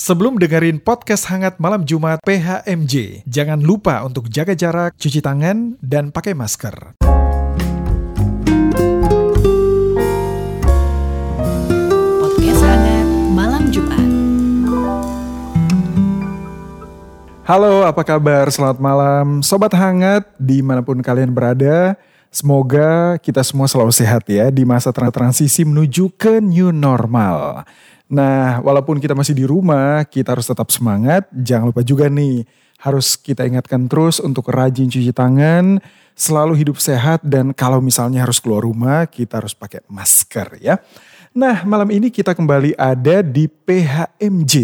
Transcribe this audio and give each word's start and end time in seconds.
Sebelum 0.00 0.40
dengerin 0.40 0.80
podcast 0.80 1.28
hangat 1.28 1.60
malam 1.60 1.84
Jumat 1.84 2.24
PHMJ, 2.24 3.20
jangan 3.28 3.60
lupa 3.60 4.00
untuk 4.00 4.32
jaga 4.32 4.56
jarak, 4.56 4.96
cuci 4.96 5.20
tangan, 5.20 5.76
dan 5.84 6.08
pakai 6.08 6.32
masker. 6.32 6.96
Podcast 12.16 12.62
hangat 12.64 13.08
malam 13.36 13.68
Jumat. 13.68 14.08
Halo, 17.44 17.84
apa 17.84 18.00
kabar? 18.00 18.48
Selamat 18.48 18.80
malam, 18.80 19.44
sobat 19.44 19.76
hangat 19.76 20.24
di 20.40 20.64
mana 20.64 20.80
pun 20.80 20.96
kalian 21.04 21.28
berada. 21.28 21.92
Semoga 22.32 23.20
kita 23.20 23.44
semua 23.44 23.68
selalu 23.68 23.92
sehat 23.92 24.24
ya 24.32 24.48
di 24.48 24.64
masa 24.64 24.96
tra- 24.96 25.12
transisi 25.12 25.60
menuju 25.60 26.08
ke 26.16 26.40
new 26.40 26.72
normal. 26.72 27.68
Nah, 28.10 28.58
walaupun 28.58 28.98
kita 28.98 29.14
masih 29.14 29.38
di 29.38 29.46
rumah, 29.46 30.02
kita 30.02 30.34
harus 30.34 30.50
tetap 30.50 30.66
semangat. 30.74 31.30
Jangan 31.30 31.70
lupa 31.70 31.86
juga 31.86 32.10
nih, 32.10 32.42
harus 32.82 33.14
kita 33.14 33.46
ingatkan 33.46 33.86
terus 33.86 34.18
untuk 34.18 34.50
rajin 34.50 34.90
cuci 34.90 35.14
tangan, 35.14 35.78
selalu 36.18 36.58
hidup 36.58 36.82
sehat, 36.82 37.22
dan 37.22 37.54
kalau 37.54 37.78
misalnya 37.78 38.26
harus 38.26 38.42
keluar 38.42 38.66
rumah, 38.66 39.06
kita 39.06 39.38
harus 39.38 39.54
pakai 39.54 39.86
masker 39.86 40.58
ya. 40.58 40.82
Nah, 41.30 41.62
malam 41.62 41.86
ini 41.94 42.10
kita 42.10 42.34
kembali 42.34 42.74
ada 42.74 43.22
di 43.22 43.46
PHMJ 43.46 44.54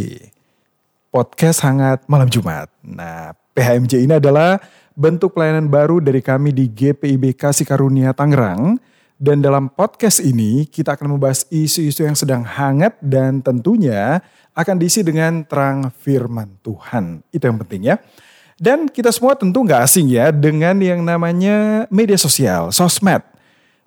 podcast 1.15 1.63
hangat 1.63 2.03
malam 2.11 2.27
Jumat. 2.27 2.67
Nah, 2.83 3.31
PHMJ 3.55 4.05
ini 4.05 4.19
adalah 4.19 4.59
bentuk 4.93 5.39
pelayanan 5.39 5.71
baru 5.71 6.03
dari 6.03 6.19
kami 6.19 6.51
di 6.51 6.67
GPIB 6.67 7.39
Kasih 7.39 7.65
Karunia 7.65 8.11
Tangerang. 8.11 8.83
Dan 9.17 9.41
dalam 9.41 9.73
podcast 9.73 10.21
ini 10.21 10.69
kita 10.69 10.93
akan 10.93 11.17
membahas 11.17 11.49
isu-isu 11.49 12.05
yang 12.05 12.13
sedang 12.13 12.45
hangat 12.45 13.01
dan 13.01 13.41
tentunya 13.41 14.21
akan 14.53 14.77
diisi 14.77 15.01
dengan 15.01 15.41
terang 15.49 15.89
firman 15.89 16.61
Tuhan. 16.61 17.25
Itu 17.33 17.49
yang 17.49 17.57
penting 17.65 17.89
ya. 17.89 17.97
Dan 18.61 18.93
kita 18.93 19.09
semua 19.13 19.33
tentu 19.33 19.65
nggak 19.65 19.89
asing 19.89 20.13
ya 20.13 20.29
dengan 20.29 20.77
yang 20.85 21.01
namanya 21.01 21.89
media 21.89 22.21
sosial, 22.21 22.69
sosmed. 22.77 23.25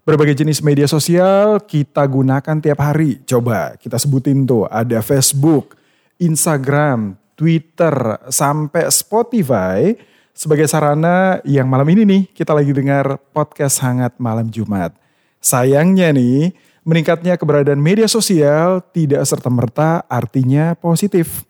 Berbagai 0.01 0.33
jenis 0.41 0.65
media 0.65 0.89
sosial 0.89 1.61
kita 1.61 2.01
gunakan 2.09 2.57
tiap 2.57 2.81
hari. 2.81 3.21
Coba 3.21 3.77
kita 3.77 4.01
sebutin 4.01 4.49
tuh 4.49 4.65
ada 4.65 4.97
Facebook, 5.05 5.77
Instagram, 6.17 7.13
Twitter, 7.37 7.93
sampai 8.33 8.89
Spotify 8.89 9.93
sebagai 10.33 10.65
sarana 10.65 11.37
yang 11.45 11.69
malam 11.69 11.85
ini 11.93 12.01
nih 12.01 12.21
kita 12.33 12.49
lagi 12.49 12.73
dengar 12.73 13.21
podcast 13.29 13.77
hangat 13.85 14.17
malam 14.17 14.49
Jumat. 14.49 14.98
Sayangnya 15.39 16.11
nih 16.11 16.51
meningkatnya 16.83 17.39
keberadaan 17.39 17.79
media 17.79 18.11
sosial 18.11 18.83
tidak 18.91 19.23
serta-merta 19.23 20.03
artinya 20.11 20.75
positif. 20.75 21.47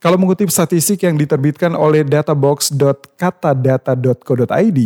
Kalau 0.00 0.16
mengutip 0.20 0.52
statistik 0.52 1.02
yang 1.04 1.16
diterbitkan 1.16 1.72
oleh 1.72 2.04
databox.katadata.co.id, 2.04 4.80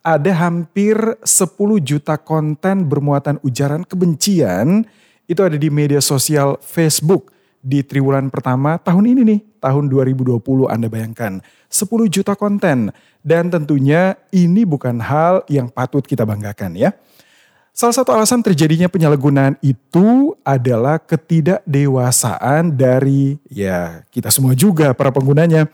ada 0.00 0.32
hampir 0.40 0.96
10 1.20 1.84
juta 1.84 2.16
konten 2.16 2.88
bermuatan 2.88 3.36
ujaran 3.44 3.84
kebencian 3.84 4.88
itu 5.28 5.44
ada 5.44 5.60
di 5.60 5.68
media 5.68 6.00
sosial 6.00 6.56
Facebook 6.64 7.28
di 7.60 7.84
triwulan 7.84 8.32
pertama 8.32 8.80
tahun 8.80 9.12
ini 9.12 9.20
nih, 9.28 9.60
tahun 9.60 9.92
2020 9.92 10.40
Anda 10.72 10.88
bayangkan. 10.88 11.44
10 11.68 12.08
juta 12.08 12.32
konten 12.32 12.88
dan 13.20 13.52
tentunya 13.52 14.16
ini 14.32 14.64
bukan 14.64 14.96
hal 15.04 15.44
yang 15.52 15.68
patut 15.68 16.08
kita 16.08 16.24
banggakan 16.24 16.72
ya. 16.72 16.96
Salah 17.78 17.94
satu 17.94 18.10
alasan 18.10 18.42
terjadinya 18.42 18.90
penyalahgunaan 18.90 19.54
itu 19.62 20.34
adalah 20.42 20.98
ketidakdewasaan 20.98 22.74
dari 22.74 23.38
ya 23.46 24.02
kita 24.10 24.34
semua 24.34 24.50
juga 24.58 24.90
para 24.98 25.14
penggunanya. 25.14 25.70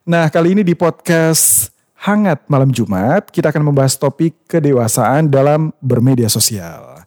Nah 0.00 0.32
kali 0.32 0.56
ini 0.56 0.64
di 0.64 0.72
podcast 0.72 1.68
Hangat 2.08 2.48
Malam 2.48 2.72
Jumat 2.72 3.28
kita 3.28 3.52
akan 3.52 3.68
membahas 3.68 4.00
topik 4.00 4.32
kedewasaan 4.48 5.28
dalam 5.28 5.76
bermedia 5.84 6.32
sosial. 6.32 7.04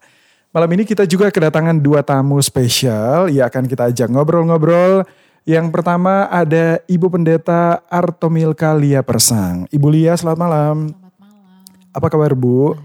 Malam 0.54 0.78
ini 0.78 0.86
kita 0.86 1.10
juga 1.10 1.26
kedatangan 1.34 1.82
dua 1.82 2.06
tamu 2.06 2.38
spesial 2.38 3.26
yang 3.26 3.50
akan 3.50 3.66
kita 3.66 3.90
ajak 3.90 4.06
ngobrol-ngobrol. 4.14 5.02
Yang 5.42 5.74
pertama 5.74 6.30
ada 6.30 6.78
Ibu 6.86 7.10
Pendeta 7.10 7.82
Artomilka 7.90 8.78
Lia 8.78 9.02
Persang. 9.02 9.66
Ibu 9.74 9.90
Lia 9.90 10.14
selamat 10.14 10.38
malam. 10.38 10.76
Selamat 10.94 11.34
malam. 11.34 11.90
Apa 11.90 12.06
kabar 12.14 12.30
Bu? 12.38 12.78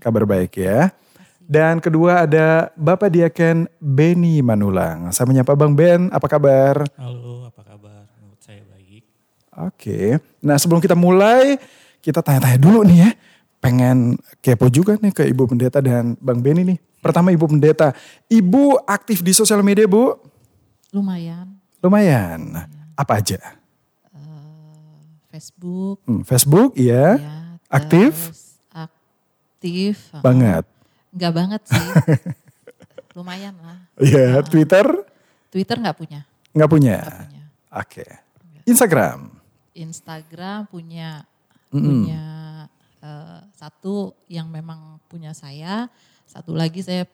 Kabar 0.00 0.24
baik 0.24 0.56
ya. 0.56 1.01
Dan 1.52 1.84
kedua 1.84 2.24
ada 2.24 2.72
Bapak 2.80 3.12
Diaken 3.12 3.68
Beni 3.76 4.40
Manulang. 4.40 5.12
Saya 5.12 5.28
menyapa 5.28 5.52
Bang 5.52 5.76
Ben, 5.76 6.08
apa 6.08 6.24
kabar? 6.24 6.80
Halo, 6.96 7.44
apa 7.44 7.60
kabar? 7.60 8.08
Menurut 8.16 8.40
saya 8.40 8.64
baik. 8.72 9.04
Oke. 9.68 10.16
Nah 10.40 10.56
sebelum 10.56 10.80
kita 10.80 10.96
mulai, 10.96 11.60
kita 12.00 12.24
tanya-tanya 12.24 12.56
dulu 12.56 12.88
nih 12.88 12.98
ya. 13.04 13.10
Pengen 13.60 14.16
kepo 14.40 14.72
juga 14.72 14.96
nih 14.96 15.12
ke 15.12 15.28
Ibu 15.28 15.52
Pendeta 15.52 15.84
dan 15.84 16.16
Bang 16.24 16.40
Beni 16.40 16.72
nih. 16.72 16.78
Pertama 17.04 17.28
Ibu 17.36 17.44
Pendeta, 17.44 17.92
Ibu 18.32 18.88
aktif 18.88 19.20
di 19.20 19.36
sosial 19.36 19.60
media 19.60 19.84
Bu? 19.84 20.16
Lumayan. 20.88 21.52
Lumayan. 21.84 22.64
Apa 22.96 23.20
aja? 23.20 23.60
eh, 24.08 24.96
Facebook. 25.28 26.00
Hmm, 26.08 26.24
Facebook 26.24 26.72
iya. 26.80 27.20
ya, 27.20 27.36
Aktif? 27.68 28.32
Aktif. 28.72 30.00
eh, 30.16 30.20
Banget. 30.24 30.71
Enggak 31.12 31.32
banget 31.36 31.62
sih. 31.68 31.88
Lumayan 33.16 33.54
lah. 33.60 33.78
Iya, 34.00 34.40
Twitter 34.42 34.88
Twitter 35.52 35.76
nggak 35.76 35.96
punya. 36.00 36.20
nggak 36.56 36.70
punya. 36.72 36.96
punya. 37.28 37.44
Oke. 37.76 38.04
Instagram. 38.64 39.28
Instagram 39.76 40.68
punya 40.68 41.24
Mm-mm. 41.72 42.08
punya 42.08 42.24
eh, 43.04 43.40
satu 43.52 44.16
yang 44.32 44.48
memang 44.48 44.96
punya 45.12 45.36
saya. 45.36 45.92
Satu 46.24 46.56
lagi 46.56 46.80
saya 46.80 47.04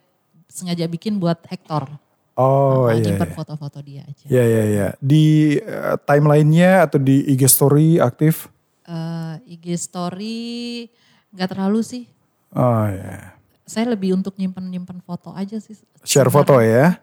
sengaja 0.47 0.87
bikin 0.87 1.19
buat 1.19 1.43
Hector. 1.47 1.87
Oh 2.39 2.87
Nah, 2.87 2.95
iya. 2.95 3.03
nyimpen 3.11 3.31
iya. 3.31 3.35
foto-foto 3.35 3.79
dia 3.83 4.01
aja. 4.07 4.25
Ya 4.31 4.43
ya 4.47 4.63
ya. 4.71 4.87
Di 5.03 5.59
eh, 5.59 5.95
timelinenya 6.07 6.87
atau 6.87 6.95
di 6.99 7.27
IG 7.27 7.43
story 7.51 7.99
aktif? 7.99 8.47
Eh, 8.87 9.35
IG 9.59 9.75
story 9.75 10.87
nggak 11.35 11.49
terlalu 11.51 11.83
sih. 11.83 12.03
Oh 12.55 12.87
ya. 12.87 13.38
Saya 13.69 13.93
lebih 13.93 14.17
untuk 14.17 14.33
nyimpen-nyimpen 14.33 14.97
foto 15.05 15.29
aja 15.37 15.61
sih. 15.61 15.77
Share 16.01 16.33
foto 16.33 16.57
ya. 16.57 16.97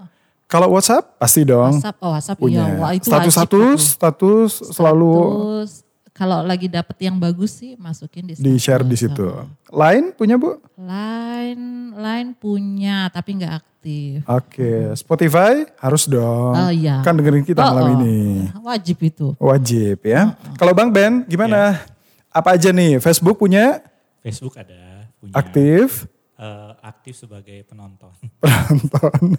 Kalau 0.46 0.74
WhatsApp 0.74 1.18
pasti 1.18 1.42
dong 1.42 1.78
WhatsApp, 1.78 1.98
oh 2.02 2.10
WhatsApp 2.14 2.38
punya. 2.38 2.62
iya. 2.70 2.78
Wah, 2.78 2.92
itu 2.94 3.10
status 3.10 3.34
wajib 3.34 3.34
status 3.34 3.80
status 3.98 4.50
selalu 4.74 5.10
Status, 5.14 5.70
kalau 6.16 6.38
lagi 6.46 6.70
dapet 6.70 6.96
yang 7.02 7.18
bagus 7.18 7.60
sih 7.60 7.74
masukin 7.76 8.30
di 8.30 8.38
di 8.38 8.54
share 8.56 8.86
di 8.86 8.94
situ. 8.94 9.26
Lain 9.68 10.14
punya 10.14 10.38
bu? 10.38 10.56
Line, 10.78 11.92
line 11.98 12.30
punya 12.38 13.10
tapi 13.10 13.42
nggak 13.42 13.52
aktif. 13.58 14.22
Oke. 14.24 14.96
Spotify 14.96 15.66
harus 15.82 16.06
dong. 16.06 16.54
Oh 16.54 16.70
iya. 16.72 17.02
Kan 17.02 17.18
dengerin 17.18 17.44
kita 17.44 17.66
Oh, 17.66 17.68
malam 17.74 17.84
oh. 17.84 17.94
ini. 18.00 18.48
Wajib 18.64 18.96
itu. 19.02 19.26
Wajib 19.36 19.98
ya. 20.06 20.38
Kalau 20.56 20.72
Bang 20.72 20.94
Ben 20.94 21.26
gimana? 21.26 21.84
Apa 22.30 22.54
aja 22.54 22.70
nih? 22.70 23.02
Facebook 23.02 23.36
punya 23.42 23.82
Facebook 24.22 24.56
ada, 24.56 25.10
punya 25.20 25.34
aktif 25.36 26.06
eh, 26.36 26.72
aktif 26.84 27.14
sebagai 27.16 27.64
penonton. 27.64 28.12
penonton. 28.42 29.36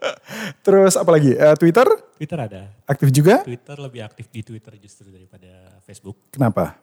Terus 0.64 0.94
apa 0.96 1.10
lagi? 1.12 1.32
Eh, 1.36 1.56
Twitter 1.60 1.86
Twitter 2.16 2.38
ada. 2.40 2.62
aktif 2.88 3.08
juga? 3.12 3.44
Twitter 3.44 3.76
lebih 3.76 4.00
aktif 4.04 4.26
di 4.32 4.40
Twitter 4.40 4.72
justru 4.80 5.08
daripada 5.12 5.80
Facebook. 5.84 6.16
Kenapa? 6.32 6.76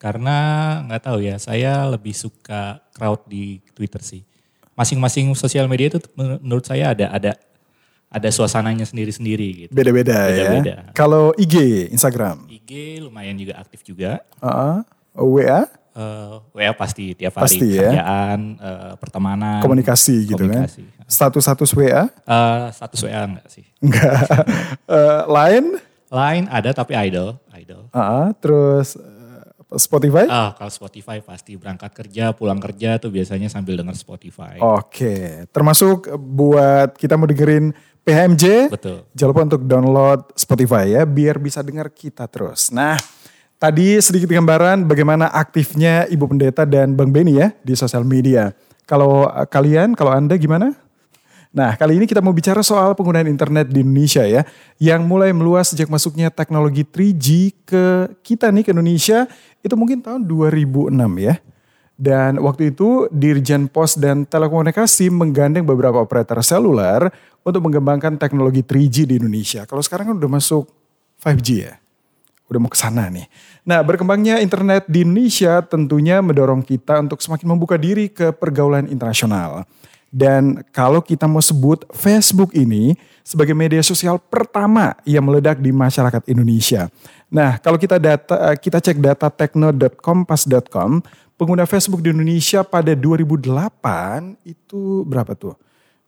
Karena 0.00 0.80
nggak 0.88 1.02
tahu 1.12 1.18
ya, 1.20 1.36
saya 1.36 1.84
lebih 1.84 2.16
suka 2.16 2.80
crowd 2.96 3.20
di 3.28 3.60
Twitter 3.76 4.00
sih. 4.00 4.24
Masing-masing 4.72 5.28
sosial 5.36 5.68
media 5.68 5.92
itu 5.92 6.00
men- 6.16 6.40
menurut 6.40 6.64
saya 6.64 6.96
ada 6.96 7.12
ada 7.12 7.36
ada 8.10 8.28
suasananya 8.32 8.88
sendiri-sendiri 8.88 9.48
gitu. 9.68 9.72
Beda-beda 9.76 10.18
ya. 10.32 10.90
Kalau 10.96 11.30
IG, 11.36 11.86
Instagram, 11.94 12.48
IG 12.48 12.98
lumayan 13.04 13.36
juga 13.38 13.60
aktif 13.60 13.84
juga. 13.86 14.24
uh 14.42 14.82
WA, 15.14 15.66
Eh, 15.90 16.34
WA 16.54 16.70
pasti 16.72 17.12
tiap 17.12 17.34
hari 17.34 17.44
Pasti 17.50 17.66
ya. 17.68 17.82
kerjaan, 17.82 18.38
eh, 18.56 18.92
pertemanan, 18.94 19.58
komunikasi 19.58 20.22
gitu 20.24 20.38
komunikasi. 20.38 20.82
kan. 20.86 21.04
Status-status 21.04 21.70
WA, 21.72 22.06
Eh, 22.06 22.66
status 22.70 23.00
WA 23.02 23.22
enggak 23.24 23.46
sih? 23.46 23.66
enggak. 23.78 24.14
Eh, 24.86 25.20
Lain, 25.26 25.64
Lain 26.08 26.44
ada 26.46 26.70
tapi 26.70 26.94
idol, 26.96 27.34
idol. 27.52 27.90
uh 27.90 28.30
terus 28.36 28.94
eh, 28.94 29.42
Spotify. 29.72 30.26
Ah, 30.26 30.50
kalau 30.52 30.66
Spotify 30.68 31.18
pasti 31.18 31.54
berangkat 31.54 31.90
kerja, 31.92 32.30
pulang 32.30 32.58
kerja 32.58 32.98
tuh 32.98 33.10
biasanya 33.10 33.46
sambil 33.46 33.74
denger 33.74 33.94
Spotify. 33.94 34.58
Oke, 34.58 35.46
termasuk 35.48 36.06
buat 36.12 36.94
kita 36.94 37.14
mau 37.14 37.24
dengerin 37.24 37.70
PHMJ, 38.00 38.44
Betul. 38.68 39.06
jangan 39.12 39.28
lupa 39.28 39.42
untuk 39.44 39.62
download 39.62 40.20
Spotify 40.34 40.88
ya, 40.88 41.02
biar 41.04 41.36
bisa 41.36 41.60
dengar 41.60 41.86
kita 41.88 42.26
terus. 42.26 42.70
Nah, 42.70 42.98
tadi 43.60 44.00
sedikit 44.00 44.32
gambaran 44.32 44.88
bagaimana 44.88 45.28
aktifnya 45.28 46.08
Ibu 46.08 46.24
Pendeta 46.32 46.64
dan 46.64 46.96
Bang 46.96 47.12
Beni 47.12 47.36
ya 47.36 47.52
di 47.60 47.76
sosial 47.76 48.02
media. 48.08 48.56
Kalau 48.88 49.28
eh, 49.28 49.46
kalian, 49.46 49.92
kalau 49.92 50.16
Anda 50.16 50.40
gimana? 50.40 50.72
Nah, 51.50 51.74
kali 51.74 51.98
ini 51.98 52.06
kita 52.06 52.22
mau 52.22 52.30
bicara 52.30 52.62
soal 52.62 52.94
penggunaan 52.94 53.26
internet 53.26 53.74
di 53.74 53.82
Indonesia 53.82 54.22
ya, 54.22 54.46
yang 54.78 55.02
mulai 55.02 55.34
meluas 55.34 55.74
sejak 55.74 55.90
masuknya 55.90 56.30
teknologi 56.30 56.86
3G 56.86 57.26
ke 57.66 57.84
kita 58.22 58.54
nih 58.54 58.62
ke 58.62 58.70
Indonesia, 58.70 59.26
itu 59.58 59.74
mungkin 59.74 59.98
tahun 59.98 60.30
2006 60.30 60.94
ya. 61.18 61.34
Dan 62.00 62.38
waktu 62.38 62.70
itu 62.70 63.10
Dirjen 63.10 63.66
Pos 63.66 63.98
dan 63.98 64.24
Telekomunikasi 64.24 65.10
menggandeng 65.10 65.66
beberapa 65.66 65.98
operator 65.98 66.38
seluler 66.40 67.10
untuk 67.42 67.66
mengembangkan 67.66 68.14
teknologi 68.14 68.62
3G 68.62 69.10
di 69.10 69.18
Indonesia. 69.18 69.66
Kalau 69.66 69.82
sekarang 69.82 70.14
kan 70.14 70.16
udah 70.22 70.30
masuk 70.30 70.70
5G 71.18 71.48
ya. 71.66 71.74
Udah 72.50 72.58
mau 72.58 72.66
ke 72.66 72.74
sana 72.74 73.06
nih. 73.06 73.30
Nah, 73.62 73.78
berkembangnya 73.86 74.42
internet 74.42 74.90
di 74.90 75.06
Indonesia 75.06 75.62
tentunya 75.62 76.18
mendorong 76.18 76.66
kita 76.66 76.98
untuk 76.98 77.22
semakin 77.22 77.46
membuka 77.46 77.78
diri 77.78 78.10
ke 78.10 78.34
pergaulan 78.34 78.90
internasional. 78.90 79.62
Dan 80.10 80.66
kalau 80.74 80.98
kita 80.98 81.30
mau 81.30 81.38
sebut 81.38 81.86
Facebook 81.94 82.50
ini 82.58 82.98
sebagai 83.22 83.54
media 83.54 83.78
sosial 83.78 84.18
pertama 84.18 84.98
yang 85.06 85.22
meledak 85.22 85.62
di 85.62 85.70
masyarakat 85.70 86.26
Indonesia. 86.26 86.90
Nah, 87.30 87.62
kalau 87.62 87.78
kita 87.78 88.02
data 88.02 88.50
eh, 88.50 88.58
kita 88.58 88.82
cek 88.82 88.98
data 88.98 89.30
tekno.kompas.com, 89.30 90.98
pengguna 91.38 91.62
Facebook 91.62 92.02
di 92.02 92.10
Indonesia 92.10 92.66
pada 92.66 92.90
2008 92.90 94.34
itu 94.42 95.06
berapa 95.06 95.38
tuh? 95.38 95.54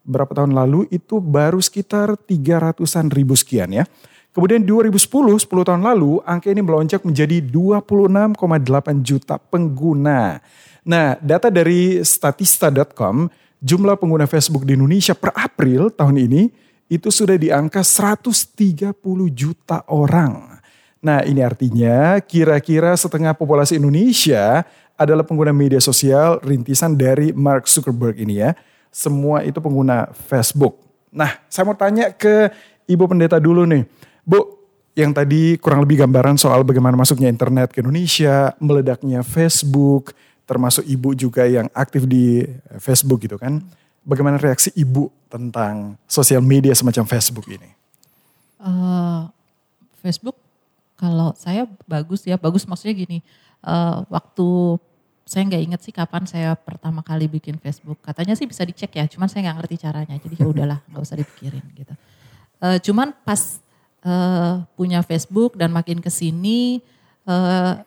Berapa 0.03 0.35
tahun 0.35 0.51
lalu 0.51 0.91
itu 0.91 1.23
baru 1.23 1.63
sekitar 1.63 2.19
300-an 2.19 3.07
ribu 3.15 3.39
sekian 3.39 3.71
ya. 3.71 3.87
Kemudian 4.33 4.65
2010, 4.65 4.97
10 5.45 5.69
tahun 5.69 5.83
lalu, 5.85 6.25
angka 6.25 6.49
ini 6.49 6.65
melonjak 6.65 7.05
menjadi 7.05 7.45
26,8 7.45 9.05
juta 9.05 9.37
pengguna. 9.37 10.41
Nah, 10.83 11.21
data 11.21 11.53
dari 11.53 12.01
statista.com 12.01 13.29
jumlah 13.63 13.95
pengguna 13.95 14.27
Facebook 14.27 14.67
di 14.67 14.75
Indonesia 14.75 15.15
per 15.15 15.31
April 15.39 15.95
tahun 15.95 16.19
ini 16.19 16.43
itu 16.91 17.09
sudah 17.09 17.39
di 17.39 17.49
angka 17.49 17.81
130 17.87 18.93
juta 19.33 19.87
orang. 19.89 20.61
Nah 21.03 21.25
ini 21.25 21.41
artinya 21.41 22.21
kira-kira 22.21 22.95
setengah 22.95 23.33
populasi 23.35 23.81
Indonesia 23.81 24.63
adalah 24.95 25.27
pengguna 25.27 25.51
media 25.51 25.81
sosial 25.81 26.39
rintisan 26.45 26.95
dari 26.95 27.33
Mark 27.33 27.67
Zuckerberg 27.67 28.21
ini 28.21 28.45
ya. 28.45 28.55
Semua 28.93 29.41
itu 29.43 29.57
pengguna 29.59 30.13
Facebook. 30.29 30.79
Nah 31.09 31.43
saya 31.49 31.65
mau 31.65 31.75
tanya 31.75 32.13
ke 32.13 32.53
Ibu 32.87 33.09
Pendeta 33.09 33.41
dulu 33.41 33.65
nih. 33.65 33.83
Bu, 34.23 34.63
yang 34.93 35.17
tadi 35.17 35.57
kurang 35.57 35.83
lebih 35.83 36.05
gambaran 36.05 36.37
soal 36.37 36.63
bagaimana 36.63 36.95
masuknya 36.95 37.33
internet 37.33 37.73
ke 37.73 37.81
Indonesia, 37.81 38.53
meledaknya 38.61 39.25
Facebook, 39.25 40.13
termasuk 40.45 40.85
ibu 40.85 41.17
juga 41.17 41.49
yang 41.49 41.67
aktif 41.73 42.05
di 42.05 42.45
Facebook 42.77 43.25
gitu 43.25 43.41
kan. 43.41 43.63
Bagaimana 44.03 44.37
reaksi 44.37 44.75
ibu 44.75 45.09
tentang 45.31 45.97
sosial 46.05 46.43
media 46.43 46.75
semacam 46.75 47.07
Facebook 47.07 47.47
ini? 47.49 47.71
Uh, 48.59 49.31
Facebook 50.03 50.37
kalau 50.99 51.35
saya 51.39 51.67
bagus 51.87 52.27
ya, 52.27 52.37
bagus 52.37 52.67
maksudnya 52.67 52.95
gini. 52.95 53.19
Uh, 53.63 54.03
waktu 54.11 54.79
saya 55.23 55.47
nggak 55.47 55.63
inget 55.63 55.81
sih 55.87 55.95
kapan 55.95 56.27
saya 56.27 56.59
pertama 56.59 57.01
kali 57.01 57.31
bikin 57.31 57.57
Facebook. 57.63 58.03
Katanya 58.03 58.35
sih 58.35 58.45
bisa 58.45 58.67
dicek 58.67 58.91
ya, 58.91 59.07
cuman 59.07 59.31
saya 59.31 59.49
nggak 59.49 59.57
ngerti 59.63 59.77
caranya. 59.87 60.15
Jadi 60.19 60.35
ya 60.37 60.47
udahlah, 60.51 60.79
nggak 60.91 61.03
usah 61.03 61.17
dipikirin 61.17 61.63
gitu. 61.79 61.95
Uh, 62.59 62.79
cuman 62.83 63.15
pas 63.23 63.62
uh, 64.07 64.63
punya 64.79 65.01
Facebook 65.03 65.59
dan 65.59 65.71
makin 65.75 65.99
ke 65.99 66.11
sini, 66.11 66.83
uh, 67.27 67.83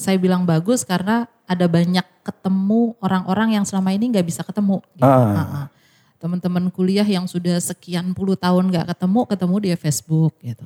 saya 0.00 0.16
bilang 0.16 0.48
bagus 0.48 0.84
karena 0.84 1.28
ada 1.44 1.68
banyak 1.68 2.04
ketemu 2.24 2.96
orang-orang 3.04 3.60
yang 3.60 3.64
selama 3.68 3.92
ini 3.92 4.08
nggak 4.08 4.24
bisa 4.24 4.40
ketemu. 4.40 4.80
Gitu. 4.96 5.04
Ah. 5.04 5.68
Teman-teman 6.16 6.72
kuliah 6.72 7.04
yang 7.04 7.28
sudah 7.28 7.60
sekian 7.60 8.16
puluh 8.16 8.32
tahun 8.32 8.72
nggak 8.72 8.96
ketemu, 8.96 9.20
ketemu 9.28 9.56
di 9.60 9.68
Facebook 9.76 10.32
gitu. 10.40 10.64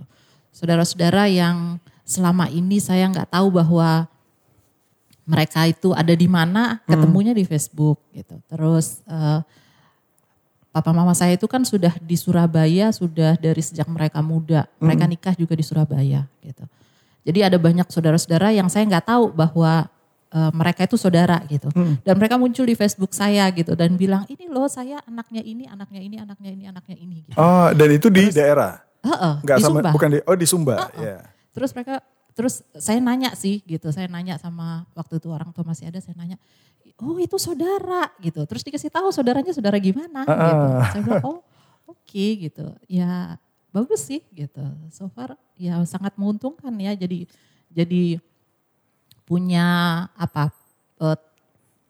Saudara-saudara 0.54 1.26
yang 1.26 1.82
selama 2.06 2.46
ini 2.46 2.78
saya 2.78 3.10
nggak 3.10 3.34
tahu 3.34 3.58
bahwa 3.58 4.06
mereka 5.26 5.66
itu 5.66 5.90
ada 5.92 6.14
di 6.14 6.30
mana, 6.30 6.78
hmm. 6.78 6.88
ketemunya 6.88 7.32
hmm. 7.34 7.40
di 7.42 7.44
Facebook 7.44 7.98
gitu. 8.14 8.38
Terus 8.46 9.02
uh, 9.10 9.42
papa 10.78 10.94
mama 10.94 11.10
saya 11.18 11.34
itu 11.34 11.50
kan 11.50 11.66
sudah 11.66 11.90
di 11.98 12.14
Surabaya 12.14 12.94
sudah 12.94 13.34
dari 13.34 13.58
sejak 13.58 13.90
mereka 13.90 14.22
muda. 14.22 14.70
Mereka 14.78 15.04
hmm. 15.04 15.12
nikah 15.12 15.34
juga 15.34 15.58
di 15.58 15.66
Surabaya 15.66 16.30
gitu. 16.38 16.64
Jadi 17.26 17.38
ada 17.42 17.58
banyak 17.58 17.90
saudara-saudara 17.90 18.54
yang 18.54 18.70
saya 18.70 18.86
nggak 18.86 19.10
tahu 19.10 19.34
bahwa 19.34 19.90
uh, 20.30 20.50
mereka 20.54 20.86
itu 20.86 20.94
saudara 20.94 21.42
gitu. 21.50 21.68
Hmm. 21.74 21.98
Dan 22.06 22.14
mereka 22.16 22.38
muncul 22.38 22.62
di 22.62 22.78
Facebook 22.78 23.10
saya 23.10 23.50
gitu 23.50 23.74
dan 23.74 23.98
bilang 23.98 24.22
ini 24.30 24.46
loh 24.46 24.70
saya 24.70 25.02
anaknya 25.04 25.42
ini, 25.42 25.66
anaknya 25.66 26.00
ini, 26.00 26.16
anaknya 26.22 26.50
ini, 26.54 26.64
anaknya 26.70 26.96
ini 26.96 27.16
gitu. 27.26 27.36
Oh, 27.36 27.68
dan 27.74 27.88
itu 27.90 28.08
di 28.08 28.30
terus, 28.30 28.38
daerah? 28.38 28.80
Uh, 29.02 29.10
uh, 29.12 29.34
di 29.42 29.62
sama, 29.62 29.82
Sumba. 29.82 29.90
bukan 29.90 30.08
di 30.14 30.18
oh 30.24 30.36
di 30.38 30.46
Sumba. 30.46 30.74
Uh, 30.74 30.80
uh. 30.80 30.88
Yeah. 31.02 31.20
Terus 31.52 31.70
mereka 31.74 31.94
terus 32.38 32.62
saya 32.78 33.02
nanya 33.02 33.34
sih 33.34 33.66
gitu, 33.66 33.90
saya 33.90 34.06
nanya 34.06 34.38
sama 34.38 34.86
waktu 34.94 35.18
itu 35.18 35.26
orang 35.26 35.50
tua 35.50 35.66
masih 35.66 35.90
ada, 35.90 35.98
saya 35.98 36.14
nanya, 36.14 36.38
"Oh, 36.98 37.16
itu 37.18 37.36
saudara." 37.38 38.10
gitu. 38.18 38.44
Terus 38.44 38.62
dikasih 38.66 38.90
tahu 38.90 39.08
saudaranya 39.14 39.54
saudara 39.54 39.78
gimana 39.78 40.26
uh, 40.26 40.34
gitu. 40.34 40.64
Saya 40.92 41.02
bilang, 41.06 41.24
"Oh, 41.24 41.38
oke 41.88 42.02
okay, 42.04 42.50
gitu." 42.50 42.66
Ya 42.90 43.38
bagus 43.70 44.04
sih 44.04 44.24
gitu. 44.34 44.64
So 44.90 45.08
far 45.12 45.38
ya 45.58 45.78
sangat 45.84 46.14
menguntungkan 46.18 46.72
ya 46.78 46.94
jadi 46.94 47.28
jadi 47.68 48.22
punya 49.28 49.66
apa 50.16 50.48
eh, 51.04 51.18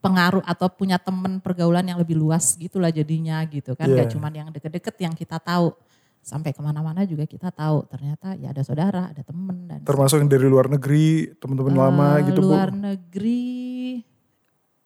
pengaruh 0.03 0.43
atau 0.43 0.67
punya 0.71 0.99
teman 0.99 1.39
pergaulan 1.39 1.87
yang 1.87 1.99
lebih 1.99 2.19
luas 2.19 2.55
gitulah 2.59 2.91
jadinya 2.91 3.43
gitu 3.47 3.75
kan 3.75 3.87
yeah. 3.87 4.03
gak 4.03 4.15
cuma 4.15 4.31
yang 4.31 4.51
deket-deket 4.51 4.95
yang 5.03 5.15
kita 5.15 5.39
tahu 5.43 5.75
sampai 6.23 6.51
ke 6.51 6.61
mana-mana 6.63 7.07
juga 7.07 7.25
kita 7.27 7.51
tahu 7.55 7.87
ternyata 7.87 8.35
ya 8.39 8.51
ada 8.51 8.63
saudara 8.63 9.11
ada 9.11 9.23
temen 9.23 9.71
dan 9.71 9.81
termasuk 9.87 10.23
yang 10.23 10.31
dari 10.31 10.47
luar 10.51 10.67
negeri 10.71 11.35
teman-teman 11.39 11.75
uh, 11.75 11.81
lama 11.89 12.09
gitu 12.27 12.41
luar 12.43 12.69
bu. 12.75 12.79
negeri 12.79 13.47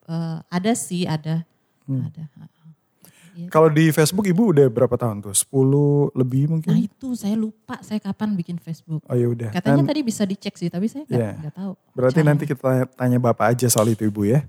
uh, 0.07 0.39
ada 0.47 0.71
sih 0.73 1.07
ada 1.07 1.43
hmm. 1.87 2.03
ada 2.09 2.23
Iya. 3.33 3.49
Kalau 3.49 3.65
di 3.65 3.89
Facebook 3.89 4.29
ibu 4.29 4.53
udah 4.53 4.69
berapa 4.69 4.93
tahun 4.93 5.25
tuh? 5.25 5.33
10 5.33 6.13
lebih 6.13 6.53
mungkin? 6.53 6.69
Nah 6.69 6.81
itu 6.85 7.17
saya 7.17 7.33
lupa 7.33 7.81
saya 7.81 7.97
kapan 7.97 8.37
bikin 8.37 8.61
Facebook. 8.61 9.01
Oh 9.09 9.17
ya 9.17 9.25
udah. 9.25 9.49
Katanya 9.49 9.81
kan, 9.81 9.89
tadi 9.89 10.01
bisa 10.05 10.21
dicek 10.21 10.53
sih 10.53 10.69
tapi 10.69 10.85
saya 10.85 11.01
nggak 11.09 11.17
yeah. 11.17 11.49
tahu. 11.49 11.73
Berarti 11.97 12.21
Caranya. 12.21 12.29
nanti 12.37 12.43
kita 12.45 12.61
tanya, 12.61 12.85
tanya 12.93 13.17
bapak 13.17 13.57
aja 13.57 13.65
soal 13.73 13.89
itu 13.89 14.05
ibu 14.05 14.29
ya. 14.29 14.45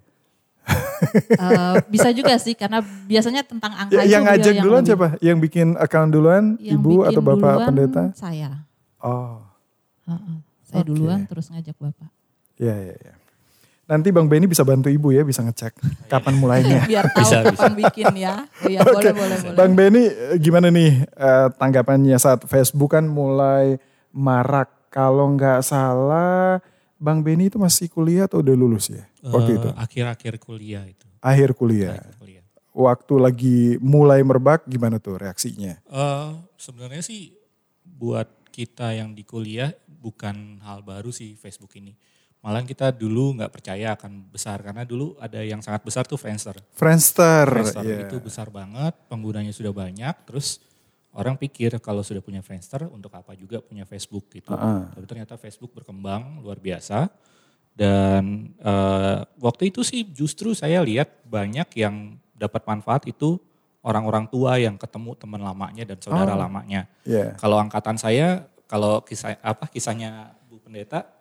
uh, 1.41 1.81
bisa 1.89 2.13
juga 2.13 2.37
sih 2.41 2.57
karena 2.57 2.81
biasanya 2.85 3.45
tentang 3.45 3.73
angka 3.73 4.01
ya, 4.01 4.17
yang 4.17 4.25
ngajak 4.25 4.53
yang 4.53 4.65
duluan 4.65 4.85
lebih, 4.85 4.89
siapa? 4.93 5.09
Yang 5.21 5.37
bikin 5.49 5.69
account 5.81 6.11
duluan 6.13 6.45
yang 6.61 6.81
ibu 6.81 6.95
atau 7.09 7.21
bapak 7.25 7.53
duluan 7.57 7.69
pendeta? 7.73 8.05
Saya. 8.13 8.51
Oh. 9.01 9.41
Uh 10.05 10.13
-uh. 10.13 10.37
Saya 10.69 10.85
okay. 10.85 10.89
duluan 10.93 11.25
terus 11.25 11.49
ngajak 11.49 11.77
bapak. 11.81 12.11
Iya 12.61 12.77
iya 12.85 12.97
iya. 13.01 13.15
Nanti 13.85 14.09
Bang 14.09 14.33
Benny 14.33 14.49
bisa 14.49 14.65
bantu 14.65 14.89
Ibu 14.89 15.13
ya, 15.13 15.23
bisa 15.29 15.45
ngecek 15.45 15.77
kapan 16.09 16.35
mulainya. 16.41 16.85
Biar 16.91 17.05
tahu 17.13 17.21
bisa, 17.21 17.37
kapan 17.45 17.73
bisa. 17.77 17.81
bikin 17.85 18.07
ya. 18.17 18.35
Iya, 18.65 18.81
okay. 18.81 19.13
boleh, 19.13 19.13
boleh, 19.13 19.39
boleh. 19.45 19.57
Bang 19.57 19.73
Benny 19.77 20.05
gimana 20.41 20.73
nih 20.73 21.05
uh, 21.21 21.53
tanggapannya 21.53 22.17
saat 22.17 22.49
Facebook 22.49 22.97
kan 22.97 23.05
mulai 23.05 23.77
marak. 24.13 24.73
Kalau 24.95 25.27
nggak 25.35 25.67
salah 25.67 26.63
Bang 27.03 27.27
Benny 27.27 27.51
itu 27.51 27.59
masih 27.59 27.91
kuliah 27.91 28.31
atau 28.31 28.39
udah 28.41 28.55
lulus 28.55 28.89
ya 28.89 29.05
waktu 29.27 29.51
uh, 29.53 29.59
itu? 29.59 29.69
Akhir-akhir 29.75 30.35
kuliah 30.41 30.85
itu. 30.87 31.05
Akhir 31.19 31.53
kuliah. 31.53 31.99
Akhir 31.99 32.15
kuliah. 32.17 32.45
Waktu 32.75 33.15
lagi 33.19 33.59
mulai 33.83 34.23
merebak 34.23 34.67
gimana 34.71 35.03
tuh 35.03 35.19
reaksinya? 35.19 35.83
Uh, 35.91 36.41
Sebenarnya 36.55 37.03
sih 37.03 37.35
buat 37.83 38.31
kita 38.55 38.95
yang 38.95 39.19
di 39.19 39.27
kuliah 39.27 39.75
bukan 39.87 40.63
hal 40.63 40.87
baru 40.87 41.11
sih 41.11 41.35
Facebook 41.35 41.75
ini 41.75 41.99
Malah 42.45 42.61
kita 42.61 42.93
dulu 42.93 43.41
nggak 43.41 43.49
percaya 43.49 43.97
akan 43.97 44.29
besar 44.29 44.61
karena 44.61 44.85
dulu 44.85 45.17
ada 45.17 45.41
yang 45.41 45.65
sangat 45.65 45.81
besar 45.81 46.05
tuh 46.05 46.21
Friendster. 46.21 46.53
Friendster, 46.77 47.49
Friendster 47.49 47.81
yeah. 47.89 48.05
itu 48.05 48.21
besar 48.21 48.53
banget, 48.53 48.93
penggunanya 49.09 49.49
sudah 49.49 49.73
banyak, 49.73 50.13
terus 50.29 50.61
orang 51.17 51.41
pikir 51.41 51.73
kalau 51.81 52.05
sudah 52.05 52.21
punya 52.21 52.45
Friendster 52.45 52.85
untuk 52.93 53.09
apa 53.17 53.33
juga 53.33 53.65
punya 53.65 53.89
Facebook 53.89 54.29
gitu. 54.29 54.53
Uh 54.53 54.61
-uh. 54.61 54.81
Tapi 54.93 55.07
ternyata 55.09 55.41
Facebook 55.41 55.73
berkembang 55.73 56.45
luar 56.45 56.61
biasa 56.61 57.09
dan 57.73 58.53
uh, 58.61 59.25
waktu 59.41 59.73
itu 59.73 59.81
sih 59.81 60.05
justru 60.05 60.53
saya 60.53 60.85
lihat 60.85 61.25
banyak 61.25 61.81
yang 61.81 62.21
dapat 62.37 62.61
manfaat 62.69 63.09
itu 63.09 63.41
orang-orang 63.81 64.29
tua 64.29 64.61
yang 64.61 64.77
ketemu 64.77 65.17
teman 65.17 65.41
lamanya 65.41 65.89
dan 65.89 65.97
saudara 65.97 66.37
oh. 66.37 66.45
lamanya. 66.45 66.93
Yeah. 67.09 67.33
Kalau 67.41 67.57
angkatan 67.57 67.97
saya, 67.97 68.45
kalau 68.69 69.01
kisah 69.01 69.41
apa 69.41 69.65
kisahnya 69.73 70.37
Bu 70.45 70.61
Pendeta 70.61 71.14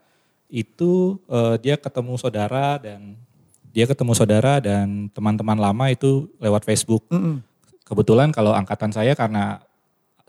itu 0.53 1.17
uh, 1.25 1.57
dia 1.57 1.73
ketemu 1.81 2.13
saudara 2.21 2.77
dan 2.77 3.17
dia 3.73 3.89
ketemu 3.89 4.13
saudara 4.13 4.61
dan 4.61 5.09
teman-teman 5.09 5.57
lama 5.57 5.89
itu 5.89 6.29
lewat 6.37 6.61
Facebook. 6.61 7.01
Mm 7.09 7.17
-hmm. 7.17 7.35
Kebetulan 7.81 8.29
kalau 8.29 8.53
angkatan 8.53 8.93
saya 8.93 9.17
karena 9.17 9.65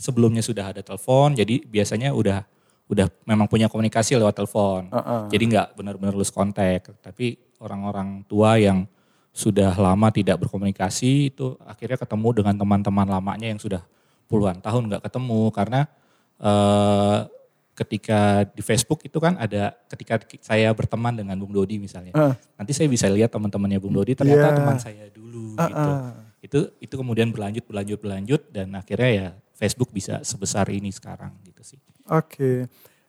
sebelumnya 0.01 0.41
sudah 0.41 0.73
ada 0.73 0.81
telepon, 0.81 1.37
jadi 1.37 1.61
biasanya 1.69 2.17
udah 2.17 2.41
udah 2.89 3.13
memang 3.29 3.45
punya 3.53 3.69
komunikasi 3.69 4.17
lewat 4.17 4.33
telepon. 4.33 4.89
Uh 4.89 4.97
-uh. 4.97 5.23
Jadi 5.29 5.45
nggak 5.53 5.77
benar-benar 5.77 6.17
lulus 6.17 6.33
kontak. 6.33 6.89
Tapi 7.05 7.37
orang-orang 7.61 8.25
tua 8.25 8.57
yang 8.57 8.89
sudah 9.35 9.77
lama 9.77 10.09
tidak 10.09 10.41
berkomunikasi 10.47 11.35
itu 11.35 11.59
akhirnya 11.67 11.99
ketemu 12.01 12.29
dengan 12.41 12.55
teman-teman 12.55 13.09
lamanya 13.19 13.51
yang 13.51 13.61
sudah 13.61 13.83
puluhan 14.31 14.63
tahun 14.63 14.89
nggak 14.89 15.03
ketemu 15.11 15.51
karena 15.51 15.81
uh, 16.39 17.27
ketika 17.75 18.47
di 18.55 18.63
Facebook 18.63 19.03
itu 19.03 19.19
kan 19.19 19.35
ada 19.35 19.75
ketika 19.91 20.23
saya 20.39 20.71
berteman 20.71 21.19
dengan 21.19 21.35
Bung 21.35 21.51
Dodi 21.51 21.83
misalnya. 21.83 22.15
Uh. 22.15 22.35
Nanti 22.55 22.71
saya 22.71 22.87
bisa 22.87 23.11
lihat 23.11 23.35
teman-temannya 23.35 23.83
Bung 23.83 23.99
Dodi 23.99 24.15
ternyata 24.15 24.55
yeah. 24.55 24.57
teman 24.57 24.79
saya 24.79 25.05
dulu 25.11 25.59
uh, 25.59 25.67
gitu. 25.67 25.91
Itu 26.45 26.59
itu 26.79 26.95
kemudian 26.95 27.35
berlanjut 27.35 27.67
berlanjut 27.67 27.99
berlanjut 27.99 28.43
dan 28.55 28.73
akhirnya 28.79 29.11
ya 29.11 29.29
Facebook 29.59 29.91
bisa 29.91 30.23
sebesar 30.23 30.71
ini 30.71 30.95
sekarang 30.95 31.35
gitu 31.43 31.67
sih. 31.67 31.79
Oke. 32.07 32.39
Okay. 32.39 32.59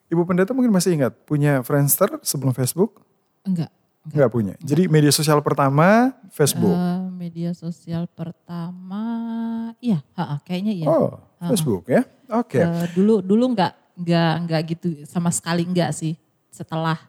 Ibu 0.10 0.22
Pendeta 0.26 0.54
mungkin 0.54 0.74
masih 0.74 0.98
ingat 0.98 1.14
punya 1.26 1.66
Friendster 1.66 2.22
sebelum 2.22 2.54
Facebook? 2.54 3.02
Enggak. 3.42 3.74
Enggak, 4.06 4.18
enggak 4.22 4.30
punya. 4.34 4.54
Enggak. 4.54 4.70
Jadi 4.70 4.84
media 4.86 5.12
sosial 5.14 5.42
pertama 5.42 6.14
Facebook. 6.30 6.78
Uh, 6.78 7.10
media 7.10 7.52
sosial 7.58 8.06
pertama 8.06 9.04
iya, 9.82 10.06
ha, 10.14 10.38
kayaknya 10.46 10.74
iya. 10.78 10.86
Oh, 10.86 11.18
ha, 11.42 11.50
Facebook 11.50 11.90
ya. 11.90 12.06
Oke. 12.30 12.62
Okay. 12.62 12.64
Uh, 12.66 12.86
dulu 12.94 13.16
dulu 13.26 13.58
enggak 13.58 13.74
nggak 13.96 14.34
nggak 14.48 14.62
gitu 14.76 14.88
sama 15.08 15.32
sekali 15.32 15.64
nggak 15.64 15.92
sih 15.96 16.14
setelah 16.52 17.00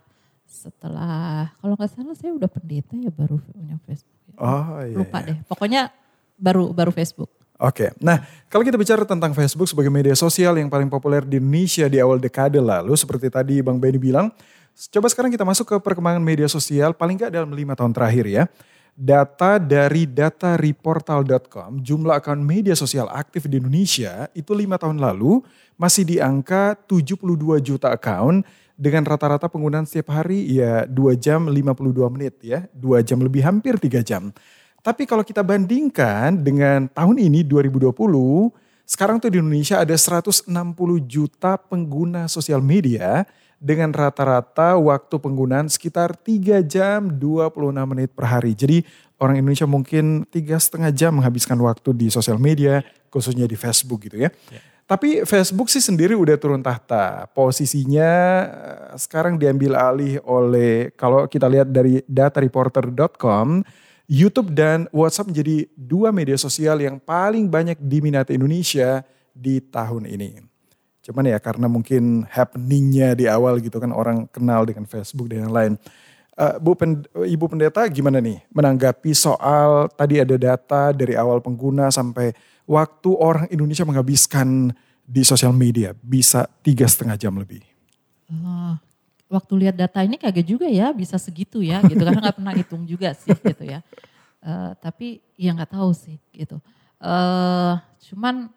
setelah 0.46 1.50
kalau 1.58 1.74
nggak 1.74 1.90
salah 1.90 2.14
saya 2.14 2.32
udah 2.34 2.50
pendeta 2.50 2.94
ya 2.94 3.10
baru 3.10 3.42
punya 3.42 3.76
Facebook. 3.84 4.18
Ya. 4.30 4.38
Oh 4.38 4.78
iya. 4.82 4.96
Lupa 4.96 5.18
iya. 5.22 5.26
deh. 5.30 5.38
Pokoknya 5.46 5.82
baru 6.38 6.70
baru 6.70 6.90
Facebook. 6.94 7.30
Oke, 7.56 7.88
nah 8.04 8.20
kalau 8.52 8.60
kita 8.68 8.76
bicara 8.76 9.08
tentang 9.08 9.32
Facebook 9.32 9.64
sebagai 9.64 9.88
media 9.88 10.12
sosial 10.12 10.60
yang 10.60 10.68
paling 10.68 10.92
populer 10.92 11.24
di 11.24 11.40
Indonesia 11.40 11.88
di 11.88 11.96
awal 11.96 12.20
dekade 12.20 12.60
lalu, 12.60 12.92
seperti 12.92 13.32
tadi 13.32 13.64
Bang 13.64 13.80
Benny 13.80 13.96
bilang, 13.96 14.28
coba 14.92 15.08
sekarang 15.08 15.32
kita 15.32 15.40
masuk 15.40 15.64
ke 15.64 15.76
perkembangan 15.80 16.20
media 16.20 16.44
sosial 16.52 16.92
paling 16.92 17.16
nggak 17.16 17.32
dalam 17.32 17.48
lima 17.56 17.72
tahun 17.72 17.96
terakhir 17.96 18.28
ya. 18.28 18.44
Data 18.96 19.60
dari 19.60 20.08
datareportal.com, 20.08 21.84
jumlah 21.84 22.16
akun 22.16 22.40
media 22.40 22.72
sosial 22.72 23.12
aktif 23.12 23.44
di 23.44 23.60
Indonesia 23.60 24.24
itu 24.32 24.56
lima 24.56 24.80
tahun 24.80 25.04
lalu 25.04 25.44
masih 25.76 26.08
di 26.08 26.16
angka 26.16 26.72
72 26.88 27.60
juta 27.60 27.92
account 27.92 28.40
dengan 28.72 29.04
rata-rata 29.04 29.52
penggunaan 29.52 29.84
setiap 29.84 30.16
hari 30.16 30.48
ya 30.48 30.88
2 30.88 31.12
jam 31.20 31.44
52 31.44 32.08
menit 32.08 32.40
ya, 32.40 32.64
2 32.72 33.04
jam 33.04 33.20
lebih 33.20 33.44
hampir 33.44 33.76
3 33.76 34.00
jam. 34.00 34.32
Tapi 34.80 35.04
kalau 35.04 35.28
kita 35.28 35.44
bandingkan 35.44 36.40
dengan 36.40 36.88
tahun 36.88 37.20
ini 37.20 37.44
2020, 37.44 37.92
sekarang 38.88 39.20
tuh 39.20 39.28
di 39.28 39.44
Indonesia 39.44 39.76
ada 39.76 39.92
160 39.92 40.48
juta 41.04 41.60
pengguna 41.60 42.32
sosial 42.32 42.64
media 42.64 43.28
dengan 43.56 43.90
rata-rata 43.90 44.76
waktu 44.76 45.16
penggunaan 45.16 45.66
sekitar 45.72 46.12
3 46.14 46.60
jam 46.64 47.08
26 47.08 47.72
menit 47.88 48.12
per 48.12 48.28
hari. 48.28 48.52
Jadi 48.52 48.84
orang 49.16 49.40
Indonesia 49.40 49.64
mungkin 49.64 50.28
tiga 50.28 50.60
setengah 50.60 50.92
jam 50.92 51.16
menghabiskan 51.16 51.56
waktu 51.64 51.96
di 51.96 52.06
sosial 52.12 52.36
media, 52.36 52.84
khususnya 53.08 53.48
di 53.48 53.56
Facebook 53.56 54.06
gitu 54.06 54.20
ya. 54.20 54.30
ya. 54.52 54.60
Tapi 54.86 55.26
Facebook 55.26 55.66
sih 55.66 55.82
sendiri 55.82 56.14
udah 56.14 56.38
turun 56.38 56.62
tahta. 56.62 57.26
Posisinya 57.34 58.10
eh, 58.46 58.94
sekarang 58.94 59.34
diambil 59.34 59.74
alih 59.74 60.22
oleh 60.22 60.94
kalau 60.94 61.26
kita 61.26 61.50
lihat 61.50 61.74
dari 61.74 62.06
datareporter.com, 62.06 63.66
YouTube 64.06 64.54
dan 64.54 64.86
WhatsApp 64.94 65.34
menjadi 65.34 65.66
dua 65.74 66.14
media 66.14 66.38
sosial 66.38 66.78
yang 66.78 67.02
paling 67.02 67.50
banyak 67.50 67.74
diminati 67.82 68.38
Indonesia 68.38 69.02
di 69.34 69.58
tahun 69.58 70.06
ini. 70.06 70.55
Cuman 71.06 71.30
ya 71.30 71.38
karena 71.38 71.70
mungkin 71.70 72.26
happeningnya 72.26 73.14
di 73.14 73.30
awal 73.30 73.62
gitu 73.62 73.78
kan 73.78 73.94
orang 73.94 74.26
kenal 74.26 74.66
dengan 74.66 74.90
Facebook 74.90 75.30
dan 75.30 75.46
yang 75.46 75.54
lain. 75.54 75.72
Uh, 76.34 76.58
Bu 76.58 76.74
Pen, 76.74 77.06
Ibu 77.14 77.46
Pendeta 77.46 77.86
gimana 77.86 78.18
nih 78.18 78.42
menanggapi 78.50 79.14
soal 79.14 79.88
tadi 79.94 80.20
ada 80.20 80.34
data 80.34 80.90
dari 80.90 81.14
awal 81.14 81.38
pengguna 81.38 81.88
sampai 81.94 82.34
waktu 82.66 83.08
orang 83.14 83.46
Indonesia 83.54 83.86
menghabiskan 83.86 84.74
di 85.06 85.22
sosial 85.22 85.54
media 85.54 85.94
bisa 86.02 86.50
tiga 86.66 86.84
setengah 86.90 87.14
jam 87.14 87.32
lebih. 87.38 87.62
Uh, 88.26 88.74
waktu 89.30 89.54
lihat 89.62 89.78
data 89.78 90.02
ini 90.02 90.18
kaget 90.18 90.46
juga 90.58 90.66
ya 90.66 90.90
bisa 90.90 91.14
segitu 91.22 91.62
ya 91.62 91.78
gitu 91.86 92.02
karena 92.02 92.18
nggak 92.18 92.36
pernah 92.42 92.54
hitung 92.58 92.82
juga 92.82 93.14
sih 93.14 93.30
gitu 93.30 93.62
ya. 93.62 93.80
Uh, 94.42 94.74
tapi 94.82 95.22
ya 95.38 95.54
nggak 95.54 95.70
tahu 95.70 95.94
sih 95.94 96.18
gitu. 96.34 96.58
Uh, 96.98 97.78
cuman 98.10 98.50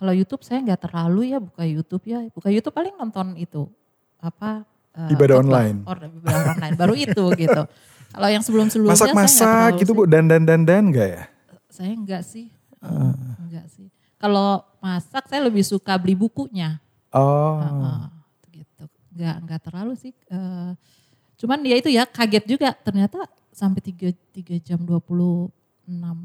kalau 0.00 0.12
YouTube 0.16 0.40
saya 0.40 0.64
nggak 0.64 0.80
terlalu 0.88 1.36
ya 1.36 1.38
buka 1.38 1.62
YouTube 1.68 2.04
ya 2.08 2.24
buka 2.32 2.48
YouTube 2.48 2.72
paling 2.72 2.96
nonton 2.96 3.36
itu 3.36 3.68
apa 4.16 4.64
uh, 4.96 5.12
ibadah 5.12 5.44
online. 5.44 5.84
Or, 5.84 6.00
ibadah 6.00 6.56
online 6.56 6.74
baru 6.80 6.94
itu 6.96 7.24
gitu. 7.36 7.62
Kalau 8.10 8.28
yang 8.32 8.42
sebelum 8.42 8.66
sebelumnya 8.72 8.96
masak-masak 8.96 9.78
gitu 9.84 9.92
bu 9.92 10.08
dan 10.08 10.24
dan 10.24 10.42
dan 10.48 10.64
dan 10.64 10.88
enggak 10.88 11.08
ya? 11.12 11.22
Saya 11.68 11.92
enggak 11.94 12.24
sih 12.24 12.48
Uh. 12.80 13.12
Enggak 13.46 13.68
sih. 13.72 13.88
Kalau 14.20 14.64
masak 14.80 15.28
saya 15.28 15.44
lebih 15.44 15.64
suka 15.64 15.96
beli 16.00 16.16
bukunya. 16.16 16.80
Oh. 17.12 17.60
Uh, 17.60 18.08
gitu. 18.52 18.84
Enggak 19.16 19.36
enggak 19.44 19.60
terlalu 19.64 19.92
sih. 20.00 20.12
Uh, 20.32 20.72
cuman 21.40 21.60
ya 21.64 21.76
itu 21.76 21.88
ya 21.88 22.04
kaget 22.04 22.44
juga 22.44 22.76
ternyata 22.76 23.24
sampai 23.52 23.80
3 23.80 24.12
3 24.12 24.60
jam 24.64 24.80
26 24.80 25.48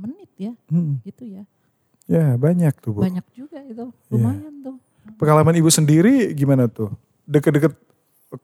menit 0.03 0.31
ya. 0.39 0.53
Hmm. 0.71 0.99
Gitu 1.03 1.23
ya. 1.39 1.43
Ya, 2.05 2.37
banyak 2.37 2.73
tuh, 2.81 2.91
Bu. 2.95 2.99
Banyak 3.01 3.25
juga 3.33 3.59
itu. 3.65 3.85
Iya. 3.89 4.09
Lumayan 4.13 4.53
ya. 4.61 4.65
tuh. 4.69 4.75
Pengalaman 5.17 5.55
Ibu 5.57 5.69
sendiri 5.73 6.33
gimana 6.37 6.69
tuh? 6.69 6.93
Deket-deket 7.25 7.73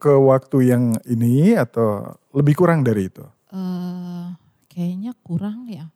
ke 0.01 0.13
waktu 0.13 0.57
yang 0.71 0.97
ini 1.05 1.53
atau 1.53 2.15
lebih 2.33 2.57
kurang 2.57 2.81
dari 2.81 3.11
itu? 3.11 3.25
Uh, 3.51 4.33
kayaknya 4.71 5.11
kurang 5.21 5.67
ya 5.67 5.91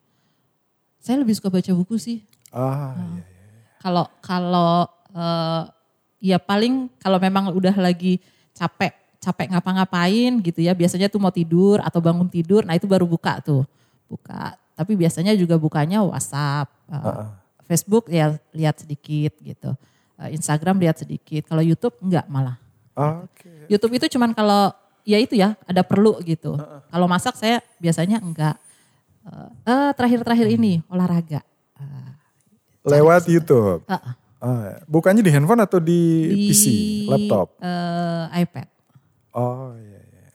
saya 1.05 1.21
lebih 1.21 1.37
suka 1.37 1.53
baca 1.53 1.69
buku 1.77 2.01
sih. 2.01 2.25
Ah, 2.49 2.97
nah, 2.97 3.13
iya, 3.13 3.21
iya. 3.21 3.69
Kalau 3.77 4.05
kalau 4.25 4.89
uh, 5.13 5.69
ya 6.17 6.41
paling 6.41 6.89
kalau 6.97 7.21
memang 7.21 7.53
udah 7.53 7.77
lagi 7.77 8.17
capek 8.57 8.89
capek 9.21 9.53
ngapa-ngapain 9.53 10.41
gitu 10.41 10.65
ya 10.65 10.73
biasanya 10.73 11.05
tuh 11.05 11.21
mau 11.21 11.29
tidur 11.29 11.77
atau 11.85 12.01
bangun 12.01 12.25
tidur 12.25 12.65
nah 12.65 12.73
itu 12.73 12.89
baru 12.89 13.05
buka 13.05 13.41
tuh 13.41 13.65
buka 14.05 14.53
tapi 14.77 14.93
biasanya 14.97 15.33
juga 15.33 15.57
bukanya 15.57 16.01
WhatsApp 16.05 16.69
uh, 16.89 16.93
uh 16.93 17.09
-uh. 17.09 17.29
Facebook 17.65 18.09
ya 18.13 18.37
lihat 18.53 18.81
sedikit 18.81 19.33
gitu 19.41 19.73
uh, 20.21 20.29
Instagram 20.29 20.77
lihat 20.81 21.01
sedikit 21.01 21.49
kalau 21.49 21.65
YouTube 21.65 21.97
enggak 22.01 22.25
malah 22.29 22.57
okay. 22.93 23.67
YouTube 23.69 23.97
itu 23.97 24.17
cuman 24.17 24.31
kalau 24.31 24.73
ya 25.05 25.17
itu 25.21 25.37
ya 25.37 25.57
ada 25.65 25.81
perlu 25.85 26.17
gitu 26.25 26.57
uh 26.57 26.61
-uh. 26.61 26.81
kalau 26.89 27.05
masak 27.09 27.37
saya 27.37 27.61
biasanya 27.81 28.21
enggak 28.21 28.55
uh, 29.65 29.91
terakhir-terakhir 29.97 30.47
ini 30.53 30.81
olahraga. 30.89 31.41
Uh, 31.77 32.11
Lewat 32.85 33.25
YouTube. 33.25 33.81
Uh, 33.89 33.95
uh. 33.95 34.13
Uh, 34.45 34.77
bukannya 34.85 35.25
di 35.25 35.31
handphone 35.33 35.63
atau 35.65 35.81
di, 35.81 36.29
di 36.29 36.53
PC, 36.53 36.65
laptop? 37.09 37.57
Uh, 37.57 38.29
iPad. 38.37 38.67
Oh 39.33 39.73
iya, 39.73 40.01
iya. 40.05 40.29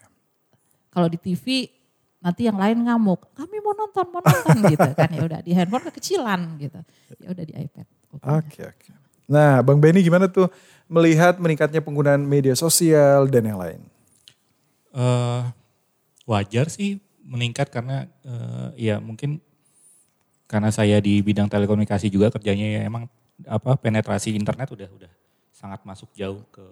Kalau 0.91 1.07
di 1.07 1.19
TV 1.21 1.71
nanti 2.21 2.47
yang 2.47 2.61
lain 2.61 2.85
ngamuk, 2.85 3.33
kami 3.33 3.59
mau 3.65 3.73
nonton, 3.73 4.07
mau 4.12 4.21
nonton 4.21 4.57
gitu 4.73 4.89
kan 4.93 5.09
ya 5.09 5.23
udah 5.25 5.41
di 5.41 5.53
handphone 5.57 5.85
kekecilan 5.89 6.41
gitu. 6.61 6.81
Ya 7.21 7.29
udah 7.33 7.45
di 7.45 7.55
iPad. 7.57 7.87
Oke 7.89 8.21
okay, 8.23 8.65
oke. 8.69 8.77
Okay. 8.77 8.93
Nah, 9.31 9.62
Bang 9.62 9.79
Benny 9.79 10.03
gimana 10.03 10.27
tuh 10.27 10.50
melihat 10.91 11.39
meningkatnya 11.39 11.79
penggunaan 11.79 12.19
media 12.19 12.53
sosial 12.59 13.31
dan 13.31 13.47
yang 13.47 13.62
lain? 13.62 13.81
Uh, 14.91 15.47
wajar 16.27 16.67
sih 16.67 16.99
meningkat 17.23 17.71
karena 17.71 18.11
uh, 18.27 18.75
ya 18.75 18.99
mungkin 18.99 19.39
karena 20.50 20.75
saya 20.75 20.99
di 20.99 21.23
bidang 21.23 21.47
telekomunikasi 21.47 22.11
juga 22.11 22.27
kerjanya 22.35 22.67
ya 22.67 22.81
emang 22.91 23.07
apa 23.47 23.79
penetrasi 23.79 24.35
internet 24.35 24.67
udah 24.75 24.91
udah 24.91 25.12
sangat 25.55 25.79
masuk 25.87 26.11
jauh 26.19 26.43
ke 26.50 26.67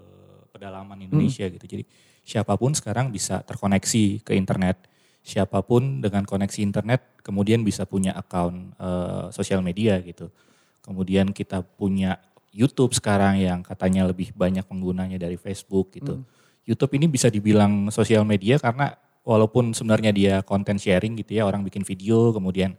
pedalaman 0.51 0.99
Indonesia 0.99 1.47
hmm. 1.47 1.55
gitu. 1.55 1.67
Jadi 1.79 1.85
siapa 2.27 2.59
pun 2.59 2.75
sekarang 2.75 3.15
bisa 3.15 3.39
terkoneksi 3.47 4.27
ke 4.27 4.35
internet. 4.35 4.83
Siapa 5.29 5.61
pun 5.61 6.01
dengan 6.01 6.25
koneksi 6.25 6.65
internet 6.65 7.21
kemudian 7.21 7.61
bisa 7.61 7.85
punya 7.85 8.17
akun 8.17 8.73
uh, 8.81 9.29
sosial 9.29 9.61
media 9.61 10.01
gitu. 10.01 10.33
Kemudian 10.81 11.37
kita 11.37 11.61
punya 11.61 12.17
YouTube 12.49 12.97
sekarang 12.97 13.37
yang 13.37 13.61
katanya 13.61 14.09
lebih 14.09 14.33
banyak 14.33 14.65
penggunanya 14.65 15.21
dari 15.21 15.37
Facebook 15.37 15.93
gitu. 15.93 16.17
Hmm. 16.17 16.25
YouTube 16.65 16.97
ini 16.97 17.13
bisa 17.13 17.29
dibilang 17.29 17.93
sosial 17.93 18.25
media 18.25 18.57
karena 18.57 18.97
walaupun 19.21 19.77
sebenarnya 19.77 20.17
dia 20.17 20.35
konten 20.41 20.81
sharing 20.81 21.21
gitu 21.21 21.37
ya, 21.37 21.45
orang 21.45 21.61
bikin 21.61 21.85
video 21.85 22.33
kemudian 22.33 22.73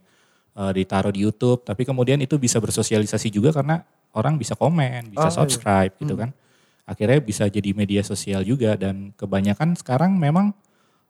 uh, 0.58 0.74
ditaruh 0.74 1.14
di 1.14 1.22
YouTube, 1.22 1.62
tapi 1.62 1.86
kemudian 1.86 2.18
itu 2.18 2.34
bisa 2.34 2.58
bersosialisasi 2.58 3.30
juga 3.30 3.54
karena 3.54 3.86
orang 4.10 4.34
bisa 4.34 4.58
komen, 4.58 5.14
bisa 5.14 5.26
oh, 5.26 5.30
iya. 5.30 5.38
subscribe 5.38 5.92
iya. 5.94 6.00
gitu 6.02 6.14
hmm. 6.18 6.22
kan. 6.26 6.30
Akhirnya 6.90 7.22
bisa 7.22 7.46
jadi 7.46 7.70
media 7.70 8.02
sosial 8.02 8.42
juga 8.42 8.74
dan 8.74 9.14
kebanyakan 9.14 9.78
sekarang 9.78 10.18
memang 10.18 10.50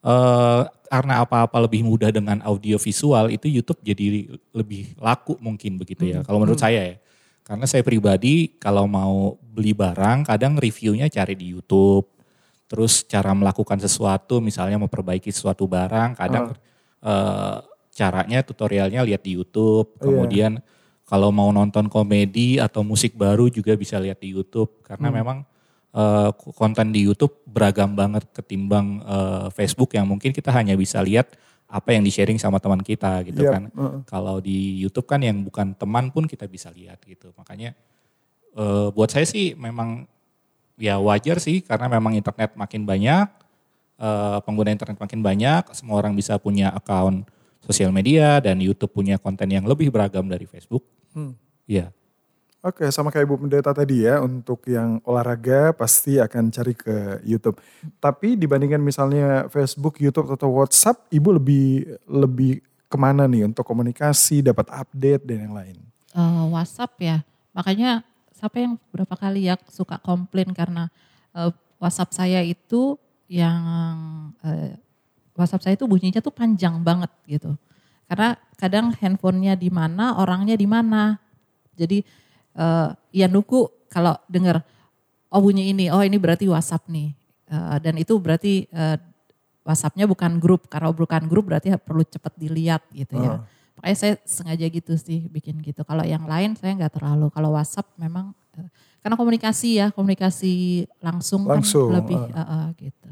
uh, 0.05 0.63
karena 0.91 1.23
apa-apa 1.23 1.57
lebih 1.65 1.87
mudah 1.87 2.11
dengan 2.11 2.43
audio 2.43 2.77
visual 2.77 3.31
itu 3.31 3.47
YouTube 3.47 3.79
jadi 3.83 4.27
lebih 4.51 4.99
laku 4.99 5.39
mungkin 5.39 5.79
begitu 5.79 6.11
ya. 6.11 6.21
Hmm. 6.21 6.27
Kalau 6.27 6.39
menurut 6.43 6.59
hmm. 6.59 6.67
saya 6.67 6.83
ya. 6.95 6.97
Karena 7.41 7.67
saya 7.67 7.83
pribadi 7.83 8.55
kalau 8.63 8.87
mau 8.87 9.35
beli 9.43 9.75
barang 9.75 10.23
kadang 10.23 10.55
reviewnya 10.55 11.11
cari 11.11 11.35
di 11.35 11.51
YouTube 11.51 12.21
Terus 12.71 13.03
cara 13.03 13.35
melakukan 13.35 13.83
sesuatu 13.83 14.39
misalnya 14.39 14.79
memperbaiki 14.79 15.35
suatu 15.35 15.67
barang 15.67 16.15
kadang 16.15 16.55
uh. 16.55 17.03
Uh, 17.03 17.59
caranya 17.91 18.47
tutorialnya 18.47 19.03
lihat 19.03 19.27
di 19.27 19.35
YouTube. 19.35 19.99
Iya. 19.99 20.07
Kemudian 20.07 20.53
kalau 21.03 21.35
mau 21.35 21.51
nonton 21.51 21.91
komedi 21.91 22.63
atau 22.63 22.87
musik 22.87 23.19
baru 23.19 23.51
juga 23.51 23.75
bisa 23.75 23.99
lihat 23.99 24.23
di 24.23 24.31
YouTube 24.31 24.79
karena 24.87 25.11
Hmm. 25.11 25.17
memang 25.19 25.39
eh, 25.95 26.31
konten 26.55 26.95
di 26.95 27.07
YouTube 27.07 27.43
beragam 27.47 27.95
banget 27.95 28.27
ketimbang 28.35 29.03
eh, 29.03 29.47
Facebook 29.55 29.95
yang 29.95 30.07
mungkin 30.07 30.31
kita 30.31 30.51
hanya 30.55 30.75
bisa 30.75 31.03
lihat 31.03 31.35
apa 31.71 31.95
yang 31.95 32.03
di-sharing 32.03 32.35
sama 32.35 32.59
teman 32.59 32.83
kita 32.83 33.23
gitu 33.31 33.47
Yap, 33.47 33.53
kan. 33.55 33.63
heeh. 33.71 34.01
Kalau 34.07 34.43
di 34.43 34.83
YouTube 34.83 35.07
kan 35.07 35.23
yang 35.23 35.39
bukan 35.47 35.79
teman 35.79 36.11
pun 36.11 36.27
kita 36.27 36.51
bisa 36.51 36.75
lihat 36.75 36.99
gitu. 37.07 37.31
Makanya 37.39 37.75
eh, 38.59 38.89
buat 38.91 39.11
saya 39.11 39.27
sih 39.27 39.55
memang 39.55 40.11
ya 40.81 40.99
wajar 40.99 41.39
sih 41.39 41.61
karena 41.61 41.93
memang 41.93 42.17
internet 42.17 42.57
makin 42.57 42.89
banyak, 42.89 43.29
pengguna 44.49 44.73
internet 44.73 44.97
makin 44.97 45.21
banyak, 45.21 45.77
semua 45.77 46.01
orang 46.01 46.17
bisa 46.17 46.41
punya 46.41 46.73
akun 46.73 47.29
sosial 47.61 47.93
media 47.93 48.41
dan 48.41 48.57
YouTube 48.59 48.97
punya 48.97 49.21
konten 49.21 49.53
yang 49.53 49.69
lebih 49.69 49.93
beragam 49.93 50.25
dari 50.25 50.49
Facebook. 50.49 50.81
Hmm. 51.13 51.37
Iya. 51.69 51.93
Oke, 52.61 52.85
sama 52.93 53.09
kayak 53.09 53.25
Ibu 53.25 53.41
Pendeta 53.41 53.73
tadi 53.73 54.05
ya, 54.05 54.21
untuk 54.21 54.69
yang 54.69 55.01
olahraga 55.09 55.73
pasti 55.73 56.21
akan 56.21 56.53
cari 56.53 56.77
ke 56.77 57.25
YouTube. 57.25 57.57
Tapi 57.97 58.37
dibandingkan 58.37 58.85
misalnya 58.85 59.49
Facebook, 59.49 59.97
YouTube 59.97 60.29
atau 60.29 60.53
WhatsApp, 60.53 61.09
Ibu 61.09 61.41
lebih 61.41 61.89
lebih 62.05 62.61
ke 62.85 62.97
mana 63.01 63.25
nih 63.25 63.49
untuk 63.49 63.65
komunikasi, 63.65 64.45
dapat 64.45 64.69
update 64.69 65.25
dan 65.25 65.49
yang 65.49 65.57
lain? 65.57 65.81
Eh, 66.13 66.45
WhatsApp 66.53 66.93
ya. 67.01 67.25
Makanya 67.57 68.05
siapa 68.37 68.61
yang 68.61 68.77
berapa 68.93 69.17
kali 69.17 69.49
ya 69.49 69.57
suka 69.73 69.97
komplain 69.97 70.53
karena 70.53 70.93
eh, 71.33 71.49
WhatsApp 71.81 72.13
saya 72.13 72.45
itu 72.45 73.01
yang 73.25 73.57
eh, 74.45 74.77
WhatsApp 75.33 75.65
saya 75.65 75.75
itu 75.81 75.89
bunyinya 75.89 76.21
tuh 76.21 76.37
panjang 76.37 76.77
banget 76.85 77.09
gitu. 77.25 77.57
Karena 78.05 78.37
kadang 78.61 78.93
handphonenya 78.93 79.57
di 79.57 79.73
mana, 79.73 80.21
orangnya 80.21 80.61
di 80.61 80.69
mana. 80.69 81.17
Jadi 81.73 82.05
eh, 82.57 82.89
ya 83.15 83.27
nunggu 83.27 83.91
kalau 83.91 84.15
dengar 84.31 84.63
oh 85.31 85.41
bunyi 85.43 85.71
ini, 85.71 85.91
oh 85.91 86.03
ini 86.03 86.19
berarti 86.19 86.47
WhatsApp 86.51 86.87
nih. 86.91 87.15
Eh, 87.51 87.77
dan 87.83 87.95
itu 87.99 88.19
berarti 88.19 88.67
eh, 88.71 88.97
WhatsAppnya 89.67 90.07
bukan 90.07 90.39
grup. 90.43 90.67
Kalau 90.67 90.91
bukan 90.91 91.27
grup 91.31 91.51
berarti 91.51 91.71
perlu 91.79 92.03
cepat 92.03 92.35
dilihat 92.35 92.83
gitu 92.95 93.19
ya. 93.19 93.39
Oh. 93.39 93.41
Makanya 93.81 93.97
saya 93.97 94.15
sengaja 94.29 94.67
gitu 94.69 94.93
sih 95.01 95.25
bikin 95.33 95.65
gitu. 95.65 95.81
Kalau 95.89 96.05
yang 96.05 96.29
lain 96.29 96.53
saya 96.59 96.77
nggak 96.77 97.01
terlalu. 97.01 97.33
Kalau 97.33 97.57
WhatsApp 97.57 97.89
memang 97.97 98.37
eh, 98.59 98.69
karena 99.01 99.17
komunikasi 99.17 99.81
ya, 99.81 99.87
komunikasi 99.91 100.85
langsung, 101.01 101.49
Langsung, 101.49 101.89
kan 101.89 102.05
lebih 102.05 102.21
ah. 102.37 102.41
eh, 102.41 102.45
eh, 102.45 102.67
gitu. 102.89 103.11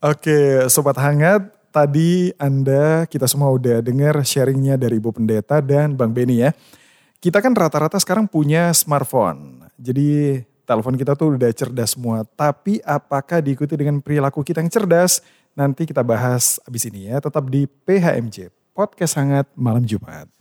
Oke, 0.00 0.38
Sobat 0.72 0.96
Hangat, 0.96 1.44
tadi 1.68 2.32
Anda, 2.40 3.04
kita 3.04 3.28
semua 3.28 3.52
udah 3.52 3.84
dengar 3.84 4.16
sharingnya 4.24 4.80
dari 4.80 4.96
Ibu 4.96 5.12
Pendeta 5.12 5.60
dan 5.60 5.92
Bang 5.92 6.12
Beni 6.16 6.40
ya. 6.40 6.56
Kita 7.20 7.44
kan 7.44 7.52
rata-rata 7.52 8.00
sekarang 8.00 8.24
punya 8.24 8.72
smartphone. 8.72 9.68
Jadi 9.76 10.40
telepon 10.64 10.96
kita 10.96 11.12
tuh 11.12 11.36
udah 11.36 11.52
cerdas 11.52 11.92
semua. 11.92 12.24
Tapi 12.24 12.80
apakah 12.80 13.44
diikuti 13.44 13.76
dengan 13.76 14.00
perilaku 14.00 14.40
kita 14.40 14.64
yang 14.64 14.72
cerdas? 14.72 15.20
Nanti 15.52 15.84
kita 15.84 16.00
bahas 16.00 16.56
abis 16.64 16.88
ini 16.88 17.12
ya. 17.12 17.20
Tetap 17.20 17.44
di 17.52 17.68
PHMJ, 17.68 18.48
Podcast 18.72 19.20
Hangat 19.20 19.44
Malam 19.52 19.84
Jumat. 19.84 20.32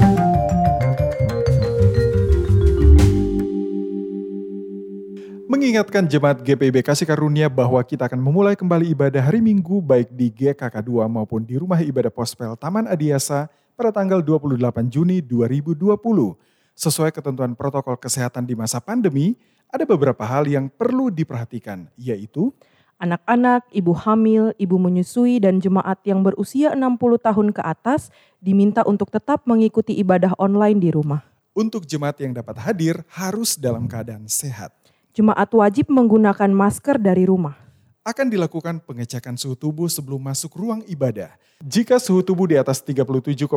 Mengingatkan 5.52 6.08
jemaat 6.08 6.40
GPIB 6.48 6.80
Kasih 6.80 7.04
Karunia 7.04 7.52
bahwa 7.52 7.84
kita 7.84 8.08
akan 8.08 8.24
memulai 8.24 8.56
kembali 8.56 8.88
ibadah 8.96 9.20
hari 9.20 9.44
Minggu 9.44 9.84
baik 9.84 10.16
di 10.16 10.32
GKK2 10.32 11.12
maupun 11.12 11.44
di 11.44 11.60
Rumah 11.60 11.84
Ibadah 11.84 12.16
Pospel 12.16 12.56
Taman 12.56 12.88
Adiasa 12.88 13.52
pada 13.76 13.92
tanggal 13.92 14.24
28 14.24 14.56
Juni 14.88 15.20
2020. 15.20 16.48
Sesuai 16.80 17.12
ketentuan 17.12 17.60
protokol 17.60 18.00
kesehatan 18.00 18.48
di 18.48 18.56
masa 18.56 18.80
pandemi, 18.80 19.36
ada 19.68 19.84
beberapa 19.84 20.24
hal 20.24 20.48
yang 20.48 20.72
perlu 20.72 21.12
diperhatikan, 21.12 21.92
yaitu 22.00 22.56
Anak-anak, 23.04 23.68
ibu 23.76 23.92
hamil, 23.92 24.56
ibu 24.56 24.80
menyusui, 24.80 25.44
dan 25.44 25.60
jemaat 25.60 26.00
yang 26.08 26.24
berusia 26.24 26.72
60 26.72 26.96
tahun 27.20 27.48
ke 27.52 27.60
atas 27.64 28.16
diminta 28.40 28.88
untuk 28.88 29.12
tetap 29.12 29.44
mengikuti 29.44 29.92
ibadah 30.00 30.32
online 30.40 30.80
di 30.80 30.88
rumah. 30.96 31.20
untuk 31.52 31.84
jemaat 31.84 32.16
yang 32.24 32.32
dapat 32.32 32.56
hadir 32.64 33.04
harus 33.12 33.60
dalam 33.60 33.84
keadaan 33.84 34.32
sehat. 34.32 34.72
Jemaat 35.12 35.52
wajib 35.52 35.92
menggunakan 35.92 36.48
masker 36.48 36.96
dari 36.96 37.28
rumah. 37.28 37.60
akan 38.08 38.32
dilakukan 38.32 38.80
pengecekan 38.88 39.36
suhu 39.36 39.60
tubuh 39.60 39.92
sebelum 39.92 40.24
masuk 40.24 40.56
ruang 40.56 40.80
ibadah. 40.88 41.36
Jika 41.60 42.00
suhu 42.00 42.24
tubuh 42.24 42.48
di 42.48 42.56
atas 42.56 42.80
37,5 42.80 43.52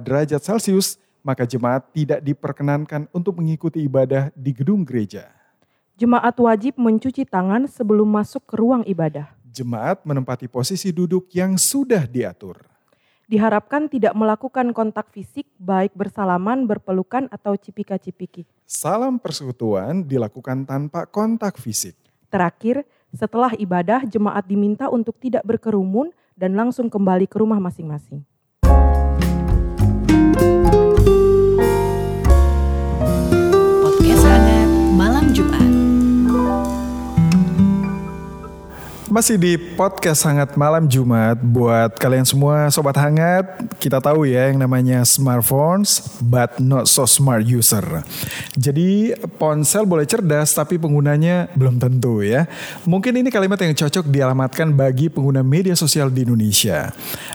derajat 0.00 0.40
Celcius, 0.40 0.96
maka 1.22 1.46
jemaat 1.46 1.86
tidak 1.94 2.20
diperkenankan 2.20 3.06
untuk 3.14 3.38
mengikuti 3.38 3.82
ibadah 3.86 4.28
di 4.34 4.50
gedung 4.50 4.82
gereja. 4.82 5.30
Jemaat 5.96 6.34
wajib 6.42 6.76
mencuci 6.76 7.22
tangan 7.22 7.70
sebelum 7.70 8.10
masuk 8.10 8.42
ke 8.44 8.54
ruang 8.58 8.82
ibadah. 8.84 9.30
Jemaat 9.54 10.02
menempati 10.02 10.50
posisi 10.50 10.90
duduk 10.90 11.30
yang 11.30 11.54
sudah 11.54 12.10
diatur. 12.10 12.58
Diharapkan 13.30 13.88
tidak 13.88 14.12
melakukan 14.12 14.74
kontak 14.76 15.08
fisik 15.14 15.48
baik 15.56 15.94
bersalaman, 15.96 16.68
berpelukan, 16.68 17.30
atau 17.32 17.56
cipika-cipiki. 17.56 18.44
Salam 18.68 19.16
persekutuan 19.16 20.04
dilakukan 20.04 20.68
tanpa 20.68 21.08
kontak 21.08 21.56
fisik. 21.56 21.96
Terakhir, 22.28 22.84
setelah 23.12 23.52
ibadah, 23.56 24.04
jemaat 24.08 24.44
diminta 24.48 24.88
untuk 24.88 25.16
tidak 25.20 25.44
berkerumun 25.44 26.12
dan 26.36 26.56
langsung 26.56 26.88
kembali 26.88 27.28
ke 27.28 27.36
rumah 27.40 27.60
masing-masing. 27.60 28.24
Jumat. 35.32 35.64
Masih 39.12 39.36
di 39.36 39.60
podcast 39.76 40.24
Hangat 40.24 40.56
Malam 40.56 40.88
Jumat 40.88 41.36
buat 41.36 42.00
kalian 42.00 42.24
semua 42.24 42.72
sobat 42.72 42.96
hangat, 42.96 43.44
kita 43.76 44.00
tahu 44.00 44.24
ya 44.24 44.48
yang 44.48 44.56
namanya 44.56 45.04
smartphones 45.04 46.16
but 46.16 46.56
not 46.56 46.88
so 46.88 47.04
smart 47.04 47.44
user. 47.44 47.84
Jadi 48.56 49.12
ponsel 49.36 49.84
boleh 49.84 50.08
cerdas 50.08 50.56
tapi 50.56 50.80
penggunanya 50.80 51.52
belum 51.52 51.76
tentu 51.76 52.24
ya. 52.24 52.48
Mungkin 52.88 53.20
ini 53.20 53.28
kalimat 53.28 53.60
yang 53.60 53.76
cocok 53.76 54.08
dialamatkan 54.08 54.72
bagi 54.72 55.12
pengguna 55.12 55.44
media 55.44 55.76
sosial 55.76 56.08
di 56.08 56.24
Indonesia. 56.24 56.88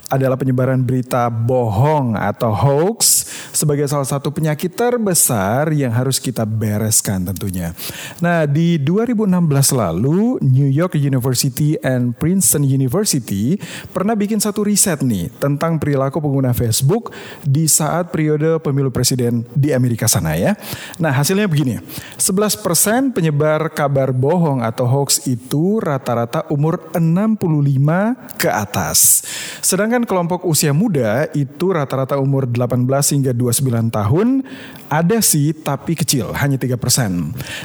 Adalah 0.09 0.33
penyebaran 0.33 0.81
berita 0.81 1.29
bohong 1.29 2.17
atau 2.17 2.57
hoax 2.57 3.26
sebagai 3.51 3.89
salah 3.89 4.07
satu 4.07 4.29
penyakit 4.29 4.73
terbesar 4.73 5.73
yang 5.73 5.91
harus 5.91 6.21
kita 6.21 6.45
bereskan 6.45 7.25
tentunya. 7.25 7.73
Nah, 8.21 8.45
di 8.45 8.77
2016 8.81 9.73
lalu 9.73 10.41
New 10.43 10.69
York 10.69 10.97
University 10.97 11.77
and 11.81 12.13
Princeton 12.17 12.63
University 12.65 13.57
pernah 13.91 14.13
bikin 14.13 14.37
satu 14.37 14.63
riset 14.65 15.01
nih 15.01 15.29
tentang 15.37 15.77
perilaku 15.81 16.21
pengguna 16.21 16.53
Facebook 16.53 17.13
di 17.43 17.65
saat 17.69 18.09
periode 18.11 18.59
pemilu 18.61 18.89
presiden 18.89 19.45
di 19.53 19.73
Amerika 19.73 20.09
sana 20.09 20.37
ya. 20.37 20.53
Nah, 20.97 21.13
hasilnya 21.13 21.49
begini. 21.49 21.79
11% 22.17 23.13
penyebar 23.13 23.69
kabar 23.71 24.13
bohong 24.13 24.61
atau 24.65 24.85
hoax 24.89 25.25
itu 25.29 25.79
rata-rata 25.79 26.45
umur 26.49 26.91
65 26.93 28.37
ke 28.37 28.49
atas. 28.49 29.23
Sedangkan 29.61 30.03
kelompok 30.05 30.45
usia 30.45 30.71
muda 30.71 31.29
itu 31.33 31.73
rata-rata 31.73 32.17
umur 32.17 32.47
18 32.49 33.13
hingga 33.13 33.26
29 33.33 33.89
tahun 33.89 34.43
ada 34.87 35.19
sih 35.19 35.51
tapi 35.51 35.99
kecil 35.99 36.31
hanya 36.35 36.55
3%. 36.55 36.75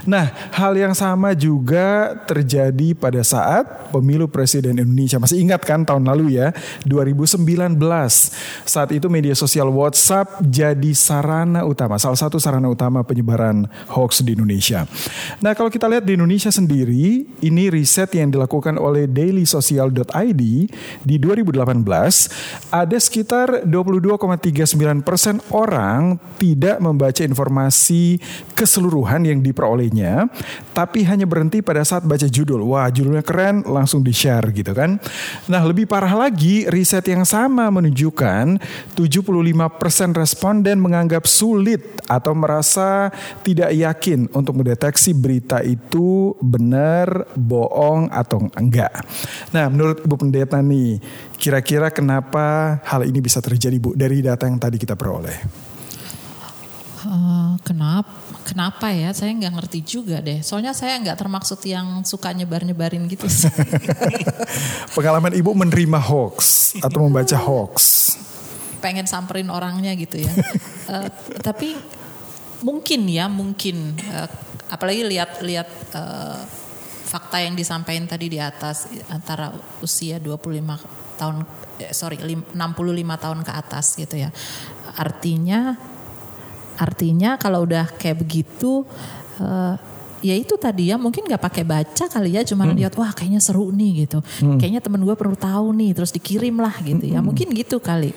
Nah, 0.07 0.35
hal 0.51 0.73
yang 0.75 0.95
sama 0.95 1.39
juga 1.39 2.19
terjadi 2.27 2.99
pada 2.99 3.23
saat 3.23 3.91
pemilu 3.95 4.27
presiden 4.27 4.79
Indonesia. 4.79 5.23
Masih 5.23 5.39
ingat 5.39 5.63
kan 5.63 5.87
tahun 5.87 6.03
lalu 6.03 6.39
ya, 6.39 6.51
2019. 6.87 7.79
Saat 8.67 8.91
itu 8.91 9.07
media 9.07 9.39
sosial 9.39 9.71
WhatsApp 9.71 10.43
jadi 10.43 10.93
sarana 10.99 11.63
utama, 11.63 11.99
salah 12.03 12.19
satu 12.19 12.43
sarana 12.43 12.67
utama 12.67 13.07
penyebaran 13.07 13.71
hoax 13.95 14.27
di 14.27 14.35
Indonesia. 14.35 14.87
Nah, 15.39 15.55
kalau 15.55 15.71
kita 15.71 15.87
lihat 15.87 16.03
di 16.03 16.19
Indonesia 16.19 16.51
sendiri, 16.51 17.27
ini 17.39 17.65
riset 17.71 18.11
yang 18.19 18.35
dilakukan 18.35 18.75
oleh 18.79 19.07
dailysocial.id 19.07 20.43
di 21.07 21.17
2018 21.19 21.87
ada 22.75 22.99
sekitar 22.99 23.63
22,39% 23.67 25.52
orang 25.53 26.17
tidak 26.41 26.81
membaca 26.81 27.23
informasi 27.23 28.19
keseluruhan 28.57 29.29
yang 29.29 29.39
diperolehnya, 29.45 30.27
tapi 30.73 31.05
hanya 31.05 31.29
berhenti 31.29 31.61
pada 31.61 31.85
saat 31.85 32.03
baca 32.03 32.27
judul. 32.27 32.65
Wah, 32.65 32.89
judulnya 32.89 33.23
keren, 33.23 33.63
langsung 33.69 34.01
di-share 34.01 34.49
gitu 34.51 34.73
kan. 34.73 34.99
Nah, 35.47 35.63
lebih 35.63 35.85
parah 35.87 36.27
lagi, 36.27 36.67
riset 36.67 37.05
yang 37.07 37.29
sama 37.29 37.69
menunjukkan 37.69 38.59
75% 38.97 40.17
responden 40.17 40.81
menganggap 40.81 41.29
sulit 41.29 42.01
atau 42.09 42.33
merasa 42.33 43.13
tidak 43.45 43.71
yakin 43.71 44.27
untuk 44.33 44.59
mendeteksi 44.59 45.13
berita 45.13 45.61
itu 45.63 46.35
benar, 46.41 47.29
bohong 47.37 48.09
atau 48.11 48.49
enggak. 48.57 49.05
Nah, 49.53 49.69
menurut 49.69 50.03
Ibu 50.03 50.17
Pendeta 50.17 50.59
nih, 50.65 50.99
kira-kira 51.43 51.91
kenapa 51.91 52.79
hal 52.87 53.03
ini 53.03 53.19
bisa 53.19 53.43
terjadi 53.43 53.75
Bu 53.83 53.99
dari 53.99 54.23
data 54.23 54.47
yang 54.47 54.63
tadi 54.63 54.79
kita 54.79 54.95
peroleh? 54.95 55.35
Uh, 57.03 57.59
kenapa? 57.67 58.15
Kenapa 58.47 58.95
ya? 58.95 59.11
Saya 59.11 59.35
nggak 59.35 59.55
ngerti 59.59 59.83
juga 59.83 60.23
deh. 60.23 60.39
Soalnya 60.39 60.71
saya 60.71 61.03
nggak 61.03 61.19
termaksud 61.19 61.59
yang 61.67 62.07
suka 62.07 62.31
nyebar-nyebarin 62.31 63.11
gitu. 63.11 63.27
Pengalaman 64.95 65.35
ibu 65.35 65.51
menerima 65.51 65.99
hoax 65.99 66.79
atau 66.79 67.11
membaca 67.11 67.35
hoax? 67.35 67.75
Pengen 68.79 69.11
samperin 69.11 69.51
orangnya 69.51 69.91
gitu 69.99 70.23
ya. 70.23 70.31
uh, 70.95 71.11
tapi 71.43 71.75
mungkin 72.63 73.11
ya, 73.11 73.27
mungkin. 73.27 73.99
Uh, 73.99 74.31
apalagi 74.71 75.03
lihat-lihat 75.11 75.71
uh, 75.99 76.39
fakta 77.11 77.43
yang 77.43 77.59
disampaikan 77.59 78.07
tadi 78.07 78.31
di 78.31 78.39
atas 78.39 78.87
antara 79.11 79.51
usia 79.83 80.23
25 80.23 81.02
tahun, 81.23 81.47
eh, 81.79 81.95
sorry 81.95 82.19
65 82.19 82.53
tahun 83.23 83.39
ke 83.47 83.53
atas 83.55 83.95
gitu 83.95 84.19
ya. 84.19 84.35
Artinya 84.99 85.79
Artinya 86.83 87.37
kalau 87.37 87.69
udah 87.69 87.85
kayak 88.01 88.25
begitu 88.25 88.83
uh, 89.39 89.75
ya 90.23 90.35
itu 90.39 90.55
tadi 90.55 90.95
ya 90.95 90.97
mungkin 90.97 91.27
nggak 91.27 91.43
pakai 91.43 91.65
baca 91.67 92.05
kali 92.07 92.39
ya 92.39 92.47
cuman 92.47 92.73
hmm. 92.73 92.79
lihat 92.79 92.95
wah 92.95 93.11
kayaknya 93.11 93.43
seru 93.43 93.75
nih 93.75 94.07
gitu 94.07 94.23
hmm. 94.23 94.59
kayaknya 94.63 94.79
temen 94.79 95.03
gue 95.03 95.17
perlu 95.19 95.35
tahu 95.35 95.75
nih 95.75 95.99
terus 95.99 96.15
dikirim 96.15 96.63
lah 96.63 96.73
gitu 96.79 97.03
ya 97.11 97.19
hmm. 97.19 97.27
mungkin 97.27 97.51
gitu 97.51 97.83
kali 97.83 98.15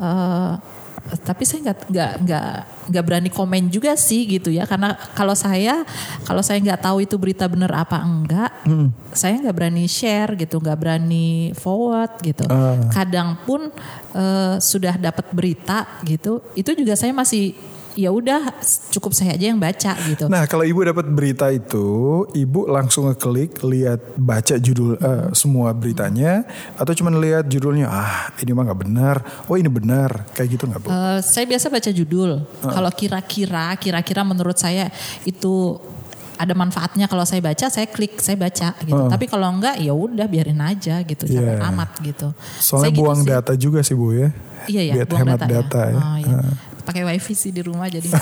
uh, 0.00 0.56
tapi 1.04 1.44
saya 1.44 1.70
nggak 1.70 1.78
nggak 1.92 2.12
nggak 2.24 2.52
nggak 2.88 3.04
berani 3.04 3.30
komen 3.30 3.68
juga 3.68 3.92
sih 3.92 4.24
gitu 4.24 4.48
ya 4.48 4.64
karena 4.64 4.96
kalau 5.12 5.36
saya 5.36 5.84
kalau 6.24 6.40
saya 6.40 6.60
nggak 6.64 6.80
tahu 6.80 7.04
itu 7.04 7.20
berita 7.20 7.44
benar 7.44 7.72
apa 7.76 8.00
enggak 8.00 8.50
hmm. 8.64 9.12
saya 9.12 9.36
nggak 9.44 9.56
berani 9.56 9.84
share 9.84 10.32
gitu 10.40 10.56
nggak 10.56 10.78
berani 10.80 11.52
forward 11.52 12.16
gitu 12.24 12.48
uh. 12.48 12.88
kadang 12.88 13.36
pun 13.44 13.68
uh, 14.16 14.56
sudah 14.56 14.96
dapat 14.96 15.28
berita 15.28 15.84
gitu 16.08 16.40
itu 16.56 16.72
juga 16.72 16.96
saya 16.96 17.12
masih 17.12 17.52
ya 17.94 18.10
udah 18.10 18.50
cukup 18.90 19.14
saya 19.14 19.38
aja 19.38 19.46
yang 19.50 19.58
baca 19.58 19.94
gitu. 20.10 20.26
Nah 20.26 20.44
kalau 20.50 20.66
ibu 20.66 20.82
dapat 20.82 21.06
berita 21.10 21.48
itu, 21.54 22.22
ibu 22.34 22.66
langsung 22.66 23.06
ngeklik 23.10 23.62
lihat 23.62 24.18
baca 24.18 24.58
judul 24.58 24.98
uh, 24.98 25.30
semua 25.32 25.70
beritanya, 25.72 26.42
atau 26.74 26.92
cuma 26.92 27.14
lihat 27.14 27.46
judulnya 27.46 27.86
ah 27.86 28.34
ini 28.42 28.50
mah 28.50 28.66
nggak 28.66 28.80
benar, 28.82 29.16
oh 29.46 29.56
ini 29.56 29.70
benar 29.70 30.26
kayak 30.34 30.58
gitu 30.58 30.64
nggak 30.66 30.80
bu? 30.82 30.88
Uh, 30.90 31.18
saya 31.22 31.46
biasa 31.46 31.70
baca 31.70 31.90
judul. 31.94 32.30
Uh. 32.42 32.70
Kalau 32.70 32.90
kira-kira, 32.90 33.74
kira-kira 33.78 34.26
menurut 34.26 34.58
saya 34.58 34.90
itu 35.22 35.78
ada 36.34 36.50
manfaatnya 36.50 37.06
kalau 37.06 37.22
saya 37.22 37.38
baca 37.38 37.70
saya 37.70 37.86
klik 37.86 38.18
saya 38.18 38.34
baca 38.34 38.74
gitu 38.82 38.98
uh. 38.98 39.06
tapi 39.06 39.30
kalau 39.30 39.46
enggak 39.54 39.78
ya 39.78 39.94
udah 39.94 40.26
biarin 40.26 40.58
aja 40.66 40.98
gitu 41.06 41.30
yeah. 41.30 41.62
amat 41.70 41.94
gitu 42.02 42.34
soalnya 42.58 42.90
saya 42.90 42.94
gitu 42.94 43.00
buang 43.06 43.20
gitu 43.22 43.30
data 43.30 43.52
juga 43.54 43.80
sih 43.86 43.94
bu 43.94 44.18
ya 44.18 44.28
iya 44.66 44.82
ya 44.82 44.94
Biar 44.98 45.06
buang 45.06 45.20
hemat 45.22 45.40
data, 45.46 45.54
data 45.54 45.82
ya, 45.86 45.94
ya. 45.94 46.02
Oh, 46.02 46.16
iya. 46.18 46.38
uh 46.42 46.73
pakai 46.84 47.02
wifi 47.04 47.34
sih 47.34 47.50
di 47.50 47.64
rumah 47.64 47.88
jadi 47.88 48.06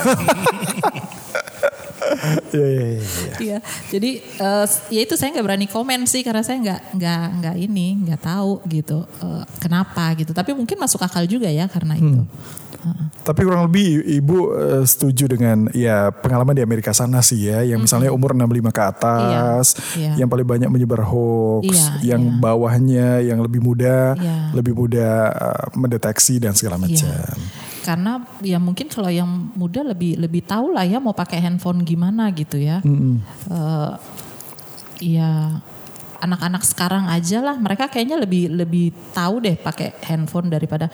Iya, 2.53 2.67
iya, 2.67 2.85
iya. 2.87 3.33
Iya, 3.39 3.57
jadi 3.91 4.11
uh, 4.39 4.65
ya 4.93 5.01
itu 5.03 5.13
saya 5.19 5.33
nggak 5.35 5.45
berani 5.45 5.67
komen 5.67 6.05
sih 6.07 6.21
karena 6.23 6.45
saya 6.45 6.61
nggak 6.61 6.81
nggak 6.95 7.25
nggak 7.41 7.55
ini 7.59 7.87
nggak 8.07 8.21
tahu 8.23 8.63
gitu 8.69 9.03
uh, 9.03 9.43
kenapa 9.59 10.13
gitu. 10.15 10.31
Tapi 10.31 10.55
mungkin 10.55 10.77
masuk 10.79 11.01
akal 11.03 11.25
juga 11.27 11.49
ya 11.49 11.67
karena 11.67 11.97
itu. 11.97 12.23
Hmm. 12.23 13.07
Tapi 13.23 13.47
kurang 13.47 13.71
lebih 13.71 14.03
ibu 14.03 14.51
uh, 14.51 14.83
setuju 14.83 15.31
dengan 15.31 15.71
ya 15.71 16.11
pengalaman 16.11 16.51
di 16.51 16.63
Amerika 16.63 16.91
sana 16.91 17.23
sih 17.23 17.47
ya, 17.47 17.63
yang 17.63 17.79
misalnya 17.79 18.11
umur 18.11 18.35
65 18.35 18.75
ke 18.75 18.83
atas, 18.83 19.65
iya, 19.95 20.11
iya. 20.11 20.13
yang 20.19 20.27
paling 20.27 20.43
banyak 20.43 20.67
menyebar 20.67 21.07
hoax, 21.07 21.71
iya, 22.03 22.15
yang 22.15 22.21
iya. 22.27 22.35
bawahnya 22.43 23.07
yang 23.23 23.39
lebih 23.39 23.63
muda, 23.63 24.19
iya. 24.19 24.51
lebih 24.51 24.75
mudah 24.75 25.31
uh, 25.31 25.65
mendeteksi 25.79 26.43
dan 26.43 26.51
segala 26.59 26.75
iya. 26.75 26.83
macam. 26.83 27.39
Iya 27.39 27.62
karena 27.83 28.23
ya 28.39 28.57
mungkin 28.63 28.87
kalau 28.87 29.11
yang 29.11 29.27
muda 29.59 29.83
lebih 29.83 30.15
lebih 30.15 30.47
tahu 30.47 30.71
lah 30.71 30.87
ya 30.87 31.03
mau 31.03 31.11
pakai 31.11 31.43
handphone 31.43 31.83
gimana 31.83 32.31
gitu 32.31 32.55
ya. 32.55 32.79
Mm 32.81 32.95
-hmm. 32.95 33.15
uh, 33.51 33.91
ya 35.03 35.59
anak-anak 36.23 36.63
sekarang 36.63 37.11
aja 37.11 37.43
lah 37.43 37.59
mereka 37.59 37.91
kayaknya 37.91 38.15
lebih 38.15 38.47
lebih 38.47 38.95
tahu 39.11 39.43
deh 39.43 39.59
pakai 39.59 39.91
handphone 40.07 40.47
daripada 40.47 40.87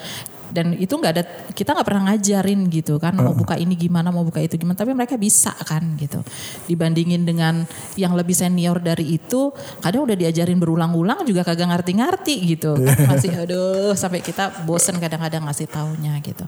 dan 0.50 0.74
itu 0.76 0.90
nggak 0.94 1.14
ada 1.14 1.24
kita 1.54 1.78
nggak 1.78 1.88
pernah 1.88 2.04
ngajarin 2.14 2.70
gitu 2.74 2.98
kan 2.98 3.14
mau 3.14 3.34
buka 3.38 3.54
ini 3.56 3.78
gimana 3.78 4.10
mau 4.10 4.26
buka 4.26 4.42
itu 4.42 4.58
gimana. 4.58 4.78
Tapi 4.78 4.92
mereka 4.98 5.16
bisa 5.16 5.54
kan 5.54 5.96
gitu. 5.98 6.22
Dibandingin 6.66 7.24
dengan 7.24 7.64
yang 7.96 8.18
lebih 8.18 8.34
senior 8.34 8.82
dari 8.82 9.18
itu 9.18 9.54
kadang 9.82 10.10
udah 10.10 10.18
diajarin 10.18 10.58
berulang-ulang 10.58 11.24
juga 11.26 11.46
kagak 11.46 11.70
ngerti-ngerti 11.70 12.36
gitu. 12.58 12.74
Kan 13.00 13.16
masih 13.20 13.32
aduh 13.36 13.94
sampai 13.94 14.20
kita 14.24 14.66
bosen 14.66 14.98
kadang-kadang 14.98 15.46
ngasih 15.46 15.70
taunya 15.70 16.18
gitu. 16.22 16.46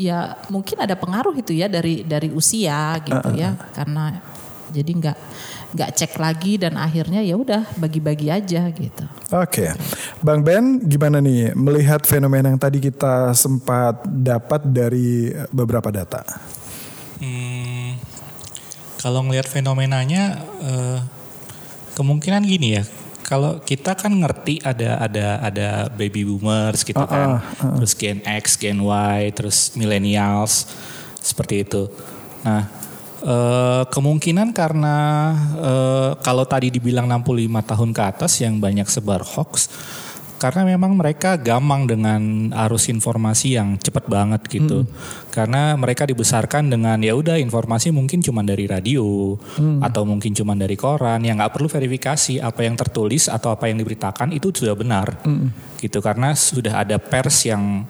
Ya 0.00 0.40
mungkin 0.48 0.80
ada 0.80 0.96
pengaruh 0.96 1.36
itu 1.36 1.52
ya 1.52 1.68
dari 1.68 2.04
dari 2.04 2.32
usia 2.32 2.96
gitu 3.04 3.28
ya. 3.36 3.56
karena 3.76 4.20
jadi 4.70 4.90
nggak 4.90 5.18
nggak 5.70 5.90
cek 5.94 6.12
lagi 6.18 6.58
dan 6.58 6.74
akhirnya 6.74 7.22
ya 7.22 7.38
udah 7.38 7.62
bagi-bagi 7.78 8.26
aja 8.26 8.66
gitu. 8.74 9.04
Oke, 9.30 9.70
okay. 9.70 9.70
Bang 10.18 10.42
Ben 10.42 10.82
gimana 10.82 11.22
nih 11.22 11.54
melihat 11.54 12.02
fenomena 12.02 12.50
yang 12.50 12.58
tadi 12.58 12.82
kita 12.82 13.30
sempat 13.38 14.02
dapat 14.06 14.66
dari 14.66 15.30
beberapa 15.54 15.94
data? 15.94 16.26
Hmm, 17.22 17.94
kalau 18.98 19.22
ngelihat 19.28 19.46
fenomenanya 19.46 20.42
uh, 20.58 20.98
kemungkinan 21.94 22.42
gini 22.42 22.80
ya. 22.80 22.84
Kalau 23.30 23.62
kita 23.62 23.94
kan 23.94 24.10
ngerti 24.10 24.58
ada 24.58 24.98
ada 25.06 25.38
ada 25.38 25.68
baby 25.94 26.26
boomers 26.26 26.82
gitu 26.82 26.98
uh, 26.98 27.06
kan, 27.06 27.38
uh, 27.38 27.62
uh. 27.62 27.74
terus 27.78 27.94
Gen 27.94 28.18
X, 28.26 28.58
Gen 28.58 28.82
Y, 28.82 29.30
terus 29.30 29.78
millennials 29.78 30.66
seperti 31.22 31.62
itu. 31.62 31.86
Nah, 32.42 32.79
Uh, 33.20 33.84
kemungkinan 33.92 34.56
karena 34.56 34.96
uh, 35.60 36.10
kalau 36.24 36.48
tadi 36.48 36.72
dibilang 36.72 37.04
65 37.04 37.52
tahun 37.68 37.90
ke 37.92 38.02
atas 38.16 38.32
yang 38.40 38.56
banyak 38.56 38.88
sebar 38.88 39.20
hoax 39.20 39.68
karena 40.40 40.64
memang 40.64 40.96
mereka 40.96 41.36
gamang 41.36 41.84
dengan 41.84 42.48
arus 42.64 42.88
informasi 42.88 43.60
yang 43.60 43.76
cepat 43.76 44.08
banget 44.08 44.40
gitu. 44.48 44.88
Hmm. 44.88 44.90
Karena 45.28 45.76
mereka 45.76 46.08
dibesarkan 46.08 46.72
dengan 46.72 46.96
ya 47.04 47.12
udah 47.12 47.36
informasi 47.36 47.92
mungkin 47.92 48.24
cuma 48.24 48.40
dari 48.40 48.64
radio 48.64 49.36
hmm. 49.36 49.84
atau 49.84 50.08
mungkin 50.08 50.32
cuma 50.32 50.56
dari 50.56 50.80
koran 50.80 51.20
yang 51.28 51.36
nggak 51.36 51.52
perlu 51.52 51.68
verifikasi 51.68 52.40
apa 52.40 52.64
yang 52.64 52.72
tertulis 52.72 53.28
atau 53.28 53.52
apa 53.52 53.68
yang 53.68 53.84
diberitakan 53.84 54.32
itu 54.32 54.48
sudah 54.48 54.72
benar. 54.72 55.20
Hmm. 55.28 55.52
Gitu 55.76 56.00
karena 56.00 56.32
sudah 56.32 56.88
ada 56.88 56.96
pers 56.96 57.44
yang 57.44 57.84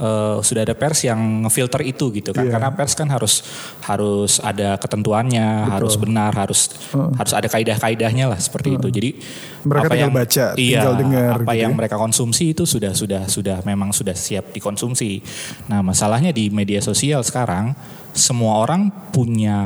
uh, 0.00 0.38
sudah 0.40 0.62
ada 0.66 0.74
pers 0.76 1.04
yang 1.04 1.46
ngefilter 1.46 1.82
itu 1.84 2.12
gitu 2.12 2.30
kan 2.32 2.46
yeah. 2.48 2.52
karena 2.52 2.70
pers 2.72 2.92
kan 2.96 3.08
harus 3.08 3.44
harus 3.84 4.38
ada 4.40 4.76
ketentuannya 4.76 5.66
Betul. 5.66 5.72
harus 5.72 5.94
benar 6.00 6.32
harus 6.36 6.60
uh. 6.92 7.12
harus 7.16 7.32
ada 7.32 7.48
kaidah-kaidahnya 7.48 8.30
lah 8.30 8.38
seperti 8.40 8.74
uh. 8.74 8.76
itu 8.80 8.88
jadi 8.92 9.10
mereka 9.66 9.88
apa 9.88 9.94
yang 9.96 10.12
baca 10.12 10.44
iya, 10.56 10.80
tinggal 10.82 10.94
dengar 10.96 11.34
apa 11.42 11.52
gitu 11.52 11.62
yang 11.62 11.72
ya? 11.72 11.78
mereka 11.78 11.96
konsumsi 11.98 12.44
itu 12.52 12.64
sudah 12.64 12.92
sudah 12.92 13.22
sudah 13.26 13.58
memang 13.64 13.90
sudah 13.90 14.14
siap 14.14 14.52
dikonsumsi 14.52 15.20
nah 15.68 15.80
masalahnya 15.80 16.30
di 16.30 16.48
media 16.52 16.78
sosial 16.80 17.24
sekarang 17.24 17.74
semua 18.16 18.64
orang 18.64 18.88
punya 19.12 19.60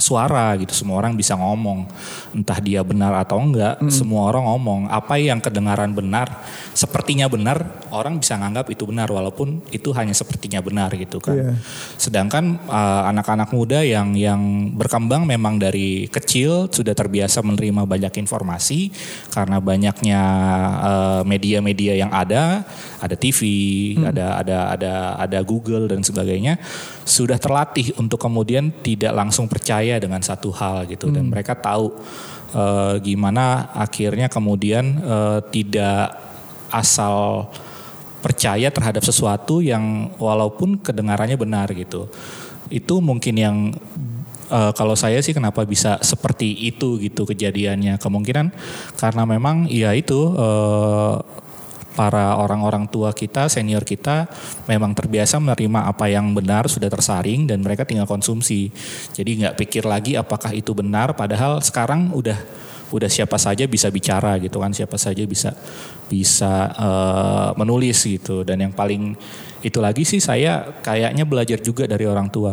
suara 0.00 0.56
gitu 0.56 0.72
semua 0.72 0.98
orang 0.98 1.12
bisa 1.14 1.36
ngomong 1.36 1.84
entah 2.32 2.58
dia 2.58 2.80
benar 2.80 3.12
atau 3.20 3.38
enggak 3.38 3.78
hmm. 3.78 3.92
semua 3.92 4.32
orang 4.32 4.48
ngomong 4.48 4.80
apa 4.88 5.20
yang 5.20 5.38
kedengaran 5.38 5.92
benar 5.92 6.42
sepertinya 6.72 7.28
benar 7.28 7.84
orang 7.92 8.16
bisa 8.16 8.40
nganggap 8.40 8.72
itu 8.72 8.88
benar 8.88 9.12
walaupun 9.12 9.60
itu 9.68 9.92
hanya 9.92 10.16
sepertinya 10.16 10.64
benar 10.64 10.88
gitu 10.96 11.20
kan 11.20 11.36
yeah. 11.36 11.56
sedangkan 12.00 12.56
uh, 12.66 13.10
anak-anak 13.12 13.52
muda 13.52 13.84
yang 13.84 14.16
yang 14.16 14.72
berkembang 14.72 15.28
memang 15.28 15.60
dari 15.60 16.08
kecil 16.08 16.72
sudah 16.72 16.96
terbiasa 16.96 17.44
menerima 17.44 17.84
banyak 17.84 18.24
informasi 18.24 18.88
karena 19.28 19.60
banyaknya 19.60 20.20
uh, 20.80 21.22
media-media 21.28 21.92
uh, 21.92 22.00
yang 22.06 22.10
ada 22.14 22.64
ada 23.02 23.16
TV 23.18 23.40
hmm. 23.98 24.08
ada 24.08 24.26
ada 24.40 24.58
ada 24.72 24.92
ada 25.20 25.38
Google 25.44 25.90
dan 25.90 26.00
sebagainya 26.00 26.56
sudah 27.02 27.36
terlatih 27.36 27.92
untuk 27.98 28.22
kemudian 28.22 28.70
tidak 28.80 29.10
langsung 29.12 29.50
percaya 29.50 29.81
dengan 29.98 30.22
satu 30.22 30.54
hal 30.54 30.86
gitu. 30.86 31.10
Hmm. 31.10 31.14
dan 31.18 31.24
mereka 31.28 31.58
tahu 31.58 31.92
uh, 32.54 32.96
gimana 33.02 33.72
akhirnya 33.74 34.30
kemudian 34.30 35.00
uh, 35.02 35.38
tidak 35.50 36.16
asal 36.72 37.48
percaya 38.22 38.70
terhadap 38.70 39.02
sesuatu 39.02 39.58
yang 39.58 40.14
walaupun 40.16 40.78
kedengarannya 40.78 41.34
benar 41.34 41.68
gitu. 41.74 42.06
Itu 42.70 43.02
mungkin 43.02 43.34
yang 43.34 43.56
uh, 44.48 44.70
kalau 44.72 44.94
saya 44.94 45.18
sih 45.18 45.34
kenapa 45.34 45.66
bisa 45.66 45.98
seperti 46.00 46.54
itu 46.70 47.02
gitu 47.02 47.26
kejadiannya. 47.26 47.98
Kemungkinan 47.98 48.54
karena 48.94 49.22
memang 49.26 49.66
ya 49.66 49.90
itu 49.92 50.32
uh, 50.38 51.18
para 51.92 52.36
orang-orang 52.40 52.88
tua 52.88 53.12
kita, 53.12 53.46
senior 53.52 53.84
kita 53.84 54.28
memang 54.66 54.96
terbiasa 54.96 55.38
menerima 55.38 55.88
apa 55.88 56.08
yang 56.08 56.32
benar 56.32 56.66
sudah 56.66 56.88
tersaring 56.88 57.48
dan 57.48 57.60
mereka 57.60 57.84
tinggal 57.84 58.08
konsumsi. 58.08 58.72
Jadi 59.12 59.44
nggak 59.44 59.56
pikir 59.60 59.84
lagi 59.84 60.16
apakah 60.16 60.52
itu 60.56 60.72
benar 60.72 61.12
padahal 61.12 61.60
sekarang 61.60 62.12
udah 62.12 62.36
udah 62.92 63.08
siapa 63.08 63.40
saja 63.40 63.64
bisa 63.64 63.88
bicara 63.88 64.36
gitu 64.36 64.60
kan, 64.60 64.76
siapa 64.76 65.00
saja 65.00 65.24
bisa 65.24 65.56
bisa 66.12 66.68
uh, 66.76 67.50
menulis 67.56 68.04
gitu 68.04 68.44
dan 68.44 68.60
yang 68.60 68.72
paling 68.76 69.16
itu 69.64 69.78
lagi 69.80 70.04
sih 70.04 70.20
saya 70.20 70.76
kayaknya 70.84 71.24
belajar 71.24 71.56
juga 71.62 71.88
dari 71.88 72.04
orang 72.04 72.28
tua. 72.28 72.52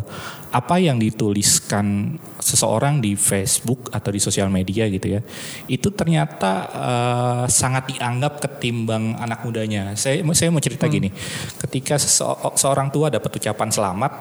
Apa 0.49 0.81
yang 0.81 0.97
dituliskan 0.97 2.17
seseorang 2.41 2.97
di 2.97 3.13
Facebook 3.13 3.93
atau 3.93 4.09
di 4.09 4.17
sosial 4.17 4.49
media 4.49 4.89
gitu 4.89 5.13
ya, 5.13 5.21
itu 5.69 5.93
ternyata 5.93 6.51
uh, 6.73 7.45
sangat 7.45 7.93
dianggap 7.93 8.41
ketimbang 8.41 9.13
anak 9.21 9.45
mudanya. 9.45 9.93
Saya 9.93 10.25
saya 10.33 10.49
mau 10.49 10.63
cerita 10.63 10.89
hmm. 10.89 10.93
gini, 10.93 11.09
ketika 11.67 12.01
seorang 12.57 12.89
tua 12.89 13.13
dapat 13.13 13.29
ucapan 13.29 13.69
selamat, 13.69 14.11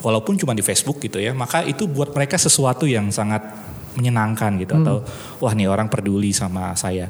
walaupun 0.00 0.40
cuma 0.40 0.56
di 0.56 0.64
Facebook 0.64 1.04
gitu 1.04 1.20
ya, 1.20 1.36
maka 1.36 1.60
itu 1.60 1.84
buat 1.84 2.16
mereka 2.16 2.40
sesuatu 2.40 2.88
yang 2.88 3.12
sangat 3.12 3.44
menyenangkan 3.94 4.58
gitu 4.58 4.74
hmm. 4.74 4.82
atau 4.82 4.96
wah 5.38 5.54
nih 5.54 5.70
orang 5.70 5.86
peduli 5.86 6.34
sama 6.34 6.74
saya 6.74 7.08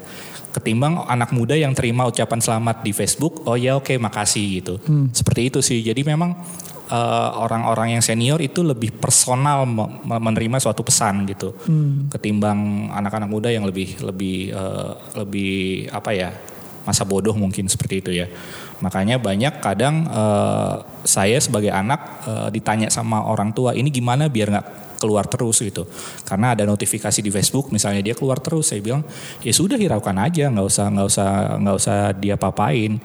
ketimbang 0.55 1.03
anak 1.11 1.35
muda 1.35 1.59
yang 1.59 1.75
terima 1.75 2.07
ucapan 2.07 2.39
selamat 2.39 2.87
di 2.87 2.95
Facebook 2.95 3.43
oh 3.49 3.59
ya 3.59 3.75
oke 3.75 3.91
okay, 3.91 3.97
makasih 3.99 4.63
gitu 4.63 4.75
hmm. 4.79 5.11
seperti 5.11 5.51
itu 5.51 5.59
sih 5.65 5.81
jadi 5.83 5.99
memang 6.07 6.37
orang-orang 7.41 7.89
uh, 7.89 7.93
yang 7.97 8.03
senior 8.05 8.39
itu 8.45 8.61
lebih 8.61 8.93
personal 9.01 9.65
menerima 10.05 10.61
suatu 10.61 10.85
pesan 10.85 11.25
gitu 11.25 11.57
hmm. 11.57 12.13
ketimbang 12.13 12.93
anak-anak 12.93 13.29
muda 13.29 13.49
yang 13.49 13.65
lebih 13.65 13.97
lebih 14.05 14.53
uh, 14.53 14.93
lebih 15.17 15.89
apa 15.89 16.11
ya 16.13 16.31
masa 16.85 17.09
bodoh 17.09 17.33
mungkin 17.33 17.65
seperti 17.65 18.05
itu 18.05 18.11
ya 18.13 18.29
makanya 18.85 19.17
banyak 19.17 19.65
kadang 19.65 20.05
uh, 20.13 20.85
saya 21.09 21.41
sebagai 21.41 21.73
anak 21.73 22.01
uh, 22.29 22.49
ditanya 22.53 22.93
sama 22.93 23.25
orang 23.25 23.57
tua 23.57 23.73
ini 23.73 23.89
gimana 23.89 24.29
biar 24.29 24.53
nggak 24.53 24.69
keluar 25.05 25.29
terus 25.29 25.61
gitu. 25.61 25.85
Karena 26.25 26.57
ada 26.57 26.65
notifikasi 26.65 27.21
di 27.21 27.29
Facebook 27.29 27.69
misalnya 27.69 28.01
dia 28.01 28.17
keluar 28.17 28.41
terus, 28.41 28.73
saya 28.73 28.81
bilang 28.81 29.05
ya 29.45 29.53
sudah 29.53 29.77
hiraukan 29.77 30.17
aja, 30.17 30.49
nggak 30.49 30.65
usah 30.65 30.87
nggak 30.89 31.07
usah 31.13 31.29
nggak 31.61 31.77
usah 31.77 31.97
dia 32.17 32.41
papain 32.41 32.97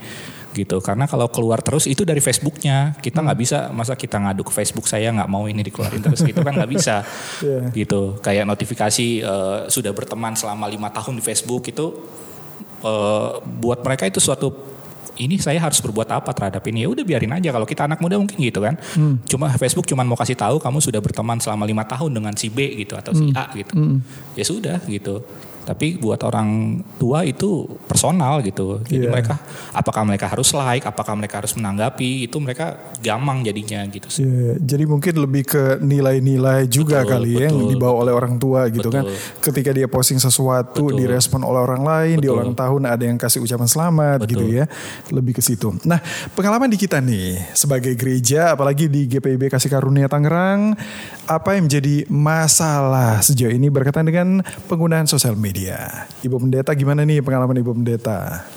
gitu 0.54 0.82
karena 0.82 1.06
kalau 1.06 1.30
keluar 1.30 1.62
terus 1.62 1.86
itu 1.86 2.02
dari 2.02 2.18
Facebooknya 2.18 2.98
kita 2.98 3.22
nggak 3.22 3.38
hmm. 3.38 3.46
bisa 3.46 3.58
masa 3.70 3.94
kita 3.94 4.18
ngadu 4.18 4.42
ke 4.42 4.54
Facebook 4.54 4.90
saya 4.90 5.14
nggak 5.14 5.30
mau 5.30 5.46
ini 5.46 5.62
dikeluarin 5.62 6.02
terus 6.02 6.26
gitu 6.26 6.42
kan 6.42 6.58
nggak 6.58 6.72
bisa 6.72 7.06
yeah. 7.46 7.70
gitu 7.70 8.18
kayak 8.20 8.50
notifikasi 8.50 9.22
uh, 9.22 9.70
sudah 9.70 9.94
berteman 9.94 10.34
selama 10.34 10.66
lima 10.66 10.90
tahun 10.90 11.22
di 11.22 11.24
Facebook 11.24 11.70
itu 11.70 11.86
uh, 12.82 13.38
buat 13.46 13.86
mereka 13.86 14.10
itu 14.10 14.18
suatu 14.18 14.80
ini 15.20 15.36
saya 15.38 15.60
harus 15.60 15.84
berbuat 15.84 16.08
apa 16.16 16.32
terhadap 16.32 16.64
ini 16.72 16.88
ya 16.88 16.90
udah 16.90 17.04
biarin 17.04 17.36
aja 17.36 17.52
kalau 17.52 17.68
kita 17.68 17.86
anak 17.86 18.00
muda 18.00 18.16
mungkin 18.16 18.40
gitu 18.40 18.64
kan 18.64 18.80
hmm. 18.80 19.28
cuma 19.28 19.52
Facebook 19.60 19.86
cuma 19.86 20.02
mau 20.08 20.16
kasih 20.16 20.40
tahu 20.40 20.58
kamu 20.58 20.80
sudah 20.80 21.04
berteman 21.04 21.38
selama 21.44 21.68
lima 21.68 21.84
tahun 21.84 22.10
dengan 22.16 22.34
si 22.40 22.48
B 22.48 22.64
gitu 22.80 22.96
atau 22.96 23.12
si 23.12 23.30
hmm. 23.30 23.36
A 23.36 23.46
gitu 23.54 23.74
hmm. 23.76 23.98
ya 24.40 24.44
sudah 24.48 24.78
gitu 24.88 25.22
tapi 25.66 26.00
buat 26.00 26.22
orang 26.26 26.82
tua 26.98 27.24
itu 27.28 27.68
personal 27.86 28.42
gitu. 28.42 28.82
Jadi 28.86 29.06
yeah. 29.06 29.14
mereka 29.14 29.38
apakah 29.76 30.04
mereka 30.08 30.26
harus 30.32 30.52
like, 30.56 30.86
apakah 30.86 31.14
mereka 31.14 31.44
harus 31.44 31.54
menanggapi, 31.56 32.26
itu 32.26 32.38
mereka 32.42 32.80
gamang 33.00 33.46
jadinya 33.46 33.86
gitu 33.90 34.08
sih. 34.10 34.26
Yeah. 34.26 34.56
Jadi 34.60 34.84
mungkin 34.90 35.14
lebih 35.20 35.44
ke 35.46 35.64
nilai-nilai 35.82 36.70
juga 36.70 37.04
betul, 37.04 37.12
kali 37.12 37.32
betul. 37.34 37.42
ya 37.42 37.48
yang 37.50 37.58
dibawa 37.70 37.96
oleh 38.06 38.14
orang 38.14 38.36
tua 38.38 38.70
gitu 38.70 38.90
kan. 38.90 39.04
betul. 39.06 39.16
kan. 39.16 39.42
Ketika 39.46 39.70
dia 39.76 39.88
posting 39.88 40.20
sesuatu 40.22 40.90
betul. 40.90 40.98
direspon 40.98 41.42
oleh 41.44 41.62
orang 41.62 41.84
lain, 41.84 42.16
betul. 42.18 42.24
di 42.26 42.28
ulang 42.30 42.54
tahun 42.56 42.82
ada 42.90 43.04
yang 43.06 43.18
kasih 43.18 43.40
ucapan 43.44 43.70
selamat 43.70 44.18
betul. 44.26 44.32
gitu 44.34 44.46
ya. 44.50 44.66
Lebih 45.14 45.38
ke 45.38 45.42
situ. 45.44 45.76
Nah, 45.86 46.02
pengalaman 46.34 46.72
di 46.72 46.78
kita 46.80 46.98
nih 47.04 47.54
sebagai 47.54 47.94
gereja 47.94 48.54
apalagi 48.54 48.90
di 48.90 49.06
GPIB 49.06 49.52
Kasih 49.52 49.70
Karunia 49.70 50.10
Tangerang, 50.10 50.74
apa 51.30 51.54
yang 51.54 51.70
menjadi 51.70 52.10
masalah 52.10 53.22
sejauh 53.22 53.54
ini 53.54 53.70
berkaitan 53.70 54.08
dengan 54.08 54.42
penggunaan 54.66 55.06
sosial 55.06 55.38
media? 55.38 55.59
Dia. 55.60 56.08
Ibu 56.24 56.40
Pendeta 56.40 56.72
gimana 56.72 57.04
nih 57.04 57.20
pengalaman 57.20 57.60
Ibu 57.60 57.76
Pendeta? 57.76 58.48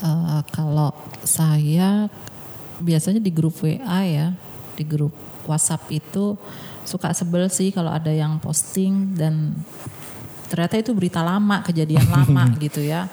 Uh, 0.00 0.40
kalau 0.54 0.94
saya 1.26 2.06
biasanya 2.78 3.18
di 3.18 3.34
grup 3.34 3.58
WA 3.58 4.00
ya, 4.06 4.30
di 4.78 4.86
grup 4.86 5.12
WhatsApp 5.50 5.90
itu 5.90 6.38
suka 6.86 7.10
sebel 7.10 7.50
sih 7.50 7.74
kalau 7.74 7.90
ada 7.90 8.08
yang 8.08 8.38
posting 8.38 9.18
dan 9.18 9.52
ternyata 10.46 10.78
itu 10.78 10.94
berita 10.94 11.20
lama, 11.20 11.60
kejadian 11.66 12.06
lama 12.14 12.46
gitu 12.62 12.80
ya. 12.86 13.10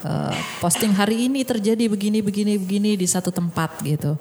Uh, 0.00 0.32
posting 0.64 0.96
hari 0.96 1.28
ini 1.28 1.44
terjadi 1.44 1.84
begini 1.84 2.24
begini 2.24 2.56
begini 2.56 2.90
di 2.96 3.06
satu 3.06 3.28
tempat 3.28 3.84
gitu. 3.84 4.16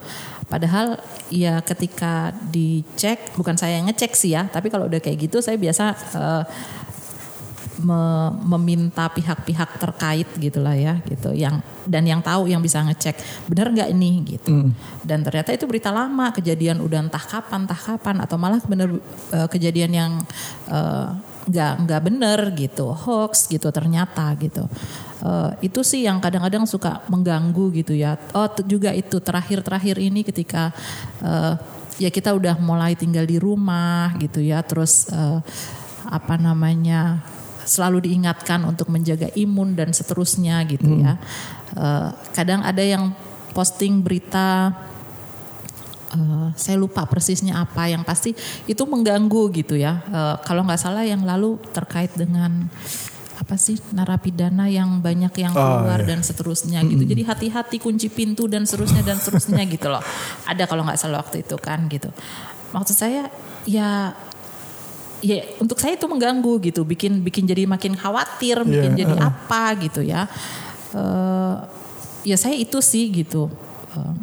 Padahal 0.52 1.00
ya 1.32 1.64
ketika 1.64 2.36
dicek 2.52 3.32
bukan 3.40 3.56
saya 3.56 3.80
yang 3.80 3.88
ngecek 3.88 4.12
sih 4.12 4.36
ya, 4.36 4.46
tapi 4.52 4.68
kalau 4.68 4.92
udah 4.92 5.00
kayak 5.00 5.30
gitu 5.30 5.40
saya 5.40 5.56
biasa 5.56 5.84
uh, 6.20 6.44
me, 7.80 8.32
meminta 8.46 9.08
pihak-pihak 9.10 9.80
terkait 9.80 10.28
gitulah 10.38 10.76
ya 10.76 11.00
gitu. 11.08 11.32
Yang 11.34 11.64
dan 11.90 12.04
yang 12.06 12.22
tahu 12.22 12.46
yang 12.52 12.62
bisa 12.62 12.84
ngecek 12.86 13.16
benar 13.50 13.72
nggak 13.72 13.90
ini? 13.92 14.12
gitu. 14.28 14.52
Mm. 14.52 14.72
dan 15.06 15.24
ternyata 15.24 15.56
itu 15.56 15.66
berita 15.66 15.90
lama 15.90 16.30
kejadian 16.36 16.84
udah 16.84 17.08
entah 17.08 17.22
kapan 17.22 17.66
entah 17.66 17.80
kapan 17.80 18.20
atau 18.22 18.36
malah 18.36 18.62
benar 18.68 18.90
uh, 19.34 19.48
kejadian 19.50 19.92
yang 19.96 20.12
uh, 20.70 21.16
nggak 21.50 21.74
nggak 21.88 22.02
bener 22.06 22.40
gitu 22.54 22.94
hoax 22.94 23.50
gitu 23.50 23.74
ternyata 23.74 24.30
gitu. 24.38 24.70
Uh, 25.20 25.52
itu 25.60 25.84
sih 25.84 26.06
yang 26.08 26.22
kadang-kadang 26.22 26.64
suka 26.70 27.04
mengganggu 27.10 27.74
gitu 27.74 27.98
ya. 27.98 28.16
Oh 28.38 28.48
juga 28.64 28.94
itu 28.94 29.18
terakhir-terakhir 29.18 29.98
ini 29.98 30.22
ketika 30.22 30.72
uh, 31.26 31.58
ya 32.00 32.08
kita 32.08 32.32
udah 32.32 32.56
mulai 32.64 32.96
tinggal 32.96 33.28
di 33.28 33.36
rumah 33.36 34.16
gitu 34.22 34.40
ya 34.40 34.64
terus 34.64 35.12
uh, 35.12 35.44
apa 36.08 36.40
namanya 36.40 37.20
selalu 37.70 38.10
diingatkan 38.10 38.66
untuk 38.66 38.90
menjaga 38.90 39.30
imun 39.38 39.78
dan 39.78 39.94
seterusnya 39.94 40.66
gitu 40.66 40.90
hmm. 40.90 41.02
ya. 41.06 41.14
Uh, 41.78 42.10
kadang 42.34 42.66
ada 42.66 42.82
yang 42.82 43.14
posting 43.54 44.02
berita 44.02 44.74
uh, 46.18 46.50
saya 46.58 46.82
lupa 46.82 47.06
persisnya 47.06 47.62
apa 47.62 47.86
yang 47.94 48.02
pasti 48.02 48.34
itu 48.66 48.84
mengganggu 48.90 49.54
gitu 49.54 49.78
ya. 49.78 50.02
Uh, 50.10 50.36
kalau 50.42 50.66
nggak 50.66 50.82
salah 50.82 51.06
yang 51.06 51.22
lalu 51.22 51.62
terkait 51.70 52.10
dengan 52.18 52.66
apa 53.40 53.56
sih 53.56 53.80
narapidana 53.96 54.68
yang 54.68 55.00
banyak 55.00 55.32
yang 55.40 55.54
oh, 55.56 55.62
keluar 55.64 56.02
oh, 56.02 56.04
iya. 56.04 56.10
dan 56.12 56.20
seterusnya 56.26 56.80
gitu. 56.84 57.06
Jadi 57.08 57.22
hati-hati 57.24 57.78
kunci 57.80 58.12
pintu 58.12 58.52
dan 58.52 58.68
seterusnya 58.68 59.06
dan 59.06 59.16
seterusnya 59.22 59.64
gitu 59.70 59.88
loh. 59.88 60.04
Ada 60.44 60.68
kalau 60.68 60.84
nggak 60.84 61.00
salah 61.00 61.24
waktu 61.24 61.46
itu 61.48 61.56
kan 61.56 61.88
gitu. 61.88 62.12
Maksud 62.76 62.98
saya 62.98 63.32
ya 63.66 64.14
ya 65.20 65.44
untuk 65.60 65.78
saya 65.80 65.96
itu 65.96 66.08
mengganggu 66.08 66.60
gitu, 66.64 66.82
bikin 66.88 67.24
bikin 67.24 67.44
jadi 67.48 67.68
makin 67.68 67.96
khawatir, 67.96 68.64
bikin 68.64 68.96
yeah. 68.96 69.00
jadi 69.06 69.16
uh. 69.20 69.28
apa 69.30 69.64
gitu 69.84 70.02
ya. 70.04 70.26
Uh, 70.96 71.64
ya 72.24 72.36
saya 72.36 72.56
itu 72.56 72.80
sih 72.80 73.08
gitu. 73.12 73.52
Uh, 73.96 74.14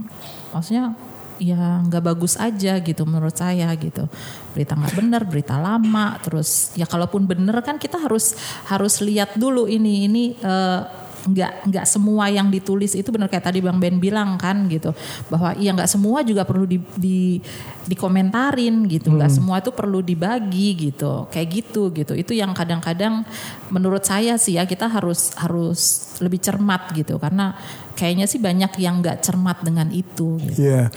maksudnya 0.53 0.97
ya 1.37 1.85
nggak 1.85 2.05
bagus 2.05 2.41
aja 2.41 2.81
gitu 2.81 3.05
menurut 3.05 3.37
saya 3.37 3.69
gitu 3.77 4.09
berita 4.57 4.73
nggak 4.73 4.95
benar 4.97 5.23
berita 5.29 5.61
lama 5.61 6.17
terus 6.25 6.73
ya 6.73 6.89
kalaupun 6.89 7.29
benar 7.29 7.61
kan 7.61 7.77
kita 7.77 8.01
harus 8.01 8.37
harus 8.73 9.05
lihat 9.05 9.37
dulu 9.37 9.69
ini 9.69 10.09
ini 10.09 10.25
uh, 10.41 11.06
nggak 11.27 11.69
nggak 11.69 11.87
semua 11.87 12.31
yang 12.31 12.49
ditulis 12.49 12.95
itu 12.95 13.11
benar 13.11 13.27
kayak 13.27 13.51
tadi 13.51 13.59
bang 13.59 13.79
Ben 13.83 13.99
bilang 13.99 14.39
kan 14.39 14.71
gitu 14.71 14.95
bahwa 15.27 15.53
iya 15.59 15.75
nggak 15.75 15.91
semua 15.91 16.23
juga 16.23 16.47
perlu 16.47 16.65
di, 16.65 16.79
di 16.95 17.43
dikomentarin 17.87 18.87
gitu 18.87 19.11
nggak 19.11 19.31
hmm. 19.31 19.39
semua 19.43 19.59
itu 19.59 19.71
perlu 19.75 20.03
dibagi 20.03 20.91
gitu 20.91 21.27
kayak 21.31 21.49
gitu 21.51 21.91
gitu 21.91 22.13
itu 22.15 22.33
yang 22.35 22.55
kadang-kadang 22.55 23.27
menurut 23.71 24.07
saya 24.07 24.39
sih 24.39 24.59
ya 24.59 24.65
kita 24.67 24.87
harus 24.87 25.35
harus 25.39 26.15
lebih 26.23 26.41
cermat 26.41 26.95
gitu 26.95 27.19
karena 27.19 27.59
kayaknya 27.97 28.29
sih 28.29 28.39
banyak 28.39 28.77
yang 28.79 29.01
nggak 29.01 29.25
cermat 29.25 29.65
dengan 29.65 29.89
itu. 29.91 30.37
Gitu. 30.39 30.61
Yeah. 30.61 30.93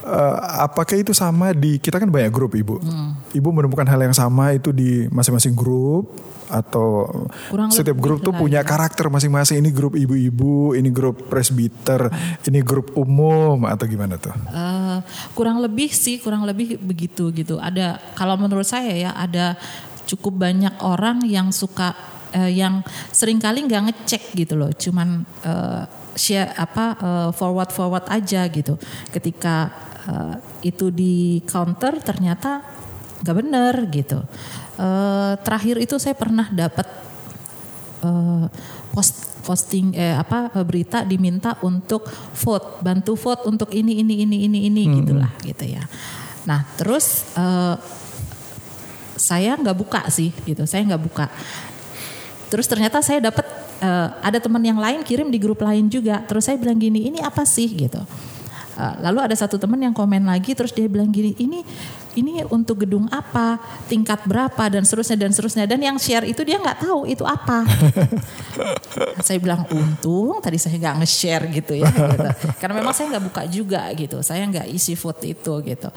Uh, 0.00 0.66
apakah 0.66 0.98
itu 0.98 1.14
sama 1.14 1.52
di 1.54 1.76
kita 1.78 2.00
kan 2.00 2.10
banyak 2.10 2.32
grup 2.32 2.56
ibu, 2.56 2.80
hmm. 2.80 3.36
ibu 3.36 3.48
menemukan 3.52 3.86
hal 3.86 4.00
yang 4.00 4.16
sama 4.16 4.56
itu 4.56 4.74
di 4.74 5.06
masing-masing 5.12 5.52
grup 5.52 6.10
atau 6.50 7.06
Kurang 7.48 7.70
setiap 7.70 7.96
grup 7.96 8.20
tuh 8.20 8.34
punya 8.34 8.60
ya. 8.60 8.66
karakter 8.66 9.06
masing-masing. 9.06 9.62
Ini 9.62 9.70
grup 9.70 9.94
ibu-ibu, 9.94 10.74
ini 10.74 10.90
grup 10.90 11.30
presbiter, 11.30 12.10
ini 12.44 12.60
grup 12.60 12.92
umum 12.98 13.64
atau 13.64 13.86
gimana 13.86 14.18
tuh? 14.18 14.34
Uh, 14.50 14.98
kurang 15.32 15.62
lebih 15.62 15.88
sih, 15.94 16.18
kurang 16.18 16.42
lebih 16.44 16.76
begitu 16.82 17.30
gitu. 17.30 17.62
Ada 17.62 18.02
kalau 18.18 18.34
menurut 18.34 18.66
saya 18.66 18.92
ya 18.92 19.10
ada 19.14 19.54
cukup 20.10 20.42
banyak 20.42 20.74
orang 20.82 21.22
yang 21.24 21.54
suka 21.54 21.94
uh, 22.34 22.50
yang 22.50 22.82
sering 23.14 23.38
kali 23.38 23.62
nggak 23.64 23.82
ngecek 23.86 24.34
gitu 24.34 24.58
loh, 24.58 24.74
cuman 24.74 25.22
uh, 25.46 25.86
share 26.18 26.50
apa 26.58 26.84
uh, 26.98 27.30
forward 27.30 27.70
forward 27.70 28.06
aja 28.10 28.44
gitu. 28.50 28.74
Ketika 29.14 29.70
eh, 30.04 30.34
itu 30.66 30.90
di 30.90 31.40
counter 31.46 32.02
ternyata 32.02 32.79
nggak 33.20 33.36
benar 33.36 33.74
gitu. 33.92 34.18
Eh, 34.80 35.32
terakhir 35.44 35.76
itu 35.80 35.96
saya 36.00 36.16
pernah 36.16 36.48
dapat 36.48 36.88
eh, 38.04 38.46
post 38.90 39.30
posting 39.40 39.96
eh 39.96 40.16
apa 40.16 40.52
eh, 40.52 40.64
berita 40.64 41.04
diminta 41.04 41.56
untuk 41.64 42.08
vote 42.36 42.84
bantu 42.84 43.16
vote 43.16 43.48
untuk 43.48 43.72
ini 43.72 44.00
ini 44.04 44.24
ini 44.24 44.36
ini 44.48 44.58
ini 44.68 44.82
gitulah 45.00 45.32
gitu 45.44 45.64
ya. 45.68 45.84
Nah 46.48 46.64
terus 46.80 47.28
eh, 47.36 47.76
saya 49.20 49.52
nggak 49.60 49.76
buka 49.76 50.00
sih 50.08 50.32
gitu. 50.48 50.64
Saya 50.64 50.84
nggak 50.88 51.02
buka. 51.02 51.26
Terus 52.48 52.66
ternyata 52.66 53.04
saya 53.04 53.20
dapat 53.20 53.44
eh, 53.84 54.08
ada 54.24 54.38
teman 54.40 54.64
yang 54.64 54.80
lain 54.80 55.04
kirim 55.04 55.28
di 55.28 55.36
grup 55.36 55.60
lain 55.60 55.92
juga. 55.92 56.24
Terus 56.24 56.48
saya 56.48 56.56
bilang 56.56 56.80
gini 56.80 57.08
ini 57.12 57.20
apa 57.20 57.44
sih? 57.44 57.68
gitu 57.68 58.00
Eh, 58.80 58.94
lalu 59.04 59.18
ada 59.20 59.36
satu 59.36 59.60
teman 59.60 59.76
yang 59.76 59.92
komen 59.92 60.24
lagi 60.24 60.56
terus 60.56 60.72
dia 60.72 60.88
bilang 60.88 61.12
gini 61.12 61.36
ini 61.36 61.60
ini 62.16 62.40
untuk 62.48 62.82
gedung 62.82 63.06
apa? 63.12 63.60
Tingkat 63.86 64.24
berapa? 64.24 64.66
Dan 64.72 64.82
seterusnya 64.82 65.20
dan 65.20 65.30
seterusnya. 65.30 65.64
Dan 65.68 65.84
yang 65.84 66.00
share 66.00 66.24
itu 66.24 66.40
dia 66.42 66.56
nggak 66.56 66.88
tahu 66.88 67.04
itu 67.04 67.22
apa. 67.22 67.62
Saya 69.26 69.38
bilang 69.38 69.68
untung 69.70 70.40
tadi 70.42 70.56
saya 70.58 70.74
nggak 70.80 70.96
nge-share 71.04 71.44
gitu 71.54 71.72
ya 71.78 71.86
gitu. 71.92 72.28
karena 72.58 72.74
memang 72.82 72.92
saya 72.96 73.14
nggak 73.14 73.24
buka 73.30 73.42
juga 73.46 73.82
gitu. 73.94 74.18
Saya 74.26 74.42
nggak 74.48 74.66
isi 74.72 74.98
vote 74.98 75.22
itu 75.22 75.54
gitu. 75.62 75.88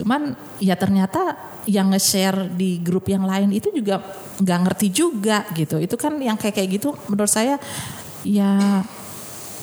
Cuman 0.00 0.32
ya 0.62 0.78
ternyata 0.78 1.36
yang 1.68 1.92
nge-share 1.92 2.48
di 2.48 2.80
grup 2.80 3.10
yang 3.10 3.28
lain 3.28 3.52
itu 3.52 3.68
juga 3.74 4.00
nggak 4.40 4.58
ngerti 4.64 4.88
juga 4.88 5.44
gitu. 5.52 5.76
Itu 5.82 6.00
kan 6.00 6.16
yang 6.22 6.40
kayak 6.40 6.54
kayak 6.56 6.70
gitu 6.80 6.96
menurut 7.10 7.30
saya 7.30 7.60
ya 8.24 8.82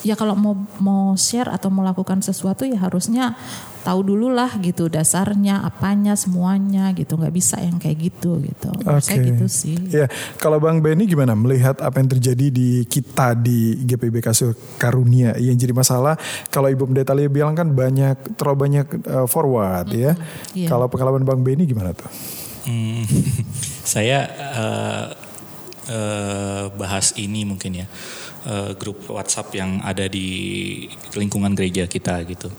ya 0.06 0.14
kalau 0.14 0.38
mau 0.38 0.54
mau 0.78 1.18
share 1.18 1.50
atau 1.50 1.74
mau 1.74 1.82
lakukan 1.82 2.22
sesuatu 2.22 2.62
ya 2.62 2.78
harusnya 2.78 3.34
tahu 3.82 4.02
dulu 4.02 4.34
lah 4.34 4.50
gitu 4.62 4.90
dasarnya 4.90 5.62
apanya 5.66 6.14
semuanya 6.18 6.94
gitu 6.94 7.18
nggak 7.18 7.34
bisa 7.34 7.58
yang 7.62 7.78
kayak 7.78 8.10
gitu 8.14 8.42
gitu 8.42 8.70
saya 9.02 9.22
Oke. 9.22 9.30
gitu 9.34 9.46
sih 9.50 9.78
Ya, 9.96 10.12
kalau 10.42 10.60
Bang 10.60 10.84
Benny 10.84 11.08
gimana 11.08 11.38
melihat 11.38 11.80
apa 11.80 12.02
yang 12.02 12.10
terjadi 12.12 12.52
di 12.52 12.84
kita 12.84 13.38
di 13.38 13.80
GPB 13.86 14.20
Kasus 14.20 14.58
Karunia 14.76 15.38
yang 15.40 15.56
jadi 15.56 15.72
masalah? 15.72 16.20
Kalau 16.52 16.68
Ibu 16.68 16.90
Pendeta 16.92 17.16
Lia 17.16 17.32
bilang 17.32 17.56
kan 17.56 17.72
banyak 17.72 18.36
terlalu 18.36 18.58
banyak 18.68 18.88
uh, 19.08 19.28
forward 19.30 19.88
ya. 19.94 20.18
iya. 20.52 20.68
Kalau 20.68 20.92
pengalaman 20.92 21.24
Bang 21.24 21.46
Benny 21.46 21.64
gimana 21.64 21.96
tuh? 21.96 22.12
Hmm, 22.66 23.06
saya 23.96 24.26
eh, 24.34 25.06
eh, 25.94 26.66
bahas 26.76 27.14
ini 27.16 27.46
mungkin 27.46 27.86
ya 27.86 27.88
eh, 28.46 28.72
grup 28.78 29.10
WhatsApp 29.10 29.52
yang 29.58 29.82
ada 29.82 30.06
di 30.06 30.28
lingkungan 31.18 31.52
gereja 31.58 31.90
kita 31.90 32.22
gitu. 32.30 32.50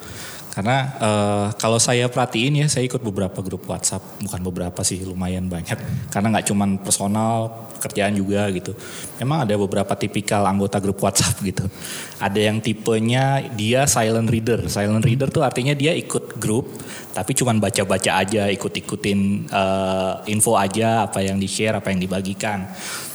Karena 0.56 0.88
eh, 0.96 1.46
kalau 1.60 1.76
saya 1.76 2.08
perhatiin 2.08 2.64
ya, 2.64 2.66
saya 2.72 2.88
ikut 2.88 3.04
beberapa 3.04 3.44
grup 3.44 3.68
WhatsApp, 3.68 4.24
bukan 4.24 4.40
beberapa 4.40 4.80
sih, 4.80 5.04
lumayan 5.04 5.52
banyak. 5.52 5.76
Karena 6.08 6.32
nggak 6.32 6.48
cuman 6.48 6.80
personal, 6.80 7.68
kerjaan 7.76 8.16
juga 8.16 8.48
gitu. 8.48 8.72
Memang 9.20 9.44
ada 9.44 9.52
beberapa 9.60 9.92
tipikal 9.92 10.48
anggota 10.48 10.80
grup 10.80 10.96
WhatsApp 11.04 11.44
gitu. 11.44 11.68
Ada 12.16 12.40
yang 12.48 12.64
tipenya 12.64 13.44
dia 13.52 13.84
silent 13.84 14.32
reader. 14.32 14.64
Silent 14.72 15.04
reader 15.04 15.28
tuh 15.28 15.44
artinya 15.44 15.76
dia 15.76 15.92
ikut 15.92 16.40
grup, 16.40 16.72
tapi 17.12 17.36
cuman 17.36 17.60
baca-baca 17.60 18.16
aja, 18.16 18.48
ikut-ikutin 18.48 19.20
eh, 19.52 20.14
info 20.32 20.56
aja, 20.56 21.04
apa 21.04 21.20
yang 21.20 21.36
di-share, 21.36 21.76
apa 21.76 21.92
yang 21.92 22.00
dibagikan. 22.00 22.64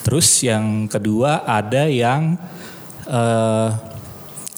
Terus 0.05 0.45
yang 0.45 0.85
kedua 0.85 1.41
ada 1.41 1.89
yang 1.89 2.37
eh, 3.07 3.69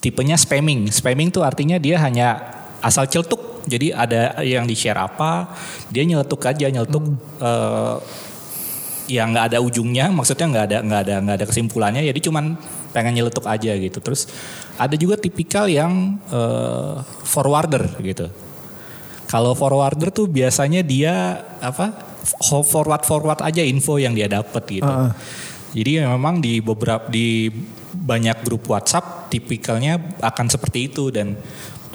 tipenya 0.04 0.36
spamming. 0.36 0.92
Spamming 0.92 1.32
tuh 1.32 1.44
artinya 1.46 1.80
dia 1.80 1.96
hanya 2.00 2.40
asal 2.84 3.08
celtuk. 3.08 3.64
Jadi 3.64 3.96
ada 3.96 4.44
yang 4.44 4.68
di-share 4.68 5.00
apa, 5.00 5.48
dia 5.88 6.04
nyeletuk 6.04 6.44
aja, 6.44 6.68
nyeletuk 6.68 7.04
eh, 7.40 7.96
yang 9.08 9.32
nggak 9.32 9.52
ada 9.52 9.58
ujungnya, 9.60 10.12
maksudnya 10.12 10.48
nggak 10.52 10.64
ada 10.68 10.78
nggak 10.84 11.00
ada 11.08 11.14
nggak 11.24 11.36
ada 11.40 11.46
kesimpulannya, 11.48 12.04
jadi 12.04 12.20
cuman 12.28 12.56
pengen 12.92 13.16
nyeletuk 13.16 13.48
aja 13.48 13.72
gitu. 13.72 13.98
Terus 14.04 14.28
ada 14.76 14.92
juga 15.00 15.16
tipikal 15.16 15.64
yang 15.64 16.20
eh, 16.28 17.00
forwarder 17.24 17.88
gitu. 18.04 18.28
Kalau 19.32 19.56
forwarder 19.56 20.12
tuh 20.12 20.28
biasanya 20.28 20.84
dia 20.84 21.40
apa 21.64 21.90
forward 22.44 23.04
forward 23.04 23.40
aja 23.40 23.64
info 23.64 23.96
yang 23.96 24.12
dia 24.12 24.28
dapat 24.28 24.62
gitu. 24.68 24.88
Ah. 24.88 25.16
Jadi 25.74 26.04
memang 26.06 26.38
di 26.38 26.62
beberapa 26.62 27.08
di 27.10 27.50
banyak 27.94 28.42
grup 28.42 28.66
WhatsApp 28.66 29.30
tipikalnya 29.30 30.18
akan 30.18 30.46
seperti 30.50 30.90
itu 30.90 31.14
dan 31.14 31.38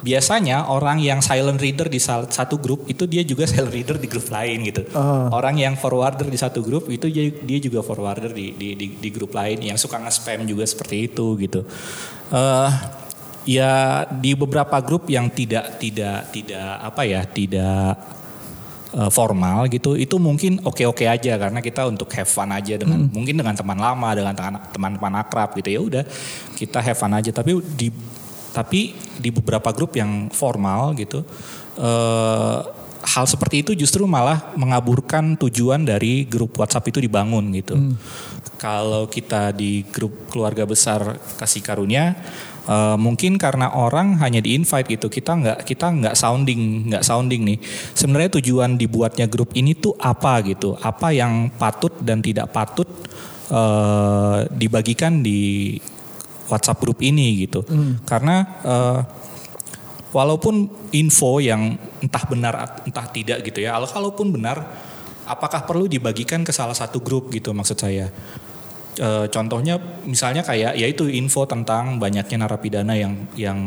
biasanya 0.00 0.72
orang 0.72 0.96
yang 0.98 1.20
silent 1.20 1.60
reader 1.60 1.92
di 1.92 2.00
satu 2.00 2.56
grup 2.56 2.88
itu 2.88 3.04
dia 3.04 3.20
juga 3.22 3.44
silent 3.50 3.72
reader 3.72 4.00
di 4.00 4.08
grup 4.08 4.26
lain 4.32 4.58
gitu. 4.66 4.82
Ah. 4.96 5.28
Orang 5.30 5.60
yang 5.60 5.76
forwarder 5.76 6.26
di 6.26 6.40
satu 6.40 6.64
grup 6.64 6.88
itu 6.88 7.06
dia, 7.12 7.58
juga 7.60 7.84
forwarder 7.84 8.32
di, 8.32 8.56
di 8.56 8.74
di 8.74 8.86
di 8.96 9.08
grup 9.12 9.36
lain 9.36 9.60
yang 9.60 9.76
suka 9.76 10.00
nge-spam 10.00 10.48
juga 10.48 10.64
seperti 10.64 11.12
itu 11.12 11.36
gitu. 11.38 11.60
Eh 12.32 12.70
ya 13.48 14.04
di 14.04 14.36
beberapa 14.36 14.80
grup 14.84 15.08
yang 15.08 15.32
tidak 15.32 15.80
tidak 15.80 16.28
tidak 16.28 16.70
apa 16.80 17.02
ya 17.08 17.24
tidak 17.24 18.19
eh, 18.94 19.10
formal 19.10 19.66
gitu 19.70 19.94
itu 19.94 20.16
mungkin 20.16 20.62
oke-oke 20.62 21.06
aja 21.06 21.36
karena 21.36 21.60
kita 21.62 21.86
untuk 21.86 22.10
have 22.14 22.28
fun 22.28 22.50
aja 22.50 22.74
dengan 22.78 23.06
mungkin 23.10 23.34
dengan 23.38 23.54
teman 23.54 23.78
lama 23.78 24.08
dengan 24.14 24.34
teman- 24.34 24.64
teman-teman 24.72 25.14
akrab 25.22 25.54
gitu 25.58 25.68
ya 25.68 25.80
udah 25.80 26.04
kita 26.54 26.78
have 26.82 26.98
fun 26.98 27.12
aja. 27.14 27.30
Tapi 27.30 27.58
di 27.76 27.88
tapi 28.50 28.98
di 29.14 29.30
beberapa 29.30 29.70
grup 29.70 29.94
yang 29.94 30.26
formal 30.34 30.94
gitu 30.98 31.22
eh, 31.78 32.58
hal 33.00 33.24
seperti 33.24 33.64
itu 33.64 33.72
justru 33.72 34.04
malah 34.04 34.52
mengaburkan 34.60 35.36
tujuan 35.40 35.80
dari 35.88 36.28
grup 36.28 36.52
WhatsApp 36.60 36.92
itu 36.92 37.00
dibangun 37.00 37.48
gitu. 37.56 37.96
Kalau 38.60 39.08
kita 39.08 39.56
di 39.56 39.88
grup 39.88 40.28
keluarga 40.28 40.68
besar 40.68 41.16
kasih 41.40 41.64
karunia 41.64 42.12
eh, 42.66 42.96
mungkin 42.98 43.38
karena 43.40 43.72
orang 43.72 44.18
hanya 44.18 44.42
di 44.42 44.56
invite 44.56 44.90
gitu 44.90 45.08
kita 45.08 45.32
nggak 45.38 45.58
kita 45.64 45.86
nggak 45.88 46.14
sounding 46.18 46.92
nggak 46.92 47.04
sounding 47.04 47.46
nih. 47.46 47.58
Sebenarnya 47.94 48.40
tujuan 48.40 48.76
dibuatnya 48.80 49.30
grup 49.30 49.54
ini 49.54 49.78
tuh 49.78 49.94
apa 49.96 50.42
gitu? 50.44 50.76
Apa 50.80 51.14
yang 51.14 51.54
patut 51.54 51.94
dan 52.02 52.20
tidak 52.20 52.50
patut 52.50 52.88
eh, 53.52 54.38
dibagikan 54.50 55.24
di 55.24 55.76
WhatsApp 56.50 56.82
grup 56.82 56.98
ini 57.00 57.46
gitu? 57.46 57.62
Karena 58.04 58.36
eh, 58.66 59.00
walaupun 60.10 60.66
info 60.90 61.38
yang 61.38 61.78
entah 62.02 62.24
benar 62.26 62.82
entah 62.82 63.06
tidak 63.10 63.46
gitu 63.46 63.62
ya 63.62 63.78
kalau 63.78 63.88
kalaupun 63.88 64.34
benar 64.34 64.66
apakah 65.26 65.62
perlu 65.62 65.86
dibagikan 65.86 66.42
ke 66.42 66.50
salah 66.50 66.74
satu 66.74 66.98
grup 66.98 67.30
gitu 67.30 67.54
maksud 67.54 67.78
saya 67.78 68.10
E, 68.90 69.30
contohnya 69.30 69.78
misalnya 70.02 70.42
kayak 70.42 70.74
yaitu 70.74 71.06
info 71.06 71.46
tentang 71.46 72.02
banyaknya 72.02 72.42
narapidana 72.42 72.98
yang 72.98 73.14
yang 73.38 73.58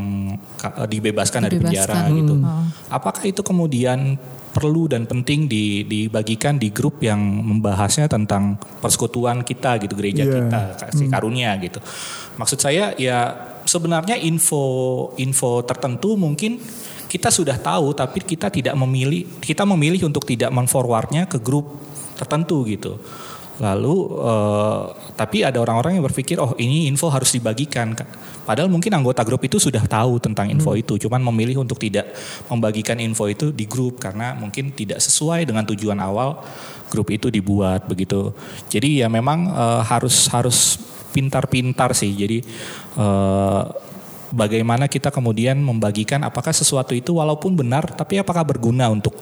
ka- 0.60 0.84
dibebaskan, 0.84 1.48
dari 1.48 1.64
penjara 1.64 2.08
Dibebaskan. 2.08 2.20
gitu. 2.20 2.36
Hmm. 2.44 2.66
Apakah 2.92 3.24
itu 3.24 3.40
kemudian 3.40 4.20
perlu 4.54 4.86
dan 4.86 5.10
penting 5.10 5.50
di, 5.50 5.82
dibagikan 5.82 6.62
di 6.62 6.70
grup 6.70 7.02
yang 7.02 7.18
membahasnya 7.18 8.06
tentang 8.06 8.54
persekutuan 8.84 9.42
kita 9.42 9.82
gitu 9.82 9.98
gereja 9.98 10.22
Iya. 10.28 10.34
kita 10.46 10.60
kasih 10.92 11.08
karunia 11.10 11.56
gitu. 11.58 11.82
Maksud 12.38 12.60
saya 12.62 12.94
ya 12.94 13.34
sebenarnya 13.66 14.20
info 14.20 14.62
info 15.18 15.64
tertentu 15.66 16.14
mungkin 16.20 16.62
kita 17.10 17.34
sudah 17.34 17.58
tahu 17.58 17.96
tapi 17.98 18.22
kita 18.22 18.54
tidak 18.54 18.76
memilih 18.78 19.26
kita 19.42 19.66
memilih 19.66 20.06
untuk 20.06 20.22
tidak 20.28 20.54
menforwardnya 20.54 21.26
ke 21.26 21.42
grup 21.42 21.80
tertentu 22.14 22.62
gitu. 22.70 23.02
Lalu 23.62 23.96
eh, 24.18 24.82
tapi 25.14 25.46
ada 25.46 25.62
orang-orang 25.62 26.02
yang 26.02 26.06
berpikir 26.06 26.42
oh 26.42 26.58
ini 26.58 26.90
info 26.90 27.10
harus 27.14 27.30
dibagikan. 27.38 27.94
Padahal 28.44 28.68
mungkin 28.68 28.90
anggota 28.98 29.22
grup 29.22 29.46
itu 29.46 29.62
sudah 29.62 29.86
tahu 29.86 30.18
tentang 30.18 30.50
info 30.50 30.74
itu, 30.74 30.98
cuman 30.98 31.22
memilih 31.22 31.62
untuk 31.62 31.78
tidak 31.78 32.12
membagikan 32.50 32.98
info 32.98 33.30
itu 33.30 33.54
di 33.54 33.70
grup 33.70 34.02
karena 34.02 34.34
mungkin 34.34 34.74
tidak 34.74 35.00
sesuai 35.00 35.46
dengan 35.46 35.64
tujuan 35.70 36.02
awal 36.02 36.42
grup 36.90 37.14
itu 37.14 37.30
dibuat 37.30 37.86
begitu. 37.86 38.34
Jadi 38.74 39.06
ya 39.06 39.08
memang 39.08 39.54
eh, 39.54 39.82
harus 39.86 40.28
harus 40.34 40.82
pintar-pintar 41.14 41.94
sih. 41.94 42.10
Jadi 42.10 42.42
eh, 42.98 43.64
bagaimana 44.34 44.90
kita 44.90 45.14
kemudian 45.14 45.62
membagikan 45.62 46.26
apakah 46.26 46.50
sesuatu 46.50 46.98
itu 46.98 47.22
walaupun 47.22 47.54
benar 47.54 47.94
tapi 47.94 48.18
apakah 48.18 48.42
berguna 48.42 48.90
untuk 48.90 49.14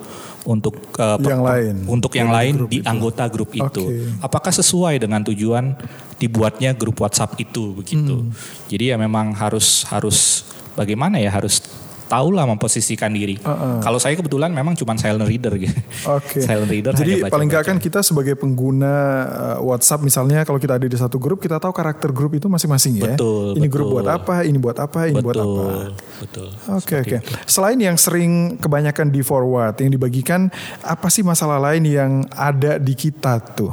untuk 0.42 0.74
per- 0.90 1.22
Yang 1.22 1.44
lain. 1.46 1.76
untuk 1.86 2.12
yang 2.18 2.30
lain 2.34 2.54
grup 2.58 2.70
di 2.70 2.80
itu. 2.82 2.90
anggota 2.90 3.24
grup 3.30 3.52
itu. 3.54 3.84
Apakah 4.22 4.50
sesuai 4.50 4.98
dengan 4.98 5.22
tujuan 5.22 5.78
dibuatnya 6.18 6.74
grup 6.78 7.02
WhatsApp 7.02 7.38
itu 7.42 7.74
begitu. 7.78 8.26
Hmm. 8.26 8.34
Jadi 8.70 8.94
ya 8.94 8.98
memang 8.98 9.34
harus 9.34 9.86
harus 9.90 10.46
bagaimana 10.78 11.18
ya 11.18 11.30
harus 11.34 11.62
tahu 12.12 12.36
lah 12.36 12.44
memposisikan 12.44 13.16
diri. 13.16 13.40
Kalau 13.80 13.96
saya 13.96 14.20
kebetulan 14.20 14.52
memang 14.52 14.76
cuma 14.76 15.00
silent 15.00 15.24
reader 15.24 15.56
gitu. 15.56 15.72
Oke. 16.12 16.44
silent 16.48 16.68
reader 16.68 16.92
Jadi 16.92 17.08
hanya 17.08 17.24
baca-baca. 17.24 17.34
paling 17.40 17.48
nggak 17.48 17.64
kan 17.64 17.78
kita 17.80 18.00
sebagai 18.04 18.36
pengguna 18.36 18.94
uh, 19.32 19.58
WhatsApp 19.64 20.04
misalnya 20.04 20.44
kalau 20.44 20.60
kita 20.60 20.76
ada 20.76 20.84
di 20.84 20.98
satu 21.00 21.16
grup 21.16 21.40
kita 21.40 21.56
tahu 21.64 21.72
karakter 21.72 22.12
grup 22.12 22.36
itu 22.36 22.52
masing-masing 22.52 23.00
ya. 23.00 23.16
Betul, 23.16 23.56
Ini 23.56 23.68
grup 23.72 23.88
betul. 23.88 23.96
buat 24.04 24.08
apa, 24.12 24.36
ini 24.44 24.58
buat 24.60 24.78
apa, 24.78 25.00
ini 25.08 25.24
buat 25.24 25.40
apa. 25.40 25.48
betul, 25.48 25.84
betul. 26.20 26.48
Oke 26.76 26.96
oke. 27.00 27.18
Selain 27.48 27.80
yang 27.80 27.96
sering 27.96 28.60
kebanyakan 28.60 29.08
di 29.08 29.24
forward, 29.24 29.80
yang 29.80 29.96
dibagikan, 29.96 30.52
apa 30.84 31.08
sih 31.08 31.24
masalah 31.24 31.64
lain 31.64 31.88
yang 31.88 32.12
ada 32.36 32.76
di 32.76 32.92
kita 32.92 33.40
tuh, 33.56 33.72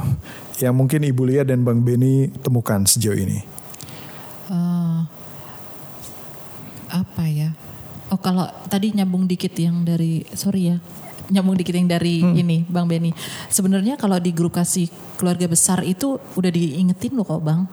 yang 0.63 0.79
mungkin 0.79 1.03
Ibu 1.03 1.23
Lia 1.27 1.43
dan 1.43 1.67
Bang 1.67 1.83
Beni 1.83 2.31
temukan 2.39 2.87
sejauh 2.87 3.19
ini? 3.19 3.43
Eh, 4.49 5.01
apa 6.89 7.25
ya? 7.27 7.51
Oh 8.09 8.21
kalau 8.21 8.49
tadi 8.73 8.97
nyambung 8.97 9.29
dikit 9.29 9.53
yang 9.59 9.85
dari 9.85 10.25
sorry 10.33 10.73
ya 10.73 10.77
nyambung 11.29 11.61
dikit 11.61 11.77
yang 11.77 11.89
dari 11.89 12.25
ini 12.25 12.65
Bang 12.65 12.89
Beni. 12.89 13.13
Sebenarnya 13.53 14.01
kalau 14.01 14.17
di 14.17 14.33
grup 14.33 14.57
kasih 14.57 14.89
keluarga 15.21 15.45
besar 15.45 15.85
itu 15.85 16.17
udah 16.17 16.49
diingetin 16.49 17.13
loh 17.13 17.29
kok 17.29 17.45
Bang 17.45 17.69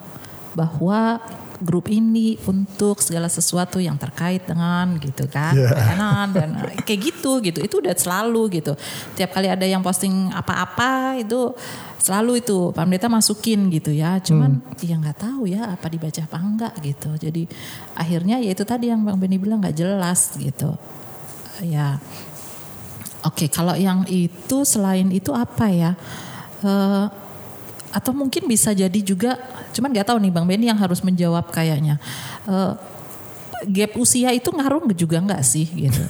bahwa 0.56 1.20
grup 1.66 1.90
ini 1.90 2.38
untuk 2.46 3.02
segala 3.02 3.26
sesuatu 3.26 3.82
yang 3.82 3.98
terkait 3.98 4.46
dengan 4.46 4.96
gitu 5.02 5.26
kan 5.26 5.58
pelayanan 5.58 6.28
dan 6.32 6.50
eh, 6.70 6.86
kayak 6.86 7.02
gitu 7.12 7.42
gitu. 7.42 7.60
Itu 7.66 7.82
udah 7.82 7.98
selalu 7.98 8.62
gitu. 8.62 8.78
Tiap 9.18 9.34
kali 9.34 9.50
ada 9.50 9.66
yang 9.66 9.82
posting 9.82 10.30
apa-apa 10.30 11.18
itu 11.18 11.52
selalu 11.98 12.46
itu 12.46 12.70
Pak 12.70 12.86
Pendeta 12.86 13.10
masukin 13.10 13.74
gitu 13.74 13.90
ya. 13.90 14.22
Cuman 14.22 14.62
ya 14.86 14.96
nggak 15.02 15.18
tahu 15.18 15.50
ya 15.50 15.74
apa 15.74 15.90
dibaca 15.90 16.22
apa 16.22 16.38
enggak 16.38 16.74
gitu. 16.86 17.10
Jadi 17.18 17.50
akhirnya 17.98 18.38
ya 18.38 18.54
itu 18.54 18.62
tadi 18.62 18.94
yang 18.94 19.02
Bang 19.02 19.18
Beni 19.18 19.42
bilang 19.42 19.60
nggak 19.66 19.76
jelas 19.76 20.38
gitu. 20.38 20.78
Ya. 21.66 21.98
Oke 23.26 23.50
kalau 23.50 23.74
yang 23.74 24.06
itu 24.06 24.62
selain 24.62 25.10
itu 25.10 25.34
apa 25.34 25.66
ya? 25.74 25.98
Eh, 26.62 27.25
atau 27.96 28.12
mungkin 28.12 28.44
bisa 28.44 28.76
jadi 28.76 29.00
juga 29.00 29.40
cuman 29.72 29.96
nggak 29.96 30.12
tahu 30.12 30.20
nih 30.20 30.32
Bang 30.36 30.44
Beni 30.44 30.68
yang 30.68 30.76
harus 30.76 31.00
menjawab 31.00 31.48
kayaknya. 31.48 31.96
Eh, 32.44 32.74
gap 33.68 33.92
usia 33.96 34.30
itu 34.30 34.48
ngaruh 34.48 34.84
juga 34.94 35.18
nggak 35.20 35.42
sih 35.42 35.66
gitu 35.68 36.02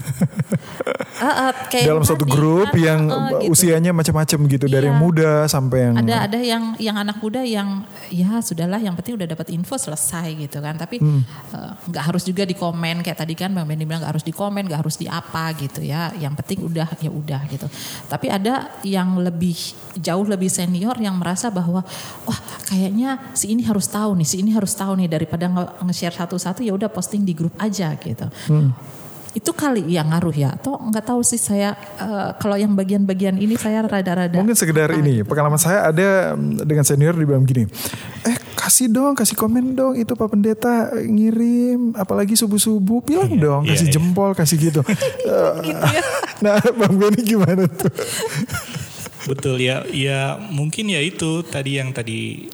Eh, 1.15 1.23
eh, 1.41 1.51
kayak 1.71 1.85
Dalam 1.87 2.03
satu 2.03 2.23
grup 2.23 2.69
kan, 2.69 2.77
yang 2.77 3.01
eh, 3.07 3.47
gitu. 3.47 3.55
usianya 3.55 3.91
macam-macam 3.91 4.39
gitu, 4.47 4.65
dari 4.65 4.83
Iya. 4.83 4.91
yang 4.91 4.99
muda 4.99 5.31
sampai 5.45 5.77
yang 5.81 5.95
ada 5.97 6.15
ada 6.25 6.39
yang 6.39 6.63
yang 6.77 6.95
anak 6.95 7.17
muda 7.17 7.41
yang 7.41 7.81
ya 8.07 8.39
sudahlah 8.39 8.77
yang 8.77 8.93
penting 8.93 9.15
udah 9.15 9.27
dapat 9.27 9.47
info 9.49 9.75
selesai 9.75 10.35
gitu 10.37 10.59
kan 10.59 10.75
tapi 10.75 10.99
Hmm. 10.99 11.23
eh, 11.51 11.71
nggak 11.87 12.03
harus 12.03 12.23
juga 12.23 12.43
di 12.43 12.53
komen 12.53 13.01
kayak 13.01 13.17
tadi 13.17 13.33
kan 13.33 13.49
bang 13.49 13.63
Benny 13.63 13.83
bilang 13.83 14.01
nggak 14.01 14.13
harus 14.13 14.25
di 14.25 14.31
komen 14.31 14.65
nggak 14.65 14.81
harus 14.81 14.95
di 14.95 15.07
apa 15.07 15.51
gitu 15.55 15.81
ya 15.81 16.11
yang 16.15 16.35
penting 16.35 16.61
udah 16.61 16.87
ya 16.99 17.09
udah 17.09 17.41
gitu 17.47 17.67
tapi 18.05 18.27
ada 18.27 18.73
yang 18.81 19.15
lebih 19.17 19.55
jauh 19.95 20.25
lebih 20.25 20.47
senior 20.47 20.95
yang 20.97 21.15
merasa 21.15 21.47
bahwa 21.47 21.81
wah 22.25 22.39
kayaknya 22.65 23.31
si 23.31 23.49
ini 23.49 23.63
harus 23.63 23.85
tahu 23.85 24.15
nih 24.15 24.25
si 24.25 24.41
ini 24.41 24.51
harus 24.51 24.73
tahu 24.73 24.95
nih 24.95 25.07
daripada 25.07 25.45
nge- 25.45 25.73
nge-share 25.81 26.15
satu-satu 26.15 26.59
ya 26.59 26.71
udah 26.71 26.87
posting 26.87 27.21
di 27.21 27.31
grup 27.31 27.44
aja 27.57 27.93
gitu 27.99 28.27
itu 29.35 29.51
kali 29.51 29.83
yang 29.91 30.15
ngaruh 30.15 30.31
ya 30.31 30.55
atau 30.55 30.79
nggak 30.79 31.11
tahu 31.11 31.19
sih 31.19 31.35
saya 31.35 31.75
eh, 31.99 32.31
kalau 32.39 32.55
yang 32.55 32.71
bagian-bagian 32.71 33.35
ini 33.35 33.59
saya 33.59 33.83
rada-rada 33.83 34.39
Mungkin 34.39 34.55
sekedar 34.55 34.95
ini, 34.95 35.27
pengalaman 35.27 35.59
saya 35.59 35.91
ada 35.91 36.39
mm, 36.39 36.63
dengan 36.63 36.87
senior 36.87 37.11
dibilang 37.11 37.43
gini, 37.43 37.67
eh 38.23 38.37
kasih 38.55 38.87
dong, 38.87 39.11
kasih 39.11 39.35
komen 39.35 39.75
dong 39.75 39.99
itu 39.99 40.15
Pak 40.15 40.31
Pendeta 40.31 40.87
ngirim, 40.95 41.91
apalagi 41.99 42.39
subuh-subuh, 42.39 43.03
bilang 43.03 43.35
dong, 43.35 43.61
iya, 43.67 43.75
kasih 43.75 43.87
iya. 43.91 43.93
jempol, 43.99 44.31
kasih 44.31 44.57
gitu. 44.57 44.81
Eh, 44.87 45.53
gitu 45.67 45.83
ya. 45.83 46.01
nah 46.39 46.55
Bang 46.79 46.95
Benny 46.95 47.19
gimana 47.27 47.67
tuh? 47.67 47.91
Betul 49.27 49.59
ya, 49.59 49.83
ya 49.91 50.39
mungkin 50.39 50.87
ya 50.87 51.03
itu 51.03 51.43
tadi 51.43 51.75
yang 51.75 51.91
tadi 51.91 52.47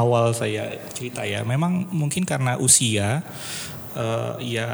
awal 0.00 0.32
saya 0.32 0.72
cerita 0.96 1.20
ya. 1.28 1.44
Memang 1.44 1.84
mungkin 1.92 2.24
karena 2.24 2.56
usia, 2.56 3.20
eh, 3.94 4.34
ya 4.58 4.68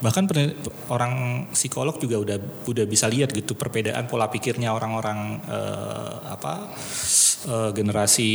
bahkan 0.00 0.24
pen- 0.24 0.56
orang 0.88 1.44
psikolog 1.52 2.00
juga 2.00 2.16
udah 2.16 2.38
udah 2.64 2.84
bisa 2.88 3.04
lihat 3.04 3.36
gitu 3.36 3.52
perbedaan 3.52 4.08
pola 4.08 4.32
pikirnya 4.32 4.72
orang-orang 4.72 5.44
eh, 5.44 6.14
apa 6.32 6.72
eh, 7.44 7.70
generasi 7.76 8.30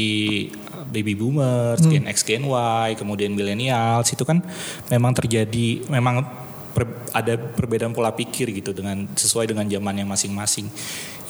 baby 0.94 1.18
boomers, 1.18 1.82
Gen 1.82 2.06
X, 2.06 2.22
Gen 2.22 2.46
Y, 2.46 2.94
kemudian 2.94 3.34
millennials 3.34 4.14
itu 4.14 4.22
kan 4.22 4.46
memang 4.94 5.18
terjadi 5.18 5.90
memang 5.90 6.22
per- 6.70 7.10
ada 7.16 7.34
perbedaan 7.40 7.96
pola 7.98 8.14
pikir 8.14 8.54
gitu 8.54 8.70
dengan 8.76 9.10
sesuai 9.18 9.50
dengan 9.50 9.66
zamannya 9.66 10.06
masing-masing. 10.06 10.70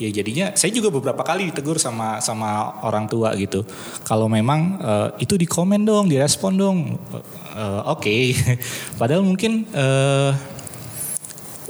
Ya 0.04 0.12
jadinya 0.12 0.52
saya 0.60 0.76
juga 0.76 0.92
beberapa 0.92 1.24
kali 1.24 1.48
ditegur 1.54 1.80
sama 1.80 2.20
sama 2.20 2.84
orang 2.84 3.08
tua 3.08 3.32
gitu. 3.40 3.64
Kalau 4.04 4.28
memang 4.28 4.76
eh, 4.84 5.24
itu 5.24 5.40
di 5.40 5.48
komen 5.48 5.88
dong, 5.88 6.12
direspon 6.12 6.54
dong. 6.60 6.78
Eh, 7.56 7.82
Oke, 7.88 8.36
padahal 9.00 9.24
mungkin 9.24 9.64
eh, 9.72 10.32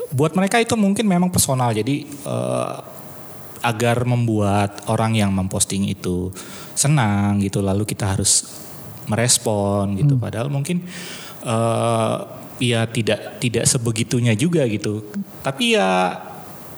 buat 0.09 0.33
mereka 0.33 0.57
itu 0.57 0.73
mungkin 0.73 1.05
memang 1.05 1.29
personal. 1.29 1.69
Jadi 1.77 2.09
eh, 2.09 2.73
agar 3.61 4.05
membuat 4.05 4.86
orang 4.89 5.17
yang 5.17 5.29
memposting 5.29 5.86
itu 5.86 6.33
senang 6.73 7.38
gitu, 7.41 7.61
lalu 7.61 7.86
kita 7.86 8.17
harus 8.17 8.49
merespon 9.05 9.93
gitu. 9.93 10.17
Padahal 10.17 10.49
mungkin 10.49 10.81
eh 11.45 12.17
ya 12.57 12.89
tidak 12.89 13.38
tidak 13.38 13.69
sebegitunya 13.69 14.33
juga 14.33 14.65
gitu. 14.65 15.05
Tapi 15.45 15.77
ya 15.77 16.17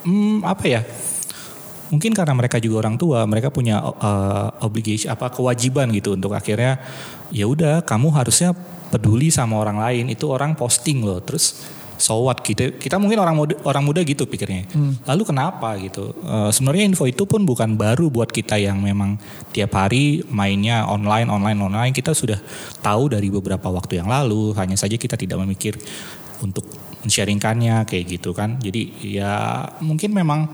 hmm, 0.04 0.44
apa 0.44 0.66
ya? 0.68 0.82
Mungkin 1.88 2.12
karena 2.12 2.36
mereka 2.36 2.60
juga 2.60 2.84
orang 2.84 3.00
tua, 3.00 3.24
mereka 3.24 3.48
punya 3.48 3.80
eh, 3.80 4.48
obligation 4.68 5.16
apa 5.16 5.32
kewajiban 5.32 5.88
gitu 5.96 6.20
untuk 6.20 6.36
akhirnya 6.36 6.84
ya 7.32 7.48
udah 7.48 7.88
kamu 7.88 8.12
harusnya 8.12 8.52
peduli 8.90 9.34
sama 9.34 9.60
orang 9.60 9.78
lain. 9.82 10.06
Itu 10.12 10.32
orang 10.32 10.56
posting 10.56 11.04
loh. 11.04 11.20
Terus 11.24 11.76
so 11.98 12.22
what 12.30 12.46
kita 12.46 12.78
kita 12.78 13.02
mungkin 13.02 13.18
orang 13.18 13.34
muda 13.34 13.58
orang 13.66 13.84
muda 13.84 14.06
gitu 14.06 14.30
pikirnya. 14.30 14.70
Lalu 15.10 15.24
kenapa 15.26 15.74
gitu? 15.82 16.14
Eh, 16.14 16.50
sebenarnya 16.54 16.84
info 16.88 17.10
itu 17.10 17.26
pun 17.26 17.44
bukan 17.44 17.74
baru 17.74 18.08
buat 18.14 18.30
kita 18.30 18.56
yang 18.62 18.80
memang 18.80 19.18
tiap 19.50 19.74
hari 19.74 20.22
mainnya 20.30 20.86
online 20.86 21.28
online 21.28 21.60
online. 21.60 21.94
Kita 21.94 22.14
sudah 22.14 22.38
tahu 22.80 23.12
dari 23.12 23.28
beberapa 23.34 23.68
waktu 23.68 24.00
yang 24.00 24.08
lalu. 24.08 24.54
Hanya 24.56 24.78
saja 24.78 24.96
kita 24.96 25.18
tidak 25.18 25.42
memikir 25.42 25.76
untuk 26.42 26.70
sharingkannya 27.08 27.88
kayak 27.88 28.06
gitu 28.20 28.36
kan. 28.36 28.62
Jadi 28.62 29.14
ya 29.18 29.66
mungkin 29.82 30.14
memang 30.14 30.50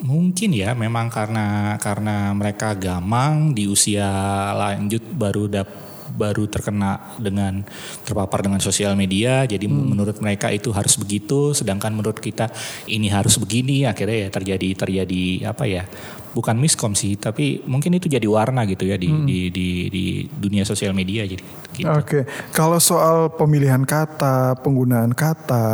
mungkin 0.00 0.56
ya 0.56 0.72
memang 0.72 1.12
karena 1.12 1.76
karena 1.76 2.32
mereka 2.32 2.72
gamang 2.72 3.52
di 3.52 3.68
usia 3.68 4.08
lanjut 4.56 5.04
baru 5.12 5.44
dap, 5.48 5.68
baru 6.12 6.46
terkena 6.50 7.16
dengan 7.16 7.62
terpapar 8.04 8.44
dengan 8.44 8.58
sosial 8.58 8.98
media 8.98 9.46
jadi 9.46 9.66
menurut 9.66 10.18
mereka 10.18 10.50
itu 10.50 10.74
harus 10.74 10.98
begitu 10.98 11.54
sedangkan 11.56 11.94
menurut 11.94 12.18
kita 12.18 12.50
ini 12.90 13.08
harus 13.08 13.38
begini 13.38 13.86
akhirnya 13.86 14.26
ya 14.26 14.28
terjadi 14.28 14.68
terjadi 14.74 15.24
apa 15.50 15.64
ya 15.66 15.82
bukan 16.30 16.54
miskom 16.62 16.94
sih 16.94 17.18
tapi 17.18 17.66
mungkin 17.66 17.98
itu 17.98 18.06
jadi 18.06 18.26
warna 18.30 18.62
gitu 18.66 18.86
ya 18.86 18.94
di 18.94 19.10
di, 19.26 19.38
di 19.50 19.68
di 19.90 20.04
dunia 20.30 20.62
sosial 20.62 20.94
media 20.94 21.26
jadi 21.26 21.42
gitu. 21.74 21.90
Oke, 21.90 22.20
kalau 22.52 22.76
soal 22.76 23.32
pemilihan 23.34 23.82
kata, 23.82 24.58
penggunaan 24.60 25.16
kata, 25.16 25.66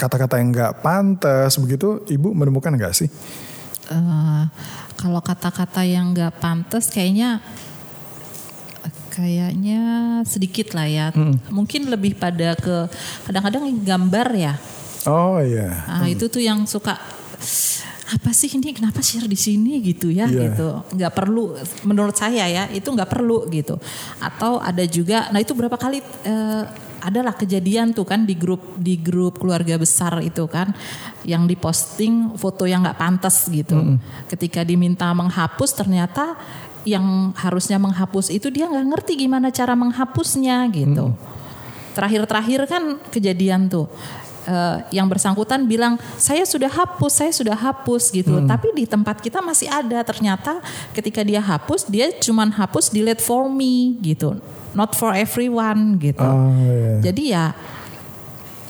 kata-kata 0.00 0.40
yang 0.40 0.50
nggak 0.54 0.80
pantas 0.80 1.60
begitu, 1.60 2.02
Ibu 2.08 2.32
menemukan 2.32 2.72
nggak 2.72 2.94
sih? 2.94 3.08
Eh, 3.90 4.44
kalau 4.94 5.20
kata-kata 5.20 5.82
yang 5.82 6.14
nggak 6.14 6.38
pantas 6.38 6.88
kayaknya 6.94 7.42
kayaknya 9.20 9.80
sedikit 10.24 10.72
lah 10.72 10.88
ya. 10.88 11.06
Mungkin 11.52 11.92
lebih 11.92 12.16
pada 12.16 12.56
ke 12.56 12.88
kadang-kadang 13.28 13.68
gambar 13.84 14.28
ya. 14.32 14.54
Oh 15.04 15.38
iya. 15.40 15.84
Ah 15.84 16.08
itu 16.08 16.26
tuh 16.26 16.40
yang 16.40 16.64
suka 16.64 16.96
apa 18.10 18.34
sih 18.34 18.50
ini 18.50 18.74
kenapa 18.74 18.98
share 19.06 19.30
di 19.30 19.38
sini 19.38 19.78
gitu 19.86 20.10
ya 20.10 20.26
Iya. 20.26 20.50
gitu 20.50 20.68
nggak 20.98 21.14
perlu 21.14 21.54
menurut 21.86 22.18
saya 22.18 22.42
ya 22.50 22.66
itu 22.66 22.90
nggak 22.90 23.06
perlu 23.06 23.46
gitu 23.54 23.78
atau 24.18 24.58
ada 24.58 24.82
juga 24.82 25.30
nah 25.30 25.38
itu 25.38 25.54
berapa 25.54 25.78
kali 25.78 26.02
eh, 26.26 26.64
adalah 27.00 27.32
kejadian 27.32 27.94
tuh 27.94 28.04
kan 28.04 28.26
di 28.26 28.34
grup 28.34 28.76
di 28.76 28.98
grup 28.98 29.38
keluarga 29.38 29.78
besar 29.78 30.20
itu 30.26 30.42
kan 30.50 30.74
yang 31.22 31.46
diposting 31.46 32.34
foto 32.34 32.66
yang 32.66 32.82
nggak 32.82 32.98
pantas 32.98 33.46
gitu 33.46 33.96
ketika 34.26 34.66
diminta 34.66 35.06
menghapus 35.14 35.70
ternyata 35.78 36.34
yang 36.88 37.36
harusnya 37.36 37.76
menghapus 37.76 38.32
itu 38.32 38.48
dia 38.48 38.64
nggak 38.68 38.86
ngerti 38.88 39.12
gimana 39.26 39.52
cara 39.52 39.76
menghapusnya 39.76 40.64
gitu 40.72 41.12
terakhir-terakhir 41.92 42.60
kan 42.70 42.82
kejadian 43.12 43.68
tuh 43.68 43.90
eh, 44.48 44.76
yang 44.94 45.10
bersangkutan 45.10 45.68
bilang 45.68 46.00
saya 46.16 46.46
sudah 46.46 46.70
hapus, 46.70 47.12
saya 47.12 47.32
sudah 47.34 47.56
hapus 47.58 48.08
gitu. 48.14 48.46
Tapi 48.46 48.72
di 48.72 48.88
tempat 48.88 49.20
kita 49.20 49.44
masih 49.44 49.68
ada. 49.68 50.00
Ternyata 50.00 50.64
ketika 50.96 51.20
dia 51.20 51.42
hapus, 51.42 51.90
dia 51.90 52.08
cuman 52.14 52.54
hapus 52.54 52.88
delete 52.94 53.20
for 53.20 53.50
me 53.52 53.98
gitu, 54.00 54.38
not 54.72 54.96
for 54.96 55.12
everyone 55.12 55.98
gitu. 56.00 56.24
Oh 56.24 56.54
iya. 56.56 57.10
Jadi 57.10 57.22
ya 57.34 57.52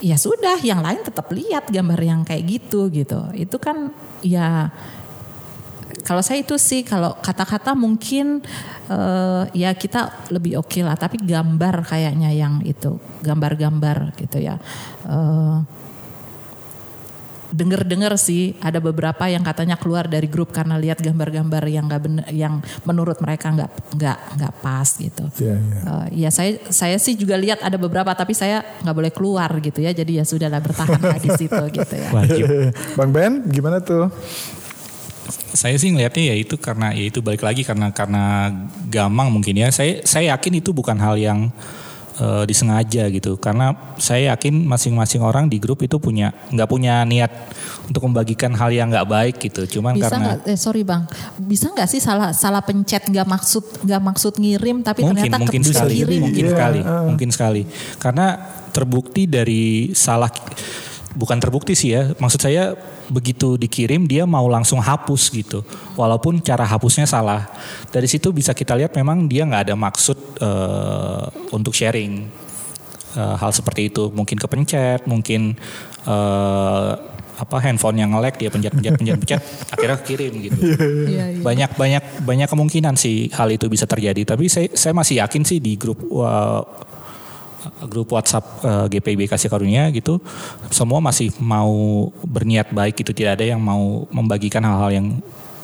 ya 0.01 0.17
sudah 0.17 0.57
yang 0.65 0.81
lain 0.81 1.05
tetap 1.05 1.29
lihat 1.29 1.69
gambar 1.69 2.01
yang 2.01 2.21
kayak 2.25 2.49
gitu 2.49 2.89
gitu 2.89 3.21
itu 3.37 3.57
kan 3.61 3.93
ya 4.25 4.73
kalau 6.03 6.23
saya 6.25 6.43
itu 6.43 6.57
sih 6.57 6.83
kalau 6.83 7.17
kata-kata 7.21 7.77
mungkin 7.77 8.41
uh, 8.89 9.45
ya 9.53 9.73
kita 9.77 10.31
lebih 10.33 10.59
oke 10.59 10.73
okay 10.73 10.83
lah 10.85 10.97
tapi 10.97 11.21
gambar 11.21 11.87
kayaknya 11.87 12.31
yang 12.33 12.65
itu 12.65 12.99
gambar-gambar 13.23 14.17
gitu 14.19 14.41
ya 14.41 14.57
uh, 15.07 15.63
denger-dengar 17.51 18.15
sih 18.15 18.55
ada 18.63 18.79
beberapa 18.79 19.27
yang 19.27 19.43
katanya 19.43 19.75
keluar 19.75 20.07
dari 20.07 20.31
grup 20.31 20.55
karena 20.55 20.79
lihat 20.79 21.03
gambar-gambar 21.03 21.67
yang 21.67 21.91
nggak 21.91 22.03
bener 22.03 22.25
yang 22.31 22.63
menurut 22.87 23.19
mereka 23.19 23.51
nggak 23.51 23.71
nggak 23.99 24.19
nggak 24.39 24.53
pas 24.63 24.89
gitu. 24.95 25.25
Yeah, 25.43 25.59
yeah. 25.59 25.83
Uh, 25.87 26.07
ya 26.15 26.31
saya 26.31 26.63
saya 26.71 26.97
sih 27.03 27.19
juga 27.19 27.35
lihat 27.35 27.61
ada 27.67 27.77
beberapa 27.77 28.15
tapi 28.15 28.33
saya 28.39 28.63
nggak 28.87 28.97
boleh 28.97 29.13
keluar 29.13 29.51
gitu 29.59 29.83
ya 29.83 29.91
jadi 29.91 30.23
ya 30.23 30.25
sudahlah 30.25 30.63
bertahan 30.63 30.99
di 31.19 31.31
situ 31.35 31.63
gitu 31.75 31.95
ya. 31.95 32.09
Wajib. 32.15 32.47
Bang 32.99 33.11
Ben 33.11 33.43
gimana 33.51 33.83
tuh? 33.83 34.09
Saya 35.35 35.77
sih 35.81 35.91
ngelihatnya 35.95 36.35
ya 36.35 36.37
itu 36.37 36.55
karena 36.61 36.93
ya 36.93 37.05
itu 37.09 37.25
balik 37.25 37.43
lagi 37.47 37.63
karena 37.63 37.91
karena 37.91 38.53
gamang 38.91 39.31
mungkin 39.31 39.57
ya. 39.57 39.69
Saya 39.71 40.03
saya 40.05 40.37
yakin 40.37 40.61
itu 40.61 40.71
bukan 40.75 40.99
hal 40.99 41.17
yang 41.17 41.49
uh, 42.21 42.45
disengaja 42.45 43.09
gitu 43.09 43.41
karena 43.41 43.73
saya 43.97 44.37
yakin 44.37 44.69
masing-masing 44.69 45.25
orang 45.25 45.49
di 45.49 45.57
grup 45.57 45.81
itu 45.81 45.97
punya 45.97 46.31
nggak 46.53 46.69
punya 46.69 47.03
niat 47.09 47.33
untuk 47.89 48.05
membagikan 48.07 48.53
hal 48.55 48.71
yang 48.71 48.93
nggak 48.93 49.09
baik 49.09 49.37
gitu 49.41 49.81
cuman 49.81 49.97
bisa 49.97 50.13
karena 50.13 50.37
gak, 50.37 50.53
eh, 50.53 50.59
sorry 50.61 50.83
bang 50.85 51.09
bisa 51.41 51.73
nggak 51.73 51.89
sih 51.89 51.99
salah 51.99 52.31
salah 52.37 52.61
pencet 52.61 53.09
nggak 53.09 53.27
maksud 53.27 53.65
nggak 53.83 54.03
maksud 54.05 54.33
ngirim 54.37 54.85
tapi 54.85 55.03
mungkin, 55.03 55.27
ternyata 55.27 55.37
mungkin 55.41 55.63
sekali 55.65 55.95
kirim. 56.05 56.21
mungkin 56.21 56.45
yeah. 56.45 56.53
sekali 56.53 56.81
uh. 56.85 57.05
mungkin 57.09 57.29
sekali 57.33 57.63
karena 57.97 58.27
terbukti 58.71 59.27
dari 59.27 59.91
salah 59.97 60.31
bukan 61.17 61.43
terbukti 61.43 61.75
sih 61.75 61.91
ya 61.97 62.15
maksud 62.21 62.39
saya 62.39 62.77
begitu 63.11 63.59
dikirim 63.59 64.07
dia 64.07 64.25
mau 64.25 64.47
langsung 64.47 64.79
hapus 64.79 65.29
gitu. 65.35 65.61
Walaupun 65.99 66.41
cara 66.41 66.63
hapusnya 66.63 67.05
salah. 67.05 67.51
Dari 67.91 68.07
situ 68.07 68.31
bisa 68.31 68.55
kita 68.55 68.79
lihat 68.79 68.95
memang 68.95 69.27
dia 69.27 69.43
nggak 69.45 69.71
ada 69.71 69.75
maksud 69.77 70.19
uh, 70.41 71.27
untuk 71.51 71.75
sharing 71.75 72.31
uh, 73.19 73.37
hal 73.37 73.51
seperti 73.51 73.91
itu. 73.91 74.09
Mungkin 74.15 74.39
kepencet 74.39 75.05
mungkin 75.11 75.59
uh, 76.07 76.95
apa 77.41 77.57
handphone 77.65 77.97
yang 77.97 78.13
ngelek 78.13 78.37
dia 78.37 78.53
pencet 78.53 78.69
pencet 78.77 78.95
pencet 79.01 79.17
pencet 79.17 79.41
akhirnya 79.75 79.99
kirim 80.05 80.33
gitu. 80.45 80.61
Iya, 81.09 81.25
iya. 81.33 81.41
banyak 81.41 81.71
banyak 81.73 82.05
banyak 82.23 82.49
kemungkinan 82.53 82.95
sih 83.01 83.33
hal 83.33 83.49
itu 83.49 83.67
bisa 83.67 83.89
terjadi. 83.89 84.23
Tapi 84.29 84.47
saya 84.47 84.69
saya 84.77 84.93
masih 84.93 85.25
yakin 85.25 85.43
sih 85.49 85.59
di 85.59 85.81
grup 85.81 86.05
uh, 86.13 86.63
grup 87.89 88.13
WhatsApp 88.13 88.45
uh, 88.65 88.87
eh, 88.87 88.97
GPIB 88.99 89.31
Kasih 89.31 89.49
Karunia 89.53 89.89
gitu 89.93 90.21
semua 90.73 90.99
masih 90.99 91.33
mau 91.41 92.09
berniat 92.25 92.73
baik 92.73 93.01
gitu 93.01 93.13
tidak 93.13 93.41
ada 93.41 93.45
yang 93.57 93.61
mau 93.61 94.07
membagikan 94.11 94.65
hal-hal 94.65 94.91
yang 94.93 95.07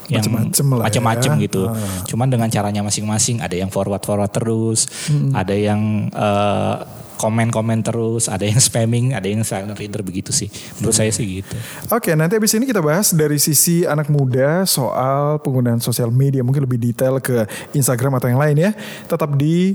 yang 0.07 0.22
macam-macam 0.62 1.32
ya. 1.34 1.44
gitu. 1.51 1.66
Ah. 1.66 1.74
Cuman 2.07 2.30
dengan 2.30 2.47
caranya 2.47 2.82
masing-masing. 2.86 3.42
Ada 3.42 3.59
yang 3.59 3.70
forward-forward 3.74 4.30
terus, 4.30 4.86
hmm. 5.11 5.34
ada 5.34 5.55
yang 5.55 6.07
uh, 6.14 6.86
komen-komen 7.16 7.80
terus, 7.82 8.28
ada 8.28 8.44
yang 8.44 8.61
spamming, 8.68 9.16
ada 9.16 9.26
yang 9.26 9.42
silent 9.42 9.76
reader 9.76 10.05
begitu 10.07 10.30
sih. 10.30 10.47
Menurut 10.78 10.94
hmm. 10.94 11.03
saya 11.03 11.11
sih 11.11 11.42
gitu. 11.42 11.57
Oke, 11.90 12.14
nanti 12.14 12.38
abis 12.38 12.55
ini 12.55 12.68
kita 12.68 12.84
bahas 12.84 13.11
dari 13.16 13.40
sisi 13.40 13.82
anak 13.82 14.07
muda 14.12 14.62
soal 14.68 15.42
penggunaan 15.42 15.82
sosial 15.82 16.12
media, 16.12 16.44
mungkin 16.47 16.62
lebih 16.64 16.78
detail 16.78 17.18
ke 17.18 17.49
Instagram 17.74 18.20
atau 18.20 18.28
yang 18.30 18.40
lain 18.40 18.57
ya. 18.57 18.70
Tetap 19.09 19.34
di 19.34 19.74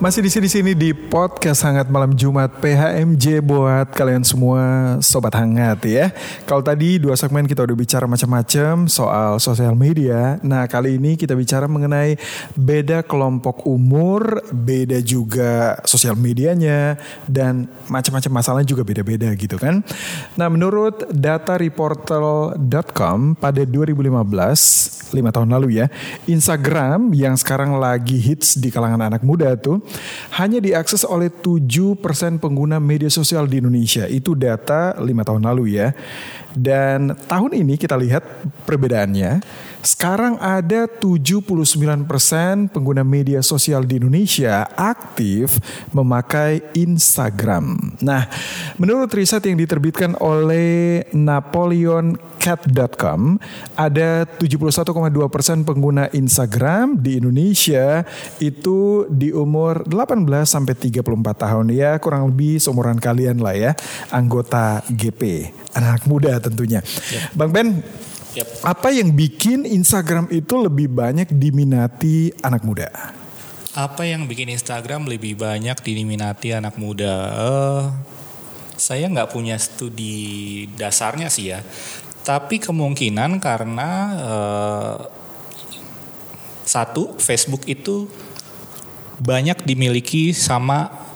Masih 0.00 0.24
di 0.24 0.32
sini 0.32 0.48
sini 0.48 0.72
di 0.72 0.96
podcast 0.96 1.60
hangat 1.60 1.92
malam 1.92 2.16
Jumat 2.16 2.56
PHMJ 2.64 3.44
buat 3.44 3.92
kalian 3.92 4.24
semua 4.24 4.96
sobat 5.04 5.36
hangat 5.36 5.84
ya. 5.84 6.08
Kalau 6.48 6.64
tadi 6.64 6.96
dua 6.96 7.20
segmen 7.20 7.44
kita 7.44 7.68
udah 7.68 7.76
bicara 7.76 8.08
macam-macam 8.08 8.88
soal 8.88 9.36
sosial 9.36 9.76
media. 9.76 10.40
Nah, 10.40 10.64
kali 10.72 10.96
ini 10.96 11.20
kita 11.20 11.36
bicara 11.36 11.68
mengenai 11.68 12.16
beda 12.56 13.04
kelompok 13.04 13.68
umur, 13.68 14.40
beda 14.48 15.04
juga 15.04 15.76
sosial 15.84 16.16
medianya 16.16 16.96
dan 17.28 17.68
macam-macam 17.84 18.40
masalahnya 18.40 18.72
juga 18.72 18.88
beda-beda 18.88 19.28
gitu 19.36 19.60
kan. 19.60 19.84
Nah, 20.32 20.48
menurut 20.48 21.12
data 21.12 21.60
reporter.com 21.60 23.36
pada 23.36 23.68
2015, 23.68 25.12
lima 25.12 25.28
tahun 25.28 25.52
lalu 25.60 25.84
ya, 25.84 25.92
Instagram 26.24 27.12
yang 27.12 27.36
sekarang 27.36 27.76
lagi 27.76 28.16
hits 28.16 28.56
di 28.56 28.72
kalangan 28.72 29.12
anak 29.12 29.20
muda 29.20 29.52
tuh 29.60 29.89
hanya 30.40 30.58
diakses 30.62 31.02
oleh 31.06 31.28
7% 31.28 31.98
pengguna 32.38 32.78
media 32.78 33.08
sosial 33.08 33.46
di 33.46 33.58
Indonesia. 33.58 34.06
Itu 34.06 34.38
data 34.38 34.96
lima 35.02 35.26
tahun 35.26 35.46
lalu 35.46 35.78
ya. 35.78 35.92
Dan 36.50 37.14
tahun 37.30 37.54
ini 37.62 37.78
kita 37.78 37.94
lihat 37.94 38.22
perbedaannya. 38.66 39.42
Sekarang 39.80 40.36
ada 40.44 40.84
79% 40.84 42.04
pengguna 42.68 43.00
media 43.00 43.40
sosial 43.40 43.88
di 43.88 43.96
Indonesia 43.96 44.68
aktif 44.76 45.56
memakai 45.96 46.60
Instagram. 46.76 47.96
Nah, 48.04 48.28
menurut 48.76 49.08
riset 49.16 49.40
yang 49.48 49.56
diterbitkan 49.56 50.20
oleh 50.20 51.08
napoleoncat.com, 51.16 53.40
ada 53.72 54.28
71,2% 54.28 55.64
pengguna 55.64 56.12
Instagram 56.12 57.00
di 57.00 57.16
Indonesia 57.16 58.04
itu 58.36 59.08
di 59.08 59.32
umur 59.32 59.88
18 59.88 60.28
sampai 60.44 60.76
34 60.76 61.08
tahun 61.40 61.72
ya, 61.72 61.96
kurang 61.96 62.28
lebih 62.28 62.60
seumuran 62.60 63.00
kalian 63.00 63.40
lah 63.40 63.56
ya, 63.56 63.72
anggota 64.12 64.84
GP, 64.92 65.48
anak 65.72 66.04
muda 66.04 66.36
tentunya. 66.36 66.84
Ya. 67.08 67.32
Bang 67.32 67.56
Ben, 67.56 67.80
Yep. 68.30 68.62
Apa 68.62 68.94
yang 68.94 69.10
bikin 69.10 69.66
Instagram 69.66 70.30
itu 70.30 70.54
lebih 70.54 70.86
banyak 70.86 71.34
diminati 71.34 72.30
anak 72.46 72.62
muda? 72.62 72.86
Apa 73.74 74.06
yang 74.06 74.30
bikin 74.30 74.50
Instagram 74.54 75.10
lebih 75.10 75.34
banyak 75.34 75.78
diminati 75.82 76.54
anak 76.54 76.78
muda? 76.78 77.14
Uh, 77.34 77.84
saya 78.78 79.10
nggak 79.10 79.34
punya 79.34 79.58
studi 79.58 80.66
dasarnya 80.78 81.26
sih 81.26 81.50
ya. 81.50 81.62
Tapi 82.22 82.62
kemungkinan 82.62 83.42
karena 83.42 83.90
uh, 84.22 84.96
satu 86.62 87.18
Facebook 87.18 87.66
itu 87.66 88.06
banyak 89.18 89.66
dimiliki 89.66 90.30
sama 90.30 91.09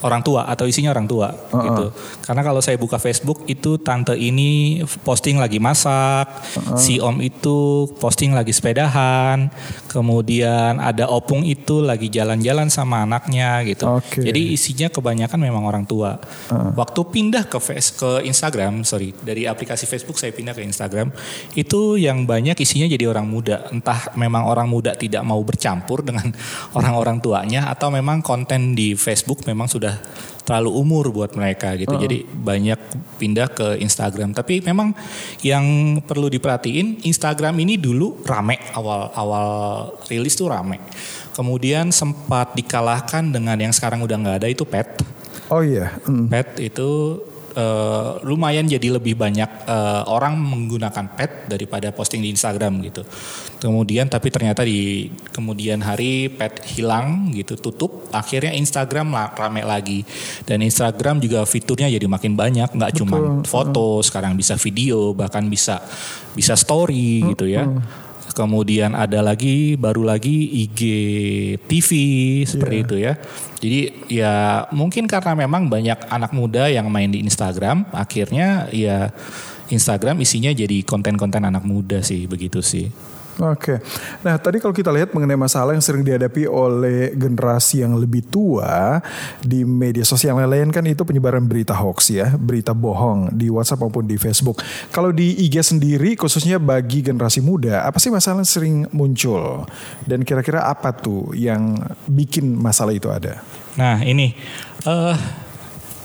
orang 0.00 0.24
tua 0.24 0.48
atau 0.48 0.64
isinya 0.64 0.92
orang 0.92 1.06
tua 1.06 1.28
uh 1.32 1.54
-uh. 1.54 1.64
gitu. 1.64 1.84
Karena 2.24 2.42
kalau 2.44 2.60
saya 2.64 2.76
buka 2.80 2.96
Facebook 2.96 3.44
itu 3.46 3.76
tante 3.80 4.16
ini 4.16 4.80
posting 5.04 5.36
lagi 5.36 5.60
masak, 5.60 6.26
uh 6.28 6.74
-uh. 6.74 6.78
si 6.78 7.00
om 7.00 7.20
itu 7.20 7.88
posting 8.00 8.32
lagi 8.32 8.52
sepedahan, 8.52 9.52
kemudian 9.90 10.80
ada 10.80 11.08
opung 11.08 11.44
itu 11.44 11.84
lagi 11.84 12.08
jalan-jalan 12.08 12.72
sama 12.72 13.04
anaknya 13.04 13.60
gitu. 13.68 14.00
Okay. 14.00 14.30
Jadi 14.30 14.56
isinya 14.56 14.88
kebanyakan 14.88 15.38
memang 15.40 15.64
orang 15.64 15.84
tua. 15.84 16.16
Uh 16.48 16.52
-uh. 16.52 16.72
Waktu 16.76 17.00
pindah 17.12 17.44
ke 17.48 17.58
face 17.60 17.92
ke 17.96 18.24
Instagram, 18.24 18.82
sorry 18.86 19.12
dari 19.20 19.44
aplikasi 19.44 19.84
Facebook 19.84 20.16
saya 20.16 20.32
pindah 20.32 20.56
ke 20.56 20.62
Instagram, 20.64 21.12
itu 21.56 22.00
yang 22.00 22.24
banyak 22.24 22.56
isinya 22.60 22.88
jadi 22.88 23.10
orang 23.10 23.28
muda. 23.28 23.68
Entah 23.68 24.12
memang 24.16 24.48
orang 24.48 24.68
muda 24.70 24.96
tidak 24.96 25.22
mau 25.26 25.40
bercampur 25.44 26.00
dengan 26.04 26.32
orang-orang 26.78 27.20
tuanya 27.20 27.68
atau 27.68 27.92
memang 27.92 28.24
konten 28.24 28.72
di 28.72 28.94
Facebook 28.96 29.44
memang 29.44 29.66
sudah 29.66 29.89
udah 29.90 29.98
terlalu 30.40 30.70
umur 30.74 31.04
buat 31.14 31.30
mereka 31.38 31.78
gitu. 31.78 31.94
Uh. 31.94 32.02
Jadi 32.02 32.26
banyak 32.26 32.80
pindah 33.22 33.48
ke 33.54 33.78
Instagram. 33.78 34.34
Tapi 34.34 34.64
memang 34.64 34.90
yang 35.46 35.98
perlu 36.02 36.26
diperhatiin 36.26 37.06
Instagram 37.06 37.54
ini 37.62 37.78
dulu 37.78 38.22
rame 38.26 38.58
awal-awal 38.74 39.48
rilis 40.10 40.34
tuh 40.34 40.50
rame. 40.50 40.82
Kemudian 41.30 41.94
sempat 41.94 42.58
dikalahkan 42.58 43.30
dengan 43.30 43.54
yang 43.62 43.70
sekarang 43.70 44.02
udah 44.02 44.16
nggak 44.18 44.36
ada 44.42 44.48
itu 44.50 44.66
Pet. 44.66 44.88
Oh 45.50 45.62
iya. 45.62 45.94
Mm. 46.06 46.26
Pet 46.26 46.48
itu 46.58 47.22
uh, 47.56 48.22
lumayan 48.26 48.66
jadi 48.66 48.98
lebih 48.98 49.18
banyak 49.18 49.66
uh, 49.66 50.06
orang 50.10 50.38
menggunakan 50.38 51.06
pet 51.14 51.46
daripada 51.50 51.90
posting 51.94 52.22
di 52.22 52.30
Instagram 52.30 52.82
gitu. 52.86 53.02
Kemudian 53.60 54.08
tapi 54.08 54.32
ternyata 54.32 54.64
di 54.64 55.10
kemudian 55.30 55.84
hari 55.84 56.32
pet 56.32 56.64
hilang 56.74 57.30
gitu, 57.34 57.56
tutup. 57.60 58.08
Akhirnya 58.10 58.56
Instagram 58.56 59.12
rame 59.36 59.62
lagi. 59.62 60.02
Dan 60.44 60.64
Instagram 60.64 61.20
juga 61.20 61.44
fiturnya 61.44 61.90
jadi 61.92 62.06
makin 62.08 62.34
banyak, 62.34 62.72
nggak 62.74 62.92
cuma 62.96 63.44
foto, 63.44 64.00
sekarang 64.00 64.34
bisa 64.34 64.56
video, 64.56 65.12
bahkan 65.12 65.44
bisa 65.46 65.82
bisa 66.32 66.54
story 66.56 67.34
gitu 67.34 67.46
ya. 67.50 67.66
Kemudian 68.32 68.94
ada 68.94 69.20
lagi 69.20 69.74
baru 69.76 70.06
lagi 70.06 70.66
IG 70.66 70.80
TV 71.66 71.88
seperti 72.46 72.76
Iya. 72.76 72.84
itu 72.86 72.96
ya. 72.96 73.12
Jadi 73.60 73.80
ya 74.08 74.34
mungkin 74.72 75.04
karena 75.04 75.36
memang 75.36 75.68
banyak 75.68 76.08
anak 76.08 76.32
muda 76.32 76.70
yang 76.72 76.88
main 76.88 77.12
di 77.12 77.20
Instagram, 77.20 77.84
akhirnya 77.92 78.72
ya 78.72 79.12
Instagram 79.68 80.18
isinya 80.24 80.50
jadi 80.50 80.82
konten-konten 80.82 81.44
anak 81.44 81.62
muda 81.62 82.00
sih 82.00 82.26
begitu 82.26 82.64
sih. 82.64 82.90
Oke. 83.38 83.78
Nah, 84.26 84.34
tadi 84.42 84.58
kalau 84.58 84.74
kita 84.74 84.90
lihat 84.90 85.14
mengenai 85.14 85.38
masalah 85.38 85.72
yang 85.72 85.84
sering 85.84 86.02
dihadapi 86.02 86.50
oleh 86.50 87.14
generasi 87.14 87.86
yang 87.86 87.94
lebih 87.94 88.26
tua 88.26 88.98
di 89.38 89.62
media 89.62 90.02
sosial 90.02 90.34
yang 90.34 90.50
lain 90.50 90.68
kan 90.74 90.82
itu 90.84 91.06
penyebaran 91.06 91.46
berita 91.46 91.72
hoax 91.78 92.10
ya, 92.10 92.34
berita 92.34 92.74
bohong 92.74 93.30
di 93.30 93.46
WhatsApp 93.46 93.86
maupun 93.86 94.04
di 94.04 94.18
Facebook. 94.18 94.60
Kalau 94.90 95.14
di 95.14 95.46
IG 95.46 95.62
sendiri 95.62 96.18
khususnya 96.18 96.58
bagi 96.58 97.00
generasi 97.06 97.40
muda, 97.40 97.86
apa 97.86 98.02
sih 98.02 98.10
masalah 98.10 98.42
yang 98.42 98.50
sering 98.50 98.76
muncul? 98.90 99.64
Dan 100.04 100.26
kira-kira 100.26 100.66
apa 100.66 100.90
tuh 100.90 101.32
yang 101.32 101.78
bikin 102.10 102.58
masalah 102.58 102.92
itu 102.92 103.08
ada? 103.08 103.40
Nah 103.78 104.02
ini 104.02 104.34
eh 104.84 105.16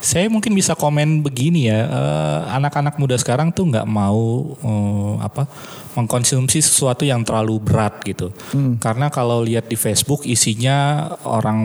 saya 0.06 0.30
mungkin 0.30 0.53
bisa 0.53 0.78
komen 0.78 1.26
begini 1.26 1.66
ya, 1.66 1.82
eh, 1.89 2.39
anak-anak 2.53 3.01
muda 3.01 3.18
sekarang 3.18 3.49
tuh 3.49 3.74
nggak 3.74 3.89
mau 3.89 4.53
eh, 4.62 5.14
apa 5.26 5.49
mengkonsumsi 5.97 6.62
sesuatu 6.62 7.01
yang 7.01 7.26
terlalu 7.26 7.58
berat 7.58 8.06
gitu. 8.06 8.30
Karena 8.78 9.10
kalau 9.10 9.41
lihat 9.41 9.66
di 9.66 9.74
Facebook 9.74 10.28
isinya 10.30 11.10
orang 11.26 11.58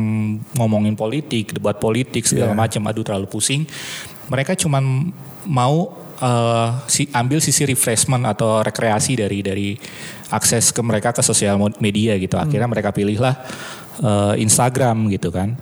ngomongin 0.57 0.97
politik, 0.97 1.53
debat 1.53 1.77
politik 1.77 2.25
segala 2.25 2.57
Iya. 2.57 2.61
macam, 2.65 2.83
aduh 2.89 3.05
terlalu 3.05 3.29
pusing. 3.29 3.69
Mereka 4.33 4.57
cuman 4.57 5.13
mau 5.45 5.93
eh, 6.21 6.69
si, 6.89 7.13
ambil 7.13 7.45
sisi 7.45 7.69
refreshment 7.69 8.25
atau 8.25 8.65
rekreasi 8.65 9.21
dari 9.21 9.45
dari 9.45 9.77
akses 10.33 10.73
ke 10.73 10.81
mereka 10.81 11.13
ke 11.13 11.21
sosial 11.21 11.61
media 11.77 12.17
gitu. 12.17 12.41
Akhirnya 12.41 12.71
mereka 12.73 12.89
pilihlah 12.89 13.37
eh, 14.01 14.35
Instagram 14.41 15.13
gitu 15.13 15.29
kan 15.29 15.61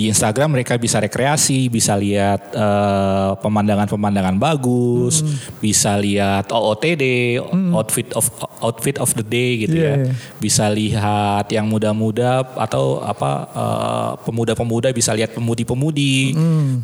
di 0.00 0.08
Instagram 0.08 0.56
mereka 0.56 0.80
bisa 0.80 0.96
rekreasi, 0.96 1.68
bisa 1.68 1.92
lihat 1.92 2.56
eh, 2.56 3.30
pemandangan-pemandangan 3.36 4.40
bagus, 4.40 5.20
bisa 5.60 5.92
lihat 5.94 6.48
OOTD, 6.48 7.36
outfit 7.70 8.08
of 8.16 8.24
outfit 8.64 8.96
of 8.96 9.12
the 9.12 9.20
day 9.22 9.60
gitu 9.60 9.76
Iya, 9.76 9.84
ya. 9.84 9.94
iya. 10.00 10.12
Bisa 10.40 10.64
lihat 10.66 11.52
yang 11.52 11.68
muda-muda 11.68 12.40
atau 12.56 13.04
apa 13.04 13.30
eh, 13.52 14.10
pemuda-pemuda 14.24 14.88
bisa 14.90 15.12
lihat 15.12 15.36
pemudi-pemudi 15.36 16.32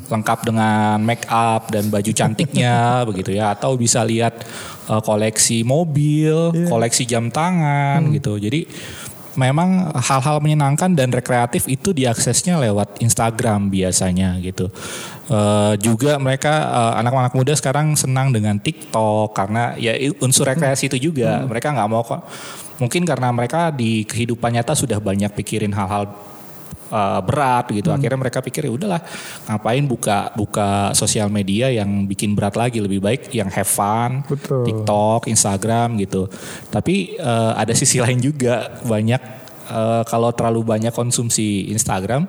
lengkap 0.06 0.38
dengan 0.44 1.00
make 1.00 1.24
up 1.26 1.72
dan 1.72 1.88
baju 1.88 2.12
cantiknya 2.12 2.76
begitu 3.08 3.32
ya 3.32 3.56
atau 3.56 3.80
bisa 3.80 4.04
lihat 4.04 4.44
eh, 4.92 5.00
koleksi 5.00 5.64
mobil, 5.64 6.52
Iya. 6.52 6.68
koleksi 6.68 7.08
jam 7.08 7.32
tangan 7.32 8.12
gitu. 8.12 8.36
Jadi 8.36 8.68
memang 9.36 9.92
hal-hal 9.94 10.40
menyenangkan 10.42 10.92
dan 10.96 11.12
rekreatif 11.12 11.68
itu 11.70 11.92
diaksesnya 11.92 12.58
lewat 12.60 13.00
Instagram 13.04 13.68
biasanya 13.70 14.40
gitu. 14.42 14.72
Eh, 15.26 15.74
juga 15.80 16.18
mereka 16.18 16.54
eh, 16.66 16.92
anak-anak 17.04 17.32
muda 17.36 17.52
sekarang 17.54 17.94
senang 17.94 18.32
dengan 18.32 18.56
TikTok 18.58 19.36
karena 19.36 19.76
ya 19.78 19.94
unsur 20.20 20.48
rekreasi 20.48 20.90
itu 20.90 21.12
juga. 21.12 21.44
Mereka 21.44 21.72
nggak 21.76 21.88
mau 21.88 22.02
kok. 22.02 22.24
Mungkin 22.76 23.08
karena 23.08 23.32
mereka 23.32 23.72
di 23.72 24.04
kehidupan 24.04 24.52
nyata 24.52 24.76
sudah 24.76 25.00
banyak 25.00 25.32
pikirin 25.32 25.72
hal-hal 25.72 26.12
eh, 26.90 27.20
berat 27.22 27.70
gitu. 27.72 27.92
Akhirnya 27.92 28.18
mereka 28.18 28.38
pikir 28.42 28.66
ya 28.68 28.72
udahlah 28.72 29.00
ngapain 29.50 29.84
buka 29.86 30.32
buka 30.34 30.92
sosial 30.92 31.30
media 31.30 31.70
yang 31.70 32.06
bikin 32.06 32.32
berat 32.34 32.54
lagi 32.58 32.78
lebih 32.82 33.02
baik 33.02 33.32
yang 33.34 33.50
have 33.52 33.68
fun, 33.68 34.24
Betul. 34.26 34.64
TikTok, 34.66 35.28
Instagram 35.30 36.00
gitu. 36.00 36.26
Tapi 36.72 37.18
eh, 37.18 37.52
ada 37.54 37.72
sisi 37.76 38.00
lain 38.04 38.18
juga 38.18 38.82
banyak 38.82 39.22
eh, 39.70 40.02
kalau 40.08 40.30
terlalu 40.32 40.62
banyak 40.64 40.92
konsumsi 40.94 41.68
Instagram 41.70 42.26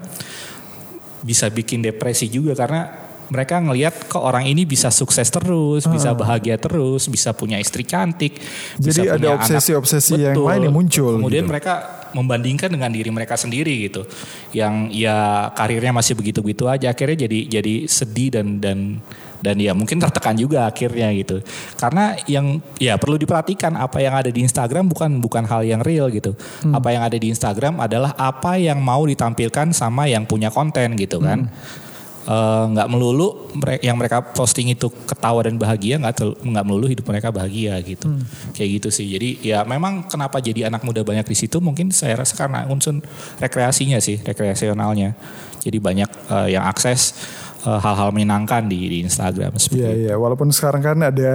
bisa 1.25 1.49
bikin 1.49 1.81
depresi 1.81 2.29
juga 2.29 2.53
karena 2.53 3.06
mereka 3.27 3.59
ngelihat 3.59 4.07
kok 4.07 4.23
orang 4.23 4.47
ini 4.47 4.63
bisa 4.63 4.87
sukses 4.87 5.27
terus, 5.27 5.83
bisa 5.87 6.15
bahagia 6.15 6.55
terus, 6.55 7.07
bisa 7.11 7.35
punya 7.35 7.59
istri 7.59 7.83
cantik. 7.83 8.39
bisa 8.79 9.03
Jadi 9.03 9.07
ada 9.07 9.15
punya 9.15 9.29
anak. 9.35 9.43
obsesi-obsesi 9.43 10.15
yang 10.15 10.35
Betul. 10.35 10.47
lain 10.47 10.61
yang 10.67 10.75
muncul 10.75 11.11
Kemudian 11.19 11.43
gitu. 11.43 11.51
mereka 11.51 11.73
membandingkan 12.15 12.71
dengan 12.71 12.87
diri 12.87 13.11
mereka 13.11 13.35
sendiri 13.35 13.91
gitu, 13.91 14.07
yang 14.55 14.87
ya 14.89 15.51
karirnya 15.53 15.91
masih 15.91 16.15
begitu-begitu 16.15 16.63
aja, 16.65 16.95
akhirnya 16.95 17.27
jadi 17.27 17.59
jadi 17.59 17.73
sedih 17.83 18.29
dan 18.31 18.47
dan 18.63 19.03
dan 19.37 19.55
ya 19.61 19.73
mungkin 19.77 20.01
tertekan 20.01 20.33
juga 20.33 20.65
akhirnya 20.65 21.13
gitu. 21.13 21.43
Karena 21.77 22.17
yang 22.25 22.57
ya 22.81 22.97
perlu 22.97 23.21
diperhatikan 23.21 23.77
apa 23.77 24.01
yang 24.01 24.17
ada 24.17 24.31
di 24.33 24.41
Instagram 24.41 24.89
bukan 24.89 25.21
bukan 25.21 25.45
hal 25.45 25.61
yang 25.61 25.81
real 25.85 26.09
gitu. 26.09 26.33
Hmm. 26.65 26.73
Apa 26.73 26.95
yang 26.95 27.03
ada 27.05 27.17
di 27.17 27.29
Instagram 27.29 27.77
adalah 27.77 28.17
apa 28.17 28.57
yang 28.57 28.81
mau 28.81 29.05
ditampilkan 29.05 29.75
sama 29.75 30.09
yang 30.09 30.25
punya 30.25 30.49
konten 30.49 30.97
gitu 30.97 31.21
kan. 31.21 31.45
Hmm. 31.45 31.85
Eh, 32.27 32.63
nggak 32.75 32.91
melulu 32.91 33.47
mere- 33.55 33.79
yang 33.79 33.95
mereka 33.95 34.19
posting 34.19 34.67
itu 34.67 34.91
ketawa 35.07 35.47
dan 35.47 35.55
bahagia 35.55 35.95
nggak 35.95 36.43
nggak 36.43 36.65
melulu 36.67 36.91
hidup 36.91 37.07
mereka 37.07 37.31
bahagia 37.31 37.79
gitu 37.79 38.03
Hmm. 38.03 38.19
kayak 38.51 38.69
gitu 38.83 38.89
sih 38.91 39.07
jadi 39.07 39.29
ya 39.39 39.59
memang 39.63 40.11
kenapa 40.11 40.43
jadi 40.43 40.67
anak 40.67 40.83
muda 40.83 41.07
banyak 41.07 41.23
di 41.23 41.39
situ 41.39 41.63
mungkin 41.63 41.87
saya 41.95 42.19
rasa 42.19 42.35
karena 42.35 42.67
unsur 42.67 42.99
rekreasinya 43.39 44.03
sih 44.03 44.19
rekreasionalnya 44.19 45.15
jadi 45.63 45.79
banyak 45.79 46.09
eh, 46.27 46.47
yang 46.51 46.67
akses 46.67 47.15
eh, 47.63 47.79
hal-hal 47.79 48.11
menyenangkan 48.11 48.67
di, 48.67 48.75
di 48.75 48.97
Instagram 49.07 49.55
seperti 49.55 49.87
Iya 49.87 49.91
iya, 49.95 50.13
walaupun 50.19 50.51
sekarang 50.51 50.83
kan 50.83 50.99
ada 50.99 51.31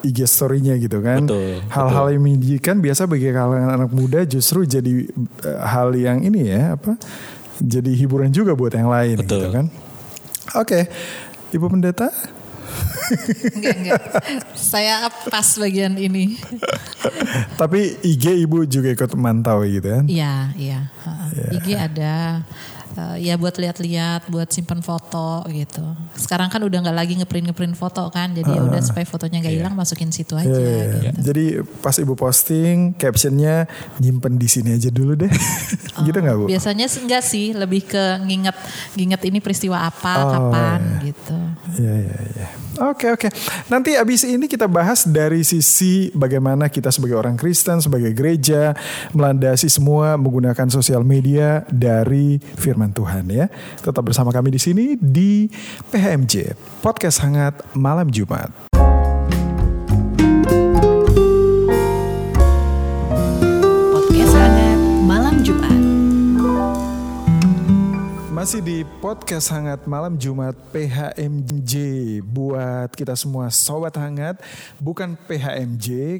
IG 0.00 0.24
story-nya 0.24 0.80
gitu 0.80 1.04
kan. 1.04 1.28
Hal-hal 1.68 2.08
yang 2.08 2.24
menjijikan 2.24 2.80
biasa 2.80 3.04
bagi 3.04 3.28
kalangan 3.28 3.84
anak 3.84 3.92
muda 3.92 4.24
justru 4.24 4.64
jadi 4.64 5.12
eh, 5.44 5.60
hal 5.60 5.92
yang 5.92 6.24
ini 6.24 6.56
ya 6.56 6.80
apa? 6.80 6.96
Jadi 7.60 8.00
hiburan 8.00 8.32
juga 8.32 8.56
buat 8.56 8.72
yang 8.72 8.88
lain 8.88 9.20
Betul. 9.20 9.44
gitu 9.44 9.50
kan. 9.52 9.68
Oke. 10.58 10.90
Ibu 11.52 11.66
pendeta? 11.68 12.08
Enggak, 13.56 13.76
enggak. 13.76 14.02
Saya 14.56 15.10
pas 15.28 15.44
bagian 15.60 15.94
ini. 16.00 16.40
Tapi 17.60 18.00
IG 18.00 18.40
ibu 18.46 18.64
juga 18.64 18.88
ikut 18.92 19.10
memantau 19.12 19.60
gitu 19.68 19.84
kan? 19.84 20.04
Iya, 20.08 20.54
iya. 20.56 20.80
Heeh. 21.04 21.60
IG 21.60 21.66
ada. 21.76 22.40
Eh, 22.92 23.32
ya 23.32 23.40
buat 23.40 23.56
lihat-lihat, 23.56 24.28
buat 24.28 24.52
simpen 24.52 24.84
foto 24.84 25.40
gitu. 25.48 25.80
Sekarang 26.12 26.52
kan 26.52 26.60
udah 26.60 26.78
nggak 26.84 26.96
lagi 26.96 27.14
ngeprint 27.16 27.48
ngeprint 27.48 27.72
foto 27.72 28.04
kan, 28.12 28.36
jadi 28.36 28.52
ya 28.52 28.60
udah 28.60 28.80
supaya 28.84 29.08
fotonya 29.08 29.40
nggak 29.40 29.54
hilang 29.56 29.74
masukin 29.74 30.12
situ 30.12 30.36
aja. 30.36 30.52
Iya, 30.52 30.60
iya, 30.60 30.84
iya. 30.84 31.10
gitu. 31.10 31.18
Jadi 31.32 31.44
pas 31.80 31.96
ibu 31.96 32.12
posting 32.12 32.92
captionnya 33.00 33.64
nyimpen 33.96 34.36
di 34.36 34.48
sini 34.48 34.76
aja 34.76 34.92
dulu 34.92 35.16
deh. 35.16 35.32
gitu 36.06 36.18
nggak 36.20 36.36
bu? 36.36 36.44
Biasanya 36.52 36.86
sih 36.86 37.00
enggak 37.00 37.24
sih, 37.24 37.46
lebih 37.56 37.88
ke 37.88 38.04
nginget 38.28 38.56
nginget 38.92 39.20
ini 39.24 39.38
peristiwa 39.40 39.88
apa, 39.88 40.14
Oh, 40.22 40.28
kapan 40.28 40.80
gitu. 41.00 41.38
Iya 41.62 41.94
iya 41.94 42.18
iya. 42.34 42.48
Oke 42.90 43.06
oke. 43.14 43.28
Nanti 43.70 43.94
abis 43.94 44.26
ini 44.26 44.50
kita 44.50 44.66
bahas 44.66 45.06
dari 45.06 45.46
sisi 45.46 46.10
bagaimana 46.10 46.66
kita 46.66 46.90
sebagai 46.90 47.14
orang 47.14 47.38
Kristen, 47.38 47.78
sebagai 47.78 48.10
gereja 48.10 48.74
melandasi 49.14 49.70
semua 49.70 50.18
menggunakan 50.18 50.66
sosial 50.72 51.06
media 51.06 51.62
dari 51.70 52.42
Firman 52.58 52.90
Tuhan 52.90 53.30
ya. 53.30 53.46
Tetap 53.78 54.02
bersama 54.02 54.34
kami 54.34 54.50
di 54.50 54.60
sini 54.60 54.98
di 54.98 55.46
PHMJ 55.94 56.58
Podcast 56.82 57.22
Hangat 57.22 57.62
Malam 57.78 58.10
Jumat. 58.10 58.50
Podcast 63.92 64.34
hangat 64.34 64.78
malam 65.06 65.38
Jumat. 65.46 65.81
Masih 68.42 68.58
di 68.58 68.82
podcast 68.98 69.54
hangat 69.54 69.86
malam 69.86 70.18
Jumat 70.18 70.50
PHMJ 70.74 71.74
buat 72.26 72.90
kita 72.90 73.14
semua 73.14 73.46
sobat 73.54 73.94
hangat 73.94 74.42
bukan 74.82 75.14
PHMJ 75.14 76.18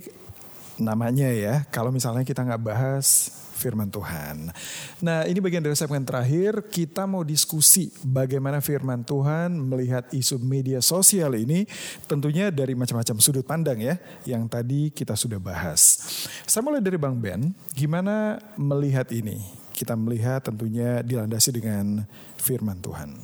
namanya 0.78 1.26
ya 1.34 1.66
kalau 1.74 1.90
misalnya 1.90 2.22
kita 2.22 2.46
nggak 2.46 2.62
bahas 2.62 3.26
firman 3.58 3.90
Tuhan. 3.90 4.54
Nah 5.02 5.26
ini 5.26 5.42
bagian 5.42 5.66
dari 5.66 5.74
segmen 5.74 6.06
terakhir 6.06 6.62
kita 6.70 7.10
mau 7.10 7.26
diskusi 7.26 7.90
bagaimana 8.06 8.62
firman 8.62 9.02
Tuhan 9.02 9.58
melihat 9.58 10.06
isu 10.14 10.38
media 10.38 10.78
sosial 10.78 11.34
ini 11.34 11.66
tentunya 12.06 12.54
dari 12.54 12.78
macam-macam 12.78 13.18
sudut 13.18 13.42
pandang 13.42 13.82
ya 13.82 13.98
yang 14.30 14.46
tadi 14.46 14.94
kita 14.94 15.18
sudah 15.18 15.42
bahas. 15.42 15.98
Saya 16.46 16.62
mulai 16.62 16.78
dari 16.78 17.02
Bang 17.02 17.18
Ben, 17.18 17.50
gimana 17.74 18.38
melihat 18.54 19.10
ini? 19.10 19.61
Kita 19.82 19.98
melihat 19.98 20.46
tentunya 20.46 21.02
dilandasi 21.02 21.58
dengan 21.58 22.06
firman 22.38 22.78
Tuhan. 22.78 23.18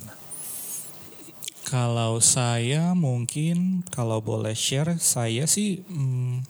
Kalau 1.63 2.19
saya 2.19 2.91
mungkin 2.91 3.87
kalau 3.87 4.19
boleh 4.19 4.51
share 4.51 4.99
saya 4.99 5.47
sih 5.47 5.79
hmm, 5.87 6.43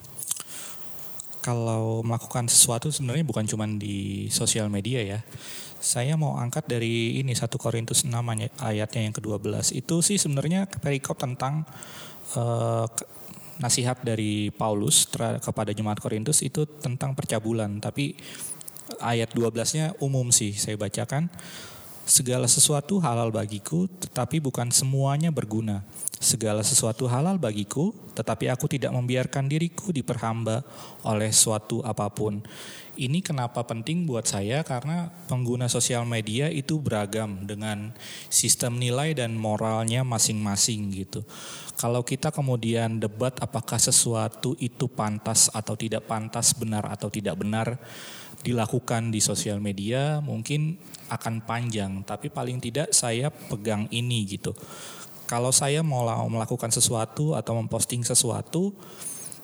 kalau 1.45 2.01
melakukan 2.01 2.49
sesuatu 2.49 2.89
sebenarnya 2.89 3.21
bukan 3.21 3.45
cuma 3.45 3.69
di 3.69 4.25
sosial 4.33 4.65
media 4.73 5.05
ya. 5.05 5.19
Saya 5.77 6.17
mau 6.17 6.41
angkat 6.41 6.65
dari 6.65 7.21
ini 7.21 7.37
1 7.37 7.45
Korintus 7.61 8.01
6 8.01 8.11
ayatnya 8.59 9.01
yang 9.05 9.13
ke-12. 9.13 9.77
Itu 9.77 10.01
sih 10.01 10.17
sebenarnya 10.17 10.65
perikop 10.65 11.21
tentang 11.21 11.69
ke- 12.33 13.07
nasihat 13.59 13.99
dari 14.07 14.55
Paulus 14.55 15.07
kepada 15.43 15.75
jemaat 15.75 15.99
Korintus 15.99 16.39
itu 16.47 16.63
tentang 16.79 17.11
percabulan, 17.11 17.83
tapi 17.83 18.15
ayat 18.97 19.29
12-nya 19.37 19.93
umum 20.01 20.33
sih 20.33 20.57
saya 20.57 20.73
bacakan. 20.75 21.29
Segala 22.09 22.49
sesuatu 22.49 22.97
halal 22.97 23.29
bagiku, 23.29 23.85
tetapi 23.85 24.41
bukan 24.41 24.73
semuanya 24.73 25.29
berguna. 25.29 25.85
Segala 26.17 26.65
sesuatu 26.65 27.05
halal 27.05 27.37
bagiku, 27.37 27.93
tetapi 28.17 28.49
aku 28.49 28.65
tidak 28.65 28.89
membiarkan 28.97 29.45
diriku 29.45 29.93
diperhamba 29.93 30.65
oleh 31.05 31.29
suatu 31.29 31.85
apa 31.85 32.09
pun. 32.09 32.41
Ini 32.99 33.23
kenapa 33.23 33.63
penting 33.63 34.03
buat 34.09 34.27
saya 34.27 34.59
karena 34.65 35.07
pengguna 35.31 35.71
sosial 35.71 36.03
media 36.03 36.51
itu 36.51 36.81
beragam 36.81 37.47
dengan 37.47 37.95
sistem 38.27 38.75
nilai 38.75 39.15
dan 39.15 39.39
moralnya 39.39 40.03
masing-masing 40.03 40.91
gitu. 40.91 41.23
Kalau 41.79 42.03
kita 42.03 42.27
kemudian 42.27 42.99
debat 42.99 43.31
apakah 43.39 43.79
sesuatu 43.79 44.51
itu 44.59 44.91
pantas 44.91 45.47
atau 45.55 45.79
tidak 45.79 46.11
pantas, 46.11 46.51
benar 46.51 46.91
atau 46.91 47.07
tidak 47.07 47.39
benar, 47.39 47.79
dilakukan 48.39 49.11
di 49.11 49.19
sosial 49.19 49.59
media 49.59 50.23
mungkin 50.23 50.79
akan 51.09 51.43
panjang, 51.43 52.05
tapi 52.05 52.29
paling 52.29 52.61
tidak 52.61 52.93
saya 52.95 53.33
pegang 53.33 53.89
ini 53.89 54.23
gitu. 54.29 54.55
Kalau 55.29 55.53
saya 55.53 55.85
mau 55.85 56.05
melakukan 56.25 56.73
sesuatu 56.73 57.37
atau 57.37 57.53
memposting 57.57 58.01
sesuatu, 58.01 58.73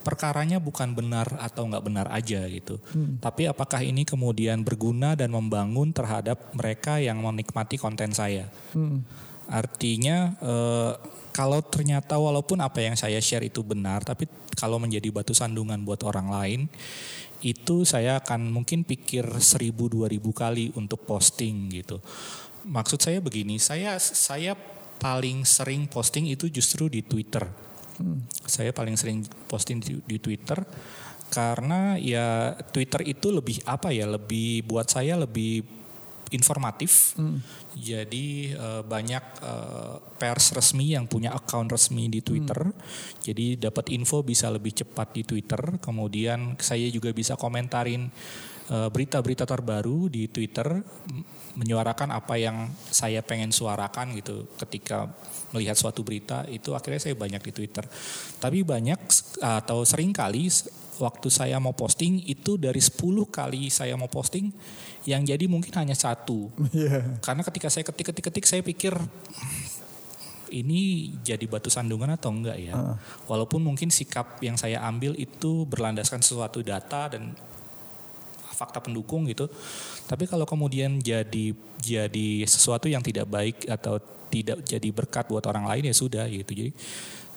perkaranya 0.05 0.61
bukan 0.61 0.93
benar 0.93 1.25
atau 1.41 1.65
nggak 1.65 1.85
benar 1.85 2.07
aja 2.13 2.45
gitu. 2.45 2.77
Hmm. 2.93 3.17
Tapi 3.17 3.49
apakah 3.49 3.81
ini 3.81 4.05
kemudian 4.05 4.61
berguna 4.61 5.17
dan 5.17 5.33
membangun 5.33 5.89
terhadap 5.89 6.53
mereka 6.53 7.01
yang 7.01 7.21
menikmati 7.21 7.81
konten 7.81 8.13
saya? 8.13 8.45
Hmm. 8.77 9.01
Artinya 9.49 10.37
eh, 10.41 10.93
kalau 11.33 11.59
ternyata 11.65 12.15
walaupun 12.15 12.61
apa 12.61 12.79
yang 12.85 12.93
saya 12.93 13.17
share 13.17 13.43
itu 13.43 13.65
benar, 13.65 14.05
tapi 14.05 14.29
kalau 14.55 14.79
menjadi 14.79 15.09
batu 15.11 15.35
sandungan 15.35 15.81
buat 15.83 15.99
orang 16.07 16.31
lain, 16.31 16.61
itu 17.43 17.83
saya 17.83 18.21
akan 18.23 18.51
mungkin 18.51 18.87
pikir 18.87 19.27
seribu 19.43 19.91
dua 19.91 20.07
ribu 20.07 20.31
kali 20.31 20.71
untuk 20.77 21.03
posting 21.03 21.71
gitu. 21.73 21.99
Maksud 22.65 22.99
saya 23.01 23.19
begini, 23.21 23.59
saya 23.61 23.99
saya 23.99 24.55
paling 24.97 25.43
sering 25.43 25.85
posting 25.91 26.31
itu 26.31 26.47
justru 26.49 26.87
di 26.87 27.03
Twitter. 27.03 27.45
Hmm. 27.99 28.23
Saya 28.47 28.75
paling 28.75 28.95
sering 28.99 29.23
posting 29.47 29.79
di, 29.79 29.99
di 30.03 30.17
Twitter 30.19 30.59
karena 31.31 31.99
ya 31.99 32.53
Twitter 32.71 33.01
itu 33.03 33.33
lebih 33.33 33.59
apa 33.67 33.91
ya, 33.91 34.07
lebih 34.07 34.65
buat 34.65 34.87
saya 34.87 35.19
lebih 35.19 35.65
informatif. 36.33 37.13
Hmm. 37.19 37.39
Jadi 37.75 38.55
uh, 38.55 38.81
banyak 38.87 39.23
uh, 39.43 39.99
pers 40.15 40.55
resmi 40.55 40.95
yang 40.95 41.11
punya 41.11 41.35
account 41.35 41.67
resmi 41.67 42.07
di 42.07 42.23
Twitter. 42.23 42.71
Hmm. 42.71 42.79
Jadi 43.19 43.59
dapat 43.59 43.91
info 43.91 44.23
bisa 44.23 44.47
lebih 44.47 44.71
cepat 44.71 45.11
di 45.11 45.27
Twitter. 45.27 45.59
Kemudian 45.83 46.55
saya 46.57 46.87
juga 46.87 47.11
bisa 47.11 47.35
komentarin 47.35 48.07
eh, 48.65 48.89
berita-berita 48.89 49.43
uh, 49.43 49.49
terbaru 49.49 50.07
di 50.07 50.31
Twitter, 50.31 50.81
menyuarakan 51.55 52.15
apa 52.15 52.35
yang 52.39 52.71
saya 52.89 53.19
pengen 53.21 53.51
suarakan 53.51 54.15
gitu 54.15 54.47
ketika 54.55 55.11
melihat 55.51 55.75
suatu 55.75 56.03
berita 56.03 56.43
itu 56.51 56.75
akhirnya 56.75 57.01
saya 57.01 57.15
banyak 57.15 57.41
di 57.43 57.51
Twitter. 57.51 57.85
Tapi 58.39 58.63
banyak 58.63 58.99
atau 59.43 59.83
sering 59.83 60.15
kali 60.15 60.47
waktu 60.99 61.27
saya 61.27 61.59
mau 61.59 61.75
posting 61.75 62.23
itu 62.27 62.55
dari 62.55 62.79
10 62.79 62.95
kali 63.27 63.67
saya 63.67 63.99
mau 63.99 64.07
posting 64.07 64.51
yang 65.05 65.21
jadi 65.21 65.45
mungkin 65.45 65.71
hanya 65.75 65.95
satu. 65.95 66.51
Yeah. 66.75 67.23
Karena 67.23 67.39
ketika 67.39 67.64
saya 67.69 67.83
ketik-ketik-ketik 67.87 68.45
saya 68.45 68.61
pikir 68.65 68.95
ini 70.53 71.11
jadi 71.25 71.43
batu 71.49 71.67
sandungan 71.67 72.15
atau 72.15 72.31
enggak 72.31 72.57
ya. 72.61 72.73
Uh. 72.73 72.95
Walaupun 73.27 73.59
mungkin 73.59 73.91
sikap 73.91 74.39
yang 74.39 74.55
saya 74.55 74.79
ambil 74.87 75.17
itu 75.19 75.67
berlandaskan 75.67 76.23
sesuatu 76.23 76.63
data 76.63 77.11
dan 77.11 77.35
fakta 78.55 78.79
pendukung 78.79 79.27
gitu. 79.27 79.51
Tapi 80.07 80.29
kalau 80.31 80.47
kemudian 80.47 81.03
jadi 81.03 81.51
jadi 81.83 82.29
sesuatu 82.47 82.87
yang 82.87 83.03
tidak 83.03 83.27
baik 83.27 83.67
atau 83.67 83.99
tidak 84.31 84.63
jadi 84.63 84.89
berkat 84.95 85.27
buat 85.27 85.43
orang 85.45 85.67
lain 85.67 85.91
ya 85.91 85.95
sudah 85.95 86.25
gitu. 86.31 86.55
Jadi 86.55 86.71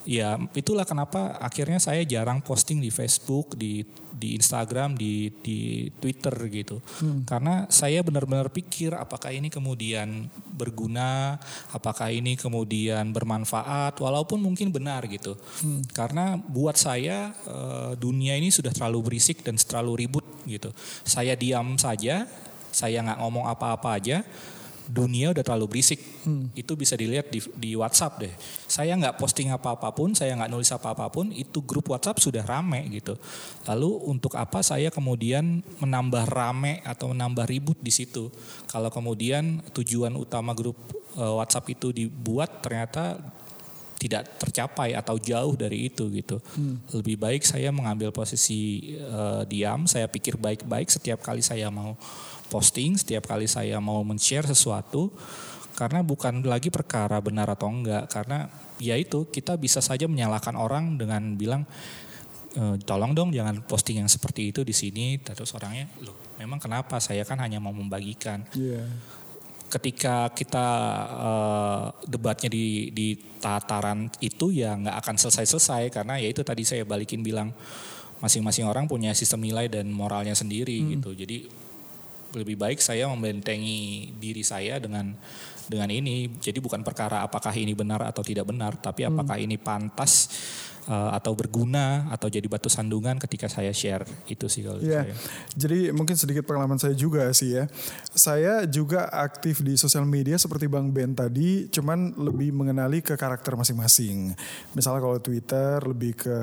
ya 0.08 0.40
itulah 0.56 0.88
kenapa 0.88 1.36
akhirnya 1.36 1.76
saya 1.76 2.00
jarang 2.08 2.40
posting 2.40 2.80
di 2.80 2.88
Facebook, 2.88 3.52
di 3.60 3.84
di 4.08 4.40
Instagram, 4.40 4.96
di 4.96 5.28
di 5.44 5.92
Twitter 6.00 6.32
gitu. 6.48 6.80
Hmm. 7.04 7.28
Karena 7.28 7.68
saya 7.68 8.00
benar-benar 8.00 8.48
pikir 8.48 8.96
apakah 8.96 9.28
ini 9.36 9.52
kemudian 9.52 10.32
berguna, 10.32 11.36
apakah 11.76 12.08
ini 12.08 12.40
kemudian 12.40 13.12
bermanfaat 13.12 14.00
walaupun 14.00 14.40
mungkin 14.40 14.72
benar 14.72 15.04
gitu. 15.12 15.36
Hmm. 15.60 15.84
Karena 15.92 16.40
buat 16.40 16.80
saya 16.80 17.36
eh, 17.44 17.92
dunia 18.00 18.32
ini 18.32 18.48
sudah 18.48 18.72
terlalu 18.72 19.12
berisik 19.12 19.44
dan 19.44 19.60
terlalu 19.60 20.08
ribut 20.08 20.24
gitu. 20.48 20.72
Saya 21.04 21.36
diam 21.36 21.76
saja, 21.76 22.24
saya 22.72 23.04
nggak 23.04 23.20
ngomong 23.20 23.44
apa-apa 23.44 24.00
aja 24.00 24.24
dunia 24.88 25.36
udah 25.36 25.44
terlalu 25.44 25.76
berisik. 25.76 26.00
Hmm. 26.24 26.48
Itu 26.56 26.74
bisa 26.74 26.96
dilihat 26.96 27.28
di, 27.28 27.44
di 27.54 27.76
WhatsApp 27.76 28.24
deh. 28.24 28.34
Saya 28.66 28.96
nggak 28.96 29.20
posting 29.20 29.52
apa-apapun, 29.52 30.16
saya 30.16 30.34
nggak 30.34 30.50
nulis 30.50 30.72
apa-apapun, 30.72 31.30
itu 31.36 31.60
grup 31.62 31.92
WhatsApp 31.92 32.18
sudah 32.18 32.42
rame 32.42 32.88
gitu. 32.90 33.14
Lalu 33.68 33.90
untuk 34.08 34.34
apa 34.34 34.64
saya 34.64 34.88
kemudian 34.88 35.60
menambah 35.78 36.24
rame 36.32 36.80
atau 36.82 37.12
menambah 37.12 37.44
ribut 37.46 37.78
di 37.78 37.92
situ? 37.92 38.32
Kalau 38.66 38.88
kemudian 38.88 39.60
tujuan 39.76 40.16
utama 40.16 40.56
grup 40.56 40.76
uh, 41.14 41.38
WhatsApp 41.38 41.68
itu 41.76 41.92
dibuat 41.92 42.64
ternyata 42.64 43.20
tidak 43.98 44.38
tercapai 44.38 44.94
atau 44.94 45.18
jauh 45.18 45.58
dari 45.58 45.90
itu 45.90 46.06
gitu. 46.14 46.38
Hmm. 46.54 46.78
Lebih 46.94 47.18
baik 47.18 47.42
saya 47.42 47.74
mengambil 47.74 48.14
posisi 48.14 48.94
uh, 49.02 49.42
diam, 49.42 49.90
saya 49.90 50.06
pikir 50.06 50.38
baik-baik 50.38 50.86
setiap 50.86 51.18
kali 51.18 51.42
saya 51.42 51.66
mau 51.68 51.98
posting, 52.48 52.96
setiap 52.96 53.28
kali 53.28 53.46
saya 53.46 53.78
mau 53.78 54.00
men-share 54.02 54.48
sesuatu 54.48 55.12
karena 55.78 56.02
bukan 56.02 56.42
lagi 56.42 56.74
perkara 56.74 57.22
benar 57.22 57.46
atau 57.54 57.70
enggak 57.70 58.10
karena 58.10 58.50
ya 58.82 58.98
itu 58.98 59.30
kita 59.30 59.54
bisa 59.54 59.78
saja 59.78 60.10
menyalahkan 60.10 60.58
orang 60.58 60.98
dengan 60.98 61.38
bilang 61.38 61.62
e, 62.50 62.82
tolong 62.82 63.14
dong 63.14 63.30
jangan 63.30 63.62
posting 63.62 64.02
yang 64.02 64.10
seperti 64.10 64.50
itu 64.50 64.66
di 64.66 64.74
sini 64.74 65.22
terus 65.22 65.54
orangnya 65.54 65.86
loh 66.02 66.18
memang 66.42 66.58
kenapa 66.58 66.98
saya 66.98 67.22
kan 67.22 67.38
hanya 67.38 67.62
mau 67.62 67.70
membagikan 67.70 68.42
yeah. 68.58 68.90
ketika 69.68 70.32
kita 70.32 70.66
uh, 71.12 71.84
debatnya 72.08 72.48
di 72.48 72.88
di 72.88 73.20
tataran 73.36 74.08
itu 74.24 74.48
ya 74.48 74.72
nggak 74.72 74.96
akan 74.96 75.14
selesai-selesai 75.20 75.92
karena 75.92 76.16
ya 76.16 76.32
itu 76.32 76.40
tadi 76.40 76.64
saya 76.64 76.88
balikin 76.88 77.20
bilang 77.20 77.52
masing-masing 78.18 78.64
orang 78.64 78.88
punya 78.90 79.12
sistem 79.12 79.44
nilai 79.44 79.68
dan 79.68 79.92
moralnya 79.92 80.32
sendiri 80.32 80.78
hmm. 80.80 80.88
gitu 80.98 81.10
jadi 81.12 81.38
lebih 82.34 82.60
baik 82.60 82.80
saya 82.82 83.08
membentengi 83.08 84.12
diri 84.16 84.44
saya 84.44 84.76
dengan 84.82 85.14
dengan 85.68 85.88
ini. 85.92 86.32
Jadi 86.40 86.58
bukan 86.58 86.80
perkara 86.80 87.24
apakah 87.24 87.52
ini 87.52 87.76
benar 87.76 88.04
atau 88.08 88.24
tidak 88.24 88.48
benar, 88.48 88.80
tapi 88.80 89.04
hmm. 89.04 89.10
apakah 89.14 89.36
hmm. 89.36 89.46
ini 89.48 89.56
pantas 89.60 90.12
uh, 90.88 91.12
atau 91.14 91.36
berguna 91.36 92.08
atau 92.10 92.26
jadi 92.32 92.44
batu 92.48 92.72
sandungan 92.72 93.20
ketika 93.20 93.46
saya 93.46 93.70
share 93.70 94.08
itu 94.26 94.48
sih 94.48 94.64
kalau 94.64 94.80
yeah. 94.80 95.04
saya. 95.04 95.14
Jadi 95.54 95.78
mungkin 95.92 96.16
sedikit 96.16 96.48
pengalaman 96.48 96.80
saya 96.80 96.96
juga 96.96 97.28
sih 97.36 97.54
ya. 97.60 97.64
Saya 98.10 98.64
juga 98.64 99.06
aktif 99.12 99.60
di 99.62 99.76
sosial 99.76 100.08
media 100.08 100.40
seperti 100.40 100.66
Bang 100.66 100.90
Ben 100.90 101.12
tadi, 101.14 101.68
cuman 101.68 102.16
lebih 102.16 102.50
mengenali 102.50 103.04
ke 103.04 103.14
karakter 103.14 103.54
masing-masing. 103.54 104.32
Misalnya 104.74 105.00
kalau 105.04 105.18
Twitter 105.20 105.78
lebih 105.84 106.18
ke 106.18 106.38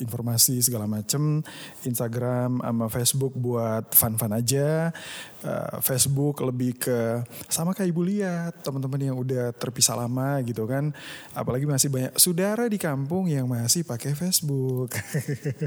informasi 0.00 0.62
segala 0.62 0.86
macem, 0.86 1.42
Instagram 1.84 2.62
sama 2.62 2.86
Facebook 2.88 3.34
buat 3.36 3.92
fun-fun 3.92 4.32
aja, 4.32 4.94
uh, 5.44 5.76
Facebook 5.82 6.40
lebih 6.44 6.76
ke 6.80 7.24
sama 7.48 7.72
kayak 7.72 7.88
Ibu 7.90 8.02
lihat 8.06 8.52
teman-teman 8.62 9.00
yang 9.00 9.16
udah 9.16 9.50
terpisah 9.56 9.96
lama 9.96 10.38
gitu 10.44 10.68
kan, 10.68 10.94
apalagi 11.34 11.64
masih 11.66 11.88
banyak 11.90 12.12
saudara 12.20 12.70
di 12.70 12.78
kampung 12.78 13.26
yang 13.26 13.39
yang 13.40 13.48
masih 13.48 13.82
pakai 13.82 14.12
Facebook. 14.12 14.92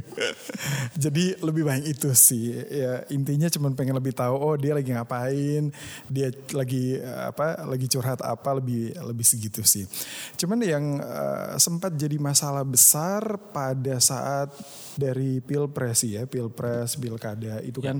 Jadi 1.03 1.33
lebih 1.41 1.65
banyak 1.65 1.97
itu 1.97 2.13
sih. 2.13 2.53
Ya 2.69 3.01
intinya 3.09 3.49
cuma 3.49 3.73
pengen 3.73 3.97
lebih 3.97 4.13
tahu 4.13 4.37
oh 4.37 4.55
dia 4.55 4.77
lagi 4.77 4.93
ngapain, 4.93 5.73
dia 6.07 6.29
lagi 6.53 7.01
apa, 7.01 7.65
lagi 7.65 7.89
curhat 7.89 8.21
apa 8.21 8.49
lebih 8.61 8.93
lebih 9.01 9.25
segitu 9.25 9.65
sih. 9.65 9.89
Cuman 10.37 10.61
yang 10.61 11.01
uh, 11.01 11.57
sempat 11.57 11.97
jadi 11.97 12.15
masalah 12.21 12.61
besar 12.61 13.41
pada 13.51 13.97
saat 13.97 14.53
dari 14.93 15.41
pilpres 15.41 16.05
ya, 16.05 16.29
pilpres, 16.29 16.95
pilkada 17.01 17.59
itu 17.65 17.81
ya. 17.81 17.91
kan 17.91 17.97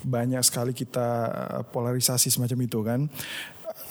banyak 0.00 0.40
sekali 0.40 0.72
kita 0.72 1.08
eh, 1.60 1.62
polarisasi 1.68 2.32
semacam 2.32 2.58
itu 2.64 2.78
kan 2.80 3.00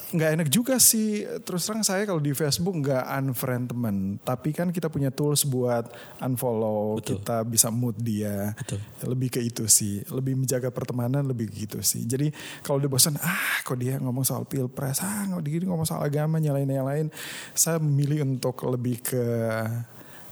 nggak 0.09 0.29
enak 0.41 0.47
juga 0.49 0.81
sih 0.81 1.21
terus 1.45 1.69
terang 1.69 1.85
saya 1.85 2.01
kalau 2.09 2.17
di 2.17 2.33
Facebook 2.33 2.73
nggak 2.81 3.05
unfriend 3.21 3.69
temen 3.69 3.95
tapi 4.25 4.49
kan 4.49 4.73
kita 4.73 4.89
punya 4.89 5.13
tools 5.13 5.45
buat 5.45 5.85
unfollow 6.17 6.97
Betul. 6.97 7.21
kita 7.21 7.37
bisa 7.45 7.69
mood 7.69 7.93
dia 8.01 8.57
Betul. 8.57 8.81
lebih 9.05 9.29
ke 9.37 9.39
itu 9.39 9.69
sih 9.69 10.01
lebih 10.09 10.33
menjaga 10.33 10.73
pertemanan 10.73 11.21
lebih 11.29 11.53
gitu 11.53 11.77
sih 11.85 12.09
jadi 12.09 12.33
kalau 12.65 12.81
dia 12.81 12.89
bosan 12.89 13.21
ah 13.21 13.61
kok 13.61 13.77
dia 13.77 14.01
ngomong 14.01 14.25
soal 14.25 14.49
pilpres 14.49 15.05
ah 15.05 15.29
nggak 15.29 15.69
ngomong 15.69 15.85
soal 15.85 16.01
agama 16.01 16.41
nyalain 16.41 16.69
yang 16.69 16.89
lain 16.89 17.07
saya 17.53 17.77
memilih 17.77 18.25
untuk 18.25 18.65
lebih 18.65 19.05
ke 19.05 19.23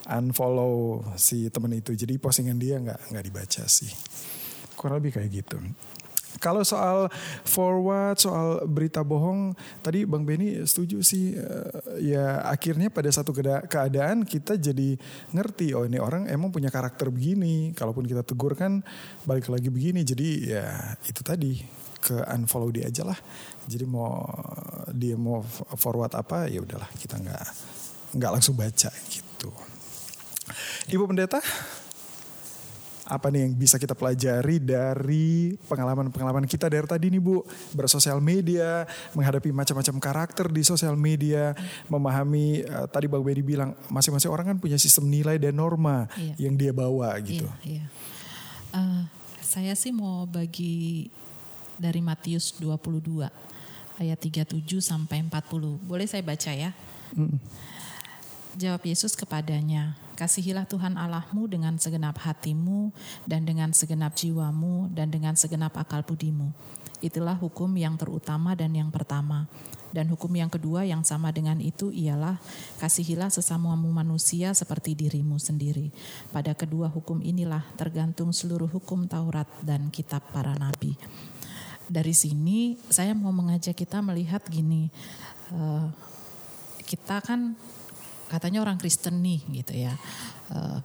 unfollow 0.07 1.03
si 1.19 1.51
temen 1.51 1.75
itu. 1.75 1.91
Jadi 1.93 2.15
postingan 2.17 2.57
dia 2.57 2.79
nggak 2.79 3.11
nggak 3.11 3.25
dibaca 3.27 3.63
sih. 3.67 3.91
Kurang 4.79 5.03
lebih 5.03 5.19
kayak 5.19 5.29
gitu. 5.43 5.57
Kalau 6.37 6.61
soal 6.63 7.09
forward, 7.43 8.17
soal 8.21 8.65
berita 8.65 9.01
bohong, 9.05 9.57
tadi 9.83 10.05
Bang 10.07 10.23
Benny 10.23 10.63
setuju 10.63 11.01
sih. 11.01 11.37
Uh, 11.37 12.01
ya 12.01 12.45
akhirnya 12.47 12.89
pada 12.93 13.09
satu 13.09 13.33
keadaan 13.67 14.23
kita 14.23 14.55
jadi 14.57 14.97
ngerti, 15.33 15.73
oh 15.73 15.85
ini 15.85 15.97
orang 16.01 16.29
emang 16.29 16.53
punya 16.53 16.71
karakter 16.71 17.09
begini. 17.09 17.73
Kalaupun 17.73 18.05
kita 18.05 18.21
tegur 18.21 18.53
kan 18.53 18.81
balik 19.27 19.49
lagi 19.51 19.67
begini. 19.67 20.05
Jadi 20.05 20.53
ya 20.53 20.97
itu 21.05 21.21
tadi 21.25 21.61
ke 21.97 22.23
unfollow 22.33 22.69
dia 22.71 22.87
aja 22.87 23.03
lah. 23.03 23.19
Jadi 23.67 23.83
mau 23.83 24.23
dia 24.93 25.19
mau 25.19 25.43
forward 25.75 26.15
apa 26.15 26.47
ya 26.47 26.63
udahlah 26.63 26.87
kita 26.95 27.19
nggak 27.19 27.45
nggak 28.15 28.31
langsung 28.31 28.55
baca 28.55 28.89
gitu. 29.11 29.51
Ibu 30.87 31.03
pendeta, 31.11 31.43
apa 33.07 33.31
nih 33.31 33.47
yang 33.47 33.53
bisa 33.55 33.79
kita 33.79 33.95
pelajari 33.95 34.59
dari 34.59 35.55
pengalaman-pengalaman 35.71 36.43
kita 36.43 36.67
dari 36.67 36.83
tadi 36.83 37.07
nih 37.07 37.23
Bu 37.23 37.39
bersosial 37.71 38.19
media 38.19 38.83
menghadapi 39.15 39.55
macam-macam 39.55 39.95
karakter 40.03 40.51
di 40.51 40.61
sosial 40.67 40.99
media 40.99 41.55
memahami 41.87 42.67
uh, 42.67 42.85
tadi 42.91 43.07
Bang 43.07 43.23
Bedi 43.23 43.39
bilang 43.39 43.71
masing-masing 43.87 44.27
orang 44.27 44.45
kan 44.53 44.57
punya 44.59 44.75
sistem 44.75 45.07
nilai 45.07 45.39
dan 45.39 45.55
norma 45.55 46.11
iya. 46.19 46.51
yang 46.51 46.59
dia 46.59 46.75
bawa 46.75 47.15
gitu. 47.23 47.47
Iya, 47.63 47.79
iya. 47.79 47.85
Uh, 48.75 49.03
saya 49.39 49.73
sih 49.79 49.95
mau 49.95 50.27
bagi 50.27 51.07
dari 51.79 52.03
Matius 52.03 52.59
22 52.59 53.23
ayat 53.97 54.19
37 54.19 54.83
sampai 54.83 55.23
40. 55.23 55.87
Boleh 55.87 56.05
saya 56.05 56.21
baca 56.21 56.51
ya? 56.51 56.75
Mm. 57.15 57.39
Jawab 58.57 58.89
Yesus 58.89 59.13
kepadanya, 59.13 59.93
Kasihilah 60.17 60.65
Tuhan 60.65 60.97
Allahmu 60.97 61.45
dengan 61.45 61.77
segenap 61.77 62.17
hatimu 62.17 62.89
dan 63.29 63.45
dengan 63.45 63.69
segenap 63.69 64.17
jiwamu 64.17 64.89
dan 64.89 65.13
dengan 65.13 65.37
segenap 65.37 65.77
akal 65.77 66.01
budimu. 66.01 66.49
Itulah 66.97 67.37
hukum 67.37 67.69
yang 67.77 68.01
terutama 68.01 68.57
dan 68.57 68.73
yang 68.73 68.89
pertama. 68.89 69.45
Dan 69.93 70.09
hukum 70.09 70.33
yang 70.33 70.49
kedua 70.49 70.89
yang 70.89 71.05
sama 71.05 71.29
dengan 71.29 71.61
itu 71.61 71.93
ialah 71.93 72.41
kasihilah 72.81 73.29
sesamamu 73.29 73.93
manusia 73.93 74.57
seperti 74.57 74.97
dirimu 74.97 75.37
sendiri. 75.37 75.93
Pada 76.33 76.57
kedua 76.57 76.89
hukum 76.89 77.21
inilah 77.21 77.61
tergantung 77.77 78.33
seluruh 78.33 78.73
hukum 78.73 79.05
Taurat 79.05 79.45
dan 79.61 79.93
kitab 79.93 80.25
para 80.33 80.57
nabi. 80.57 80.97
Dari 81.85 82.17
sini 82.17 82.73
saya 82.89 83.13
mau 83.13 83.29
mengajak 83.29 83.77
kita 83.77 84.01
melihat 84.01 84.41
gini, 84.49 84.89
uh, 85.53 85.93
kita 86.89 87.21
kan 87.21 87.53
katanya 88.27 88.63
orang 88.63 88.77
Kristen 88.79 89.23
nih 89.23 89.41
gitu 89.63 89.73
ya. 89.75 89.93
Uh, 90.51 90.79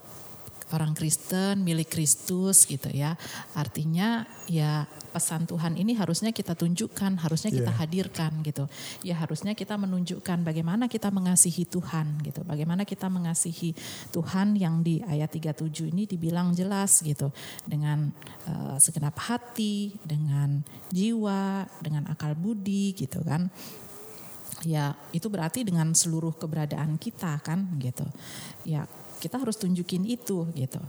orang 0.72 0.96
Kristen 0.96 1.62
milik 1.62 1.92
Kristus 1.92 2.64
gitu 2.64 2.88
ya. 2.90 3.14
Artinya 3.52 4.24
ya 4.48 4.88
pesan 5.12 5.44
Tuhan 5.44 5.76
ini 5.76 5.92
harusnya 5.92 6.32
kita 6.32 6.56
tunjukkan, 6.56 7.20
harusnya 7.20 7.52
kita 7.52 7.70
yeah. 7.70 7.78
hadirkan 7.78 8.32
gitu. 8.42 8.64
Ya 9.04 9.14
harusnya 9.20 9.52
kita 9.52 9.76
menunjukkan 9.76 10.40
bagaimana 10.42 10.88
kita 10.88 11.12
mengasihi 11.12 11.68
Tuhan 11.68 12.24
gitu. 12.24 12.40
Bagaimana 12.48 12.88
kita 12.88 13.12
mengasihi 13.12 13.76
Tuhan 14.10 14.56
yang 14.56 14.80
di 14.80 15.04
ayat 15.04 15.28
37 15.30 15.92
ini 15.92 16.08
dibilang 16.08 16.56
jelas 16.56 17.04
gitu. 17.04 17.28
Dengan 17.68 18.08
uh, 18.48 18.80
segenap 18.80 19.14
hati, 19.20 19.92
dengan 20.02 20.64
jiwa, 20.88 21.68
dengan 21.84 22.08
akal 22.08 22.32
budi 22.32 22.96
gitu 22.96 23.20
kan 23.22 23.52
ya 24.62 24.94
itu 25.10 25.26
berarti 25.26 25.66
dengan 25.66 25.94
seluruh 25.94 26.34
keberadaan 26.38 26.98
kita 26.98 27.42
kan 27.42 27.66
gitu. 27.82 28.06
Ya 28.66 28.86
kita 29.22 29.38
harus 29.38 29.54
tunjukin 29.54 30.02
itu 30.02 30.50
gitu 30.58 30.82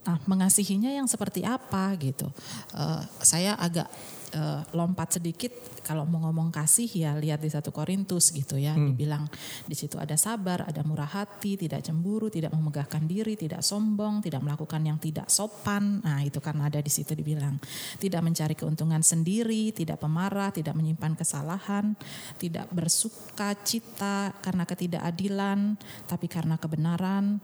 nah 0.00 0.18
mengasihinya 0.24 0.88
yang 0.88 1.04
seperti 1.04 1.44
apa 1.44 1.92
gitu. 2.00 2.30
Uh, 2.72 3.04
saya 3.20 3.56
agak 3.58 3.88
uh, 4.36 4.60
lompat 4.72 5.20
sedikit 5.20 5.52
kalau 5.82 6.06
mau 6.06 6.22
ngomong 6.30 6.54
kasih 6.54 6.86
ya 6.86 7.12
lihat 7.18 7.42
di 7.42 7.50
satu 7.50 7.74
Korintus 7.74 8.30
gitu 8.30 8.56
ya. 8.56 8.72
Hmm. 8.72 8.94
dibilang 8.94 9.26
di 9.66 9.74
situ 9.74 9.98
ada 9.98 10.14
sabar 10.14 10.64
ada 10.66 10.80
murah 10.86 11.10
hati 11.10 11.58
tidak 11.58 11.82
cemburu 11.82 12.30
tidak 12.30 12.54
memegahkan 12.54 13.02
diri 13.04 13.34
tidak 13.34 13.66
sombong 13.66 14.22
tidak 14.22 14.40
melakukan 14.40 14.82
yang 14.82 14.98
tidak 15.02 15.26
sopan. 15.28 16.00
Nah 16.02 16.22
itu 16.22 16.38
kan 16.38 16.56
ada 16.62 16.78
di 16.78 16.90
situ 16.90 17.12
dibilang. 17.12 17.58
Tidak 17.98 18.22
mencari 18.22 18.54
keuntungan 18.54 19.02
sendiri 19.02 19.74
tidak 19.74 20.00
pemarah 20.00 20.54
tidak 20.54 20.74
menyimpan 20.78 21.18
kesalahan 21.18 21.94
tidak 22.38 22.70
bersuka 22.70 23.54
cita 23.62 24.32
karena 24.40 24.64
ketidakadilan 24.64 25.76
tapi 26.06 26.26
karena 26.30 26.56
kebenaran 26.56 27.42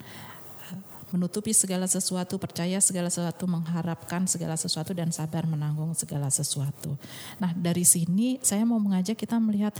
menutupi 1.11 1.57
segala 1.57 1.89
sesuatu, 1.89 2.37
percaya 2.37 2.79
segala 2.79 3.09
sesuatu, 3.09 3.49
mengharapkan 3.49 4.29
segala 4.29 4.55
sesuatu 4.57 4.93
dan 4.93 5.09
sabar 5.09 5.49
menanggung 5.49 5.97
segala 5.97 6.29
sesuatu. 6.29 6.95
Nah, 7.41 7.53
dari 7.57 7.85
sini 7.85 8.37
saya 8.45 8.65
mau 8.69 8.81
mengajak 8.81 9.17
kita 9.17 9.41
melihat 9.41 9.73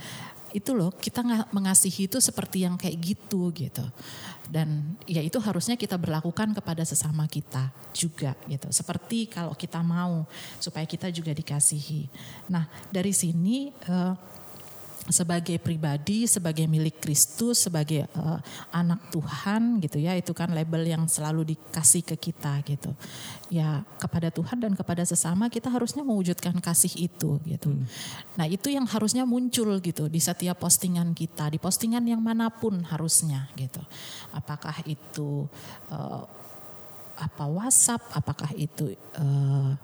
itu 0.57 0.73
loh, 0.73 0.89
kita 0.97 1.21
mengasihi 1.53 2.09
itu 2.09 2.19
seperti 2.25 2.65
yang 2.65 2.81
kayak 2.81 2.97
gitu 2.97 3.53
gitu. 3.53 3.85
Dan 4.49 4.97
ya 5.05 5.21
itu 5.21 5.37
harusnya 5.45 5.77
kita 5.77 6.01
berlakukan 6.01 6.57
kepada 6.57 6.81
sesama 6.89 7.29
kita 7.29 7.69
juga 7.93 8.33
gitu. 8.49 8.73
Seperti 8.73 9.29
kalau 9.29 9.53
kita 9.53 9.85
mau 9.85 10.25
supaya 10.57 10.89
kita 10.89 11.13
juga 11.13 11.37
dikasihi. 11.37 12.09
Nah, 12.49 12.65
dari 12.89 13.13
sini 13.13 13.69
uh, 13.93 14.17
sebagai 15.09 15.57
pribadi, 15.61 16.29
sebagai 16.29 16.69
milik 16.69 17.01
Kristus, 17.01 17.65
sebagai 17.65 18.07
uh, 18.17 18.41
anak 18.73 19.09
Tuhan 19.13 19.81
gitu 19.81 19.99
ya, 20.01 20.15
itu 20.15 20.33
kan 20.37 20.53
label 20.53 20.85
yang 20.85 21.09
selalu 21.09 21.57
dikasih 21.57 22.05
ke 22.05 22.17
kita 22.17 22.61
gitu. 22.65 22.93
Ya 23.49 23.85
kepada 23.97 24.29
Tuhan 24.29 24.61
dan 24.61 24.73
kepada 24.77 25.03
sesama 25.09 25.49
kita 25.49 25.73
harusnya 25.73 26.05
mewujudkan 26.05 26.57
kasih 26.61 26.93
itu 27.09 27.41
gitu. 27.49 27.73
Hmm. 27.73 27.85
Nah 28.37 28.47
itu 28.47 28.69
yang 28.69 28.85
harusnya 28.85 29.25
muncul 29.25 29.81
gitu 29.81 30.07
di 30.07 30.21
setiap 30.21 30.61
postingan 30.61 31.17
kita, 31.17 31.49
di 31.49 31.59
postingan 31.59 32.05
yang 32.05 32.21
mana 32.21 32.53
pun 32.53 32.85
harusnya 32.85 33.49
gitu. 33.57 33.81
Apakah 34.37 34.85
itu 34.85 35.49
uh, 35.89 36.23
apa 37.19 37.45
WhatsApp, 37.51 38.05
apakah 38.15 38.55
itu 38.55 38.95
uh, 39.19 39.75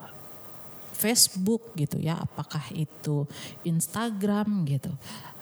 Facebook 0.95 1.75
gitu 1.75 1.99
ya, 1.99 2.23
apakah 2.23 2.63
itu 2.73 3.27
Instagram 3.67 4.65
gitu. 4.71 4.95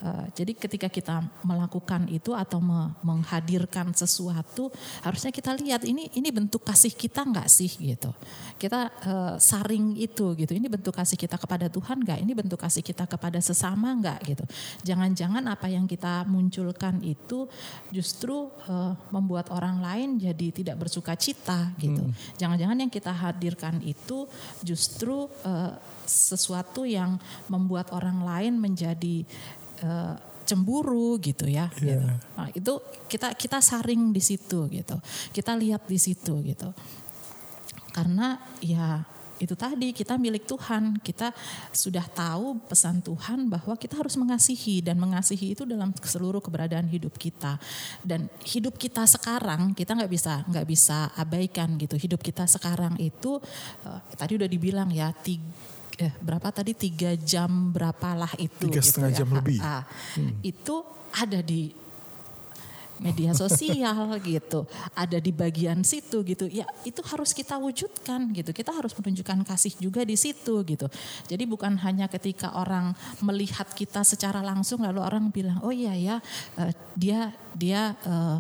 Uh, 0.03 0.26
jadi 0.34 0.50
ketika 0.59 0.90
kita 0.90 1.22
melakukan 1.46 2.11
itu 2.11 2.34
atau 2.34 2.59
me 2.59 2.90
menghadirkan 3.07 3.94
sesuatu, 3.94 4.74
harusnya 5.07 5.30
kita 5.30 5.55
lihat 5.55 5.86
ini 5.86 6.11
ini 6.18 6.28
bentuk 6.34 6.66
kasih 6.66 6.90
kita 6.90 7.22
nggak 7.22 7.46
sih 7.46 7.70
gitu. 7.70 8.11
Kita 8.59 8.90
uh, 9.07 9.34
saring 9.38 9.94
itu 9.94 10.34
gitu. 10.34 10.59
Ini 10.59 10.66
bentuk 10.66 10.90
kasih 10.90 11.14
kita 11.14 11.38
kepada 11.38 11.70
Tuhan 11.70 12.03
nggak? 12.03 12.18
Ini 12.18 12.32
bentuk 12.34 12.59
kasih 12.59 12.82
kita 12.82 13.07
kepada 13.07 13.38
sesama 13.38 13.94
nggak 13.94 14.18
gitu. 14.26 14.44
Jangan-jangan 14.82 15.46
apa 15.46 15.70
yang 15.70 15.86
kita 15.86 16.26
munculkan 16.26 16.98
itu 17.07 17.46
justru 17.94 18.50
uh, 18.66 18.98
membuat 19.14 19.55
orang 19.55 19.78
lain 19.78 20.18
jadi 20.18 20.50
tidak 20.50 20.82
bersuka 20.82 21.14
cita 21.14 21.70
gitu. 21.78 22.03
Hmm. 22.03 22.14
Jangan-jangan 22.42 22.74
hmm. 22.74 22.82
yang 22.82 22.90
kita 22.90 23.12
hadirkan 23.14 23.78
itu 23.86 24.26
justru 24.66 25.30
uh, 25.46 25.78
sesuatu 26.03 26.82
yang 26.82 27.16
membuat 27.46 27.94
orang 27.94 28.26
lain 28.26 28.59
menjadi 28.59 29.22
uh, 29.82 30.16
cemburu 30.44 31.16
gitu 31.22 31.46
ya. 31.46 31.70
Yeah. 31.78 32.02
Gitu. 32.02 32.08
Nah, 32.36 32.48
itu 32.52 32.72
kita 33.06 33.34
kita 33.38 33.58
saring 33.62 34.10
di 34.10 34.22
situ 34.22 34.68
gitu. 34.68 34.96
Kita 35.30 35.54
lihat 35.54 35.86
di 35.86 35.98
situ 35.98 36.42
gitu. 36.42 36.74
Karena 37.92 38.40
ya 38.64 39.04
itu 39.42 39.58
tadi 39.58 39.90
kita 39.90 40.14
milik 40.22 40.46
Tuhan, 40.46 41.02
kita 41.02 41.34
sudah 41.74 42.06
tahu 42.06 42.62
pesan 42.70 43.02
Tuhan 43.02 43.50
bahwa 43.50 43.74
kita 43.74 43.98
harus 43.98 44.14
mengasihi 44.14 44.78
dan 44.86 45.02
mengasihi 45.02 45.58
itu 45.58 45.66
dalam 45.66 45.90
seluruh 45.98 46.38
keberadaan 46.38 46.86
hidup 46.86 47.18
kita 47.18 47.58
dan 48.06 48.30
hidup 48.46 48.78
kita 48.78 49.02
sekarang 49.02 49.74
kita 49.74 49.98
nggak 49.98 50.12
bisa 50.14 50.46
nggak 50.46 50.62
bisa 50.62 51.10
abaikan 51.18 51.74
gitu 51.74 51.98
hidup 51.98 52.22
kita 52.22 52.46
sekarang 52.46 52.94
itu 53.02 53.42
uh, 53.82 53.98
tadi 54.14 54.38
udah 54.38 54.46
dibilang 54.46 54.94
ya 54.94 55.10
tiga 55.10 55.42
eh, 55.99 56.12
berapa 56.22 56.49
tadi? 56.49 56.72
Tiga 56.72 57.12
jam 57.18 57.72
berapalah 57.72 58.32
itu 58.40 58.68
tiga 58.68 58.80
gitu 58.80 58.88
setengah 58.88 59.11
ya. 59.12 59.16
jam 59.18 59.28
lebih. 59.32 59.59
Ah, 59.61 59.82
hmm. 60.16 60.32
itu 60.45 60.76
ada 61.12 61.40
di 61.45 61.82
media 63.03 63.34
sosial 63.34 64.14
gitu. 64.22 64.64
Ada 64.95 65.18
di 65.18 65.34
bagian 65.34 65.82
situ 65.82 66.22
gitu. 66.22 66.47
Ya 66.47 66.64
itu 66.86 67.03
harus 67.03 67.34
kita 67.34 67.59
wujudkan 67.59 68.30
gitu. 68.32 68.55
Kita 68.55 68.70
harus 68.70 68.95
menunjukkan 68.95 69.43
kasih 69.43 69.74
juga 69.82 70.07
di 70.07 70.14
situ 70.14 70.62
gitu. 70.62 70.86
Jadi 71.26 71.45
bukan 71.45 71.74
hanya 71.82 72.07
ketika 72.07 72.55
orang 72.55 72.95
melihat 73.18 73.66
kita 73.74 74.07
secara 74.07 74.40
langsung 74.40 74.86
lalu 74.86 75.03
orang 75.03 75.28
bilang 75.34 75.59
oh 75.66 75.74
iya 75.74 75.93
ya 75.99 76.16
uh, 76.57 76.72
dia 76.95 77.34
dia 77.59 77.99
uh, 78.07 78.38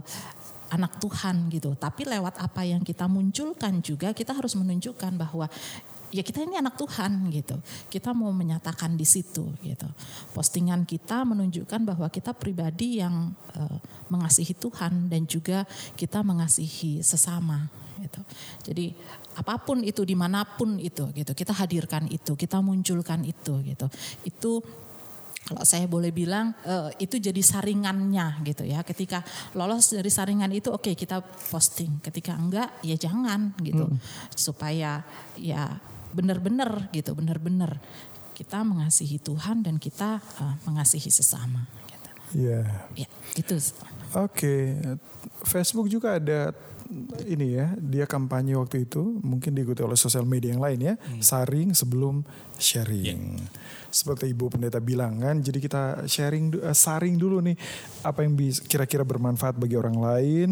anak 0.72 0.96
Tuhan 1.02 1.52
gitu. 1.52 1.76
Tapi 1.76 2.08
lewat 2.08 2.40
apa 2.40 2.64
yang 2.64 2.80
kita 2.80 3.04
munculkan 3.10 3.84
juga 3.84 4.16
kita 4.16 4.32
harus 4.32 4.56
menunjukkan 4.56 5.12
bahwa 5.20 5.50
ya 6.12 6.20
kita 6.22 6.44
ini 6.44 6.60
anak 6.60 6.76
Tuhan 6.76 7.32
gitu. 7.32 7.56
Kita 7.88 8.12
mau 8.12 8.30
menyatakan 8.30 8.94
di 8.94 9.08
situ 9.08 9.48
gitu. 9.64 9.88
Postingan 10.36 10.84
kita 10.84 11.24
menunjukkan 11.24 11.80
bahwa 11.88 12.06
kita 12.12 12.36
pribadi 12.36 13.00
yang 13.00 13.32
uh, 13.56 13.78
mengasihi 14.12 14.52
Tuhan 14.54 15.08
dan 15.08 15.24
juga 15.24 15.64
kita 15.96 16.20
mengasihi 16.20 17.00
sesama 17.00 17.66
gitu. 18.04 18.20
Jadi 18.68 18.92
apa 19.40 19.56
pun 19.56 19.80
itu 19.80 20.04
di 20.04 20.12
mana 20.12 20.44
pun 20.44 20.76
itu 20.76 21.08
gitu 21.16 21.32
kita 21.32 21.56
hadirkan 21.56 22.04
itu 22.12 22.36
kita 22.36 22.60
munculkan 22.60 23.24
itu 23.24 23.64
gitu 23.64 23.88
itu 24.28 24.60
kalau 25.42 25.66
saya 25.66 25.90
boleh 25.90 26.14
bilang 26.14 26.54
uh, 26.62 26.86
itu 27.02 27.18
jadi 27.18 27.42
saringannya 27.42 28.46
gitu 28.46 28.62
ya. 28.62 28.86
Ketika 28.86 29.26
lolos 29.58 29.90
dari 29.90 30.06
saringan 30.06 30.54
itu 30.54 30.70
oke 30.70 30.86
okay, 30.86 30.94
kita 30.94 31.18
posting. 31.50 31.98
Ketika 31.98 32.38
enggak 32.38 32.70
ya 32.86 32.94
jangan 32.94 33.50
gitu. 33.58 33.90
Hmm. 33.90 33.98
Supaya 34.30 35.02
ya 35.34 35.82
benar-benar 36.12 36.92
gitu, 36.92 37.16
benar-benar 37.16 37.80
kita 38.32 38.64
mengasihi 38.64 39.20
Tuhan 39.20 39.60
dan 39.60 39.76
kita 39.76 40.20
uh, 40.40 40.56
mengasihi 40.64 41.12
sesama 41.12 41.68
gitu. 41.88 42.10
Iya. 42.48 42.64
Yeah. 42.96 43.06
Ya, 43.06 43.08
itu. 43.36 43.54
Oke. 44.16 44.32
Okay. 44.32 44.62
Facebook 45.44 45.88
juga 45.88 46.16
ada 46.16 46.52
ini 47.24 47.56
ya, 47.56 47.72
dia 47.80 48.04
kampanye 48.04 48.52
waktu 48.52 48.84
itu 48.84 49.00
mungkin 49.24 49.56
diikuti 49.56 49.80
oleh 49.80 49.96
sosial 49.96 50.28
media 50.28 50.52
yang 50.52 50.60
lain 50.60 50.80
ya, 50.92 50.94
hmm. 50.96 51.24
saring 51.24 51.72
sebelum 51.72 52.20
sharing. 52.60 53.40
Yeah. 53.40 53.48
Seperti 53.92 54.32
Ibu 54.32 54.52
Pendeta 54.52 54.80
bilang 54.80 55.20
kan, 55.20 55.40
jadi 55.40 55.60
kita 55.60 55.82
sharing 56.08 56.52
uh, 56.60 56.76
saring 56.76 57.16
dulu 57.16 57.40
nih 57.40 57.56
apa 58.04 58.24
yang 58.24 58.36
kira-kira 58.68 59.04
bermanfaat 59.04 59.56
bagi 59.56 59.76
orang 59.76 59.96
lain 59.96 60.50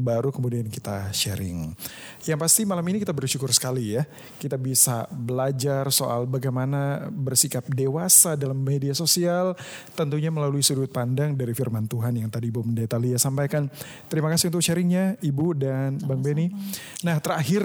baru 0.00 0.32
kemudian 0.32 0.66
kita 0.72 1.12
sharing. 1.12 1.76
Yang 2.24 2.38
pasti 2.40 2.62
malam 2.64 2.84
ini 2.88 3.04
kita 3.04 3.12
bersyukur 3.12 3.52
sekali 3.52 4.00
ya, 4.00 4.08
kita 4.40 4.56
bisa 4.56 5.04
belajar 5.12 5.88
soal 5.92 6.24
bagaimana 6.24 7.12
bersikap 7.12 7.68
dewasa 7.68 8.34
dalam 8.34 8.56
media 8.56 8.96
sosial, 8.96 9.52
tentunya 9.92 10.32
melalui 10.32 10.64
sudut 10.64 10.88
pandang 10.88 11.36
dari 11.36 11.52
firman 11.52 11.84
Tuhan 11.84 12.16
yang 12.16 12.32
tadi 12.32 12.48
Ibu 12.48 12.64
Pendeta 12.64 12.96
Lia 12.96 13.20
sampaikan. 13.20 13.68
Terima 14.08 14.32
kasih 14.32 14.48
untuk 14.48 14.64
sharingnya 14.64 15.20
Ibu 15.20 15.46
dan 15.56 15.90
Sama-sama. 15.96 16.08
Bang 16.08 16.20
Beni. 16.22 16.46
Nah 17.02 17.16
terakhir 17.18 17.64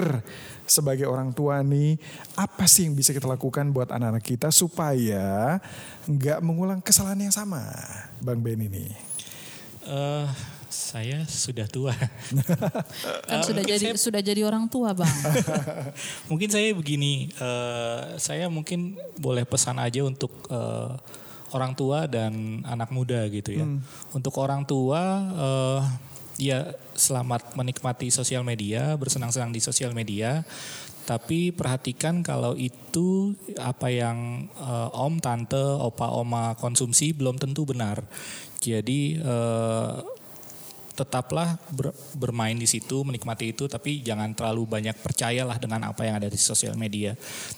sebagai 0.65 1.05
orang 1.05 1.29
tua 1.31 1.61
nih, 1.61 1.97
apa 2.33 2.65
sih 2.65 2.89
yang 2.89 2.97
bisa 2.97 3.13
kita 3.13 3.29
lakukan 3.29 3.69
buat 3.69 3.93
anak-anak 3.93 4.25
kita 4.25 4.49
supaya 4.49 5.61
nggak 6.09 6.39
mengulang 6.41 6.81
kesalahan 6.81 7.29
yang 7.29 7.33
sama, 7.33 7.61
Bang 8.19 8.41
Beni 8.41 8.65
nih? 8.67 8.91
Uh, 9.85 10.25
saya 10.75 11.23
sudah 11.23 11.63
tua. 11.71 11.95
kan 13.31 13.39
uh, 13.39 13.45
sudah 13.47 13.63
jadi 13.63 13.95
saya, 13.95 13.95
sudah 13.95 14.21
jadi 14.21 14.43
orang 14.43 14.67
tua, 14.67 14.91
Bang. 14.91 15.07
mungkin 16.29 16.51
saya 16.51 16.75
begini, 16.75 17.31
uh, 17.39 18.19
saya 18.19 18.51
mungkin 18.51 18.99
boleh 19.15 19.47
pesan 19.47 19.79
aja 19.79 20.03
untuk 20.03 20.35
uh, 20.51 20.99
orang 21.55 21.71
tua 21.71 22.11
dan 22.11 22.59
anak 22.67 22.91
muda 22.91 23.23
gitu 23.31 23.55
ya. 23.55 23.63
Hmm. 23.63 23.79
Untuk 24.11 24.35
orang 24.35 24.67
tua 24.67 25.01
uh, 25.31 25.81
ya 26.35 26.75
selamat 26.99 27.55
menikmati 27.55 28.11
sosial 28.11 28.43
media, 28.43 28.99
bersenang-senang 28.99 29.55
di 29.55 29.63
sosial 29.63 29.95
media. 29.95 30.43
Tapi 31.05 31.53
perhatikan 31.53 32.25
kalau 32.25 32.57
itu 32.57 33.37
apa 33.61 33.93
yang 33.93 34.49
uh, 34.57 34.89
om, 34.89 35.21
tante, 35.21 35.61
opa, 35.61 36.09
oma 36.09 36.57
konsumsi 36.57 37.13
belum 37.13 37.37
tentu 37.37 37.61
benar. 37.61 38.01
Jadi 38.57 39.21
uh, 39.21 40.01
tetaplah 40.95 41.59
ber, 41.69 41.91
bermain 42.15 42.55
di 42.55 42.63
situ, 42.63 43.03
menikmati 43.03 43.51
itu, 43.51 43.67
tapi 43.67 43.99
jangan 43.99 44.31
terlalu 44.31 44.79
banyak 44.79 44.95
percayalah 44.95 45.59
dengan 45.59 45.91
apa 45.91 46.07
yang 46.07 46.17
ada 46.17 46.31
di 46.31 46.39
sosial 46.39 46.79
media. 46.79 47.11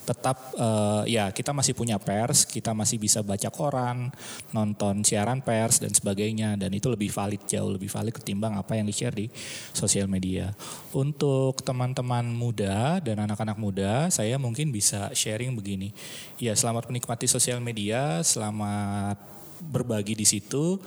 Tetap 0.03 0.57
uh, 0.57 1.05
ya 1.05 1.29
kita 1.29 1.53
masih 1.53 1.77
punya 1.77 2.01
pers, 2.01 2.49
kita 2.49 2.73
masih 2.73 2.97
bisa 2.97 3.21
baca 3.21 3.47
koran, 3.53 4.09
nonton 4.51 5.05
siaran 5.05 5.45
pers 5.45 5.77
dan 5.77 5.93
sebagainya, 5.93 6.57
dan 6.57 6.73
itu 6.73 6.89
lebih 6.89 7.13
valid 7.13 7.45
jauh 7.45 7.69
lebih 7.69 7.87
valid 7.87 8.17
ketimbang 8.17 8.57
apa 8.57 8.73
yang 8.73 8.89
di 8.89 8.95
share 8.97 9.13
di 9.13 9.29
sosial 9.71 10.09
media. 10.09 10.51
Untuk 10.91 11.61
teman-teman 11.61 12.25
muda 12.33 12.97
dan 12.99 13.21
anak-anak 13.21 13.57
muda, 13.61 14.09
saya 14.09 14.41
mungkin 14.41 14.73
bisa 14.73 15.13
sharing 15.13 15.53
begini. 15.53 15.93
Ya 16.41 16.57
selamat 16.57 16.89
menikmati 16.89 17.29
sosial 17.29 17.61
media, 17.61 18.25
selamat 18.25 19.21
berbagi 19.61 20.13
di 20.17 20.25
situ 20.25 20.81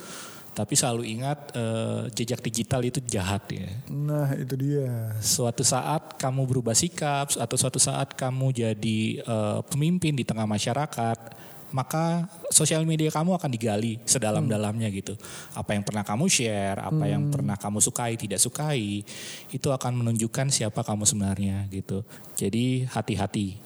tapi 0.51 0.75
selalu 0.75 1.07
ingat 1.07 1.55
uh, 1.55 2.11
jejak 2.11 2.43
digital 2.43 2.83
itu 2.83 2.99
jahat 3.07 3.43
ya. 3.51 3.71
Nah 3.87 4.35
itu 4.35 4.55
dia. 4.59 5.15
Suatu 5.23 5.63
saat 5.63 6.19
kamu 6.19 6.47
berubah 6.47 6.75
sikap 6.75 7.33
atau 7.35 7.57
suatu 7.57 7.79
saat 7.79 8.15
kamu 8.19 8.53
jadi 8.55 9.01
uh, 9.25 9.61
pemimpin 9.67 10.15
di 10.15 10.27
tengah 10.27 10.45
masyarakat, 10.45 11.19
maka 11.71 12.27
sosial 12.51 12.83
media 12.83 13.09
kamu 13.15 13.39
akan 13.39 13.51
digali 13.51 14.03
sedalam-dalamnya 14.03 14.91
gitu. 14.91 15.15
Apa 15.55 15.79
yang 15.79 15.87
pernah 15.87 16.03
kamu 16.03 16.27
share, 16.27 16.83
apa 16.83 17.05
hmm. 17.07 17.13
yang 17.15 17.23
pernah 17.31 17.57
kamu 17.57 17.79
sukai, 17.79 18.19
tidak 18.19 18.43
sukai, 18.43 19.07
itu 19.55 19.69
akan 19.71 20.03
menunjukkan 20.03 20.51
siapa 20.51 20.83
kamu 20.83 21.07
sebenarnya 21.07 21.71
gitu. 21.71 22.03
Jadi 22.35 22.91
hati-hati 22.91 23.59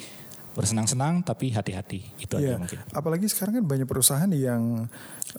bersenang-senang 0.55 1.27
tapi 1.27 1.51
hati-hati 1.51 2.01
itu 2.23 2.35
ya, 2.39 2.55
aja 2.55 2.63
mungkin. 2.63 2.79
Apalagi 2.95 3.27
sekarang 3.27 3.61
kan 3.61 3.65
banyak 3.67 3.89
perusahaan 3.91 4.31
yang 4.31 4.87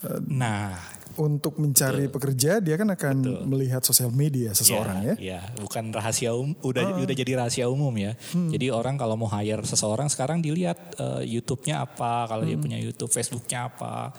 uh, 0.03 0.20
nah 0.28 0.76
untuk 1.16 1.55
mencari 1.63 2.07
betul. 2.07 2.13
pekerja 2.20 2.59
dia 2.59 2.76
kan 2.76 2.91
akan 2.91 3.16
betul. 3.24 3.43
melihat 3.47 3.82
sosial 3.88 4.11
media 4.11 4.51
seseorang 4.51 4.99
ya. 5.01 5.16
Ya, 5.16 5.41
bukan 5.63 5.95
rahasia 5.95 6.36
umum, 6.36 6.55
udah 6.59 6.99
uh. 6.99 7.03
udah 7.03 7.16
jadi 7.16 7.32
rahasia 7.39 7.66
umum 7.72 7.95
ya. 7.95 8.20
Hmm. 8.36 8.51
Jadi 8.51 8.68
orang 8.72 8.99
kalau 8.99 9.16
mau 9.16 9.32
hire 9.32 9.63
seseorang 9.63 10.11
sekarang 10.11 10.43
dilihat 10.43 10.78
uh, 10.99 11.24
YouTube-nya 11.24 11.88
apa, 11.88 12.28
kalau 12.28 12.43
hmm. 12.43 12.49
dia 12.51 12.57
punya 12.59 12.78
YouTube, 12.80 13.11
Facebook-nya 13.11 13.72
apa. 13.72 14.11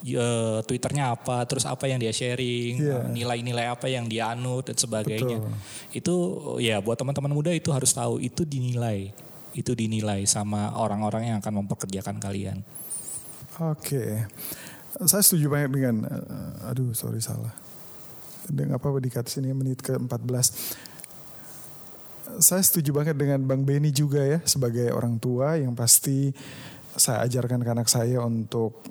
Uh, 0.00 0.64
Twitternya 0.64 1.12
apa, 1.12 1.44
terus 1.44 1.68
apa 1.68 1.84
yang 1.84 2.00
dia 2.00 2.08
sharing, 2.08 2.80
yeah. 2.80 3.04
nilai-nilai 3.12 3.68
apa 3.68 3.84
yang 3.84 4.08
dia 4.08 4.32
anut 4.32 4.64
dan 4.64 4.72
sebagainya. 4.72 5.44
Betul. 5.44 5.52
Itu 5.92 6.14
ya 6.56 6.80
buat 6.80 6.96
teman-teman 6.96 7.28
muda 7.28 7.52
itu 7.52 7.68
harus 7.68 7.92
tahu 7.92 8.16
itu 8.16 8.48
dinilai 8.48 9.12
itu 9.54 9.74
dinilai 9.74 10.22
sama 10.26 10.74
orang-orang 10.78 11.34
yang 11.34 11.36
akan 11.42 11.64
mempekerjakan 11.64 12.22
kalian. 12.22 12.62
Oke, 13.60 14.24
saya 15.04 15.22
setuju 15.22 15.52
banget 15.52 15.70
dengan, 15.74 16.06
uh, 16.06 16.70
aduh 16.70 16.94
sorry 16.96 17.20
salah, 17.20 17.52
dengan 18.48 18.78
apa 18.78 18.88
di 19.02 19.10
sini 19.10 19.50
menit 19.52 19.82
ke 19.84 19.98
14. 19.98 20.88
Saya 22.40 22.62
setuju 22.62 22.94
banget 22.94 23.18
dengan 23.18 23.42
Bang 23.42 23.66
Beni 23.66 23.90
juga 23.90 24.22
ya 24.22 24.38
sebagai 24.46 24.94
orang 24.94 25.18
tua 25.18 25.58
yang 25.58 25.74
pasti 25.74 26.30
saya 26.94 27.26
ajarkan 27.26 27.60
ke 27.60 27.70
anak 27.74 27.88
saya 27.90 28.22
untuk 28.22 28.86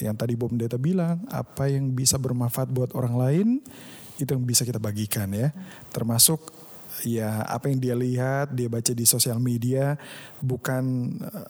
yang 0.00 0.16
tadi 0.16 0.38
Bob 0.38 0.54
Pendeta 0.54 0.80
bilang 0.80 1.20
apa 1.28 1.68
yang 1.68 1.92
bisa 1.92 2.16
bermanfaat 2.16 2.72
buat 2.72 2.90
orang 2.96 3.14
lain 3.18 3.48
itu 4.16 4.30
yang 4.32 4.44
bisa 4.44 4.64
kita 4.64 4.80
bagikan 4.80 5.28
ya 5.32 5.52
termasuk 5.92 6.59
ya 7.04 7.44
apa 7.46 7.70
yang 7.70 7.78
dia 7.80 7.94
lihat, 7.96 8.52
dia 8.52 8.68
baca 8.68 8.92
di 8.92 9.04
sosial 9.06 9.38
media 9.40 9.96
bukan 10.40 10.84
uh, 11.22 11.48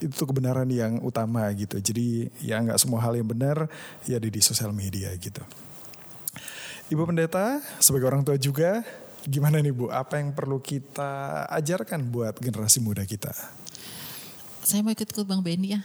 itu 0.00 0.24
kebenaran 0.24 0.68
yang 0.72 0.98
utama 1.04 1.44
gitu. 1.52 1.76
Jadi 1.76 2.32
ya 2.40 2.58
nggak 2.60 2.80
semua 2.80 3.04
hal 3.04 3.14
yang 3.20 3.28
benar 3.28 3.68
ya 4.08 4.16
ada 4.16 4.28
di 4.28 4.40
sosial 4.40 4.72
media 4.72 5.12
gitu. 5.20 5.44
Ibu 6.90 7.06
Pendeta 7.06 7.62
sebagai 7.78 8.10
orang 8.10 8.26
tua 8.26 8.34
juga 8.34 8.82
gimana 9.22 9.60
nih 9.62 9.70
Bu? 9.70 9.92
Apa 9.92 10.18
yang 10.18 10.32
perlu 10.34 10.58
kita 10.58 11.46
ajarkan 11.52 12.02
buat 12.08 12.34
generasi 12.40 12.82
muda 12.82 13.04
kita? 13.06 13.30
Saya 14.70 14.86
mau 14.86 14.94
ikut 14.94 15.10
ke 15.10 15.26
Bang 15.26 15.42
Benny 15.42 15.74
ya. 15.74 15.82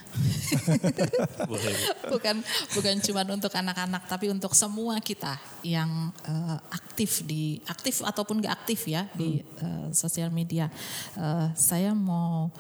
bukan 2.14 2.38
bukan 2.78 2.96
cuma 3.02 3.26
untuk 3.26 3.50
anak-anak 3.50 4.06
tapi 4.06 4.30
untuk 4.30 4.54
semua 4.54 5.02
kita 5.02 5.42
yang 5.66 6.14
uh, 6.30 6.62
aktif 6.70 7.26
di 7.26 7.58
aktif 7.66 8.06
ataupun 8.06 8.46
gak 8.46 8.62
aktif 8.62 8.86
ya 8.86 9.10
hmm. 9.10 9.18
di 9.18 9.42
uh, 9.66 9.90
sosial 9.90 10.30
media. 10.30 10.70
Uh, 11.18 11.50
saya 11.58 11.98
mau 11.98 12.54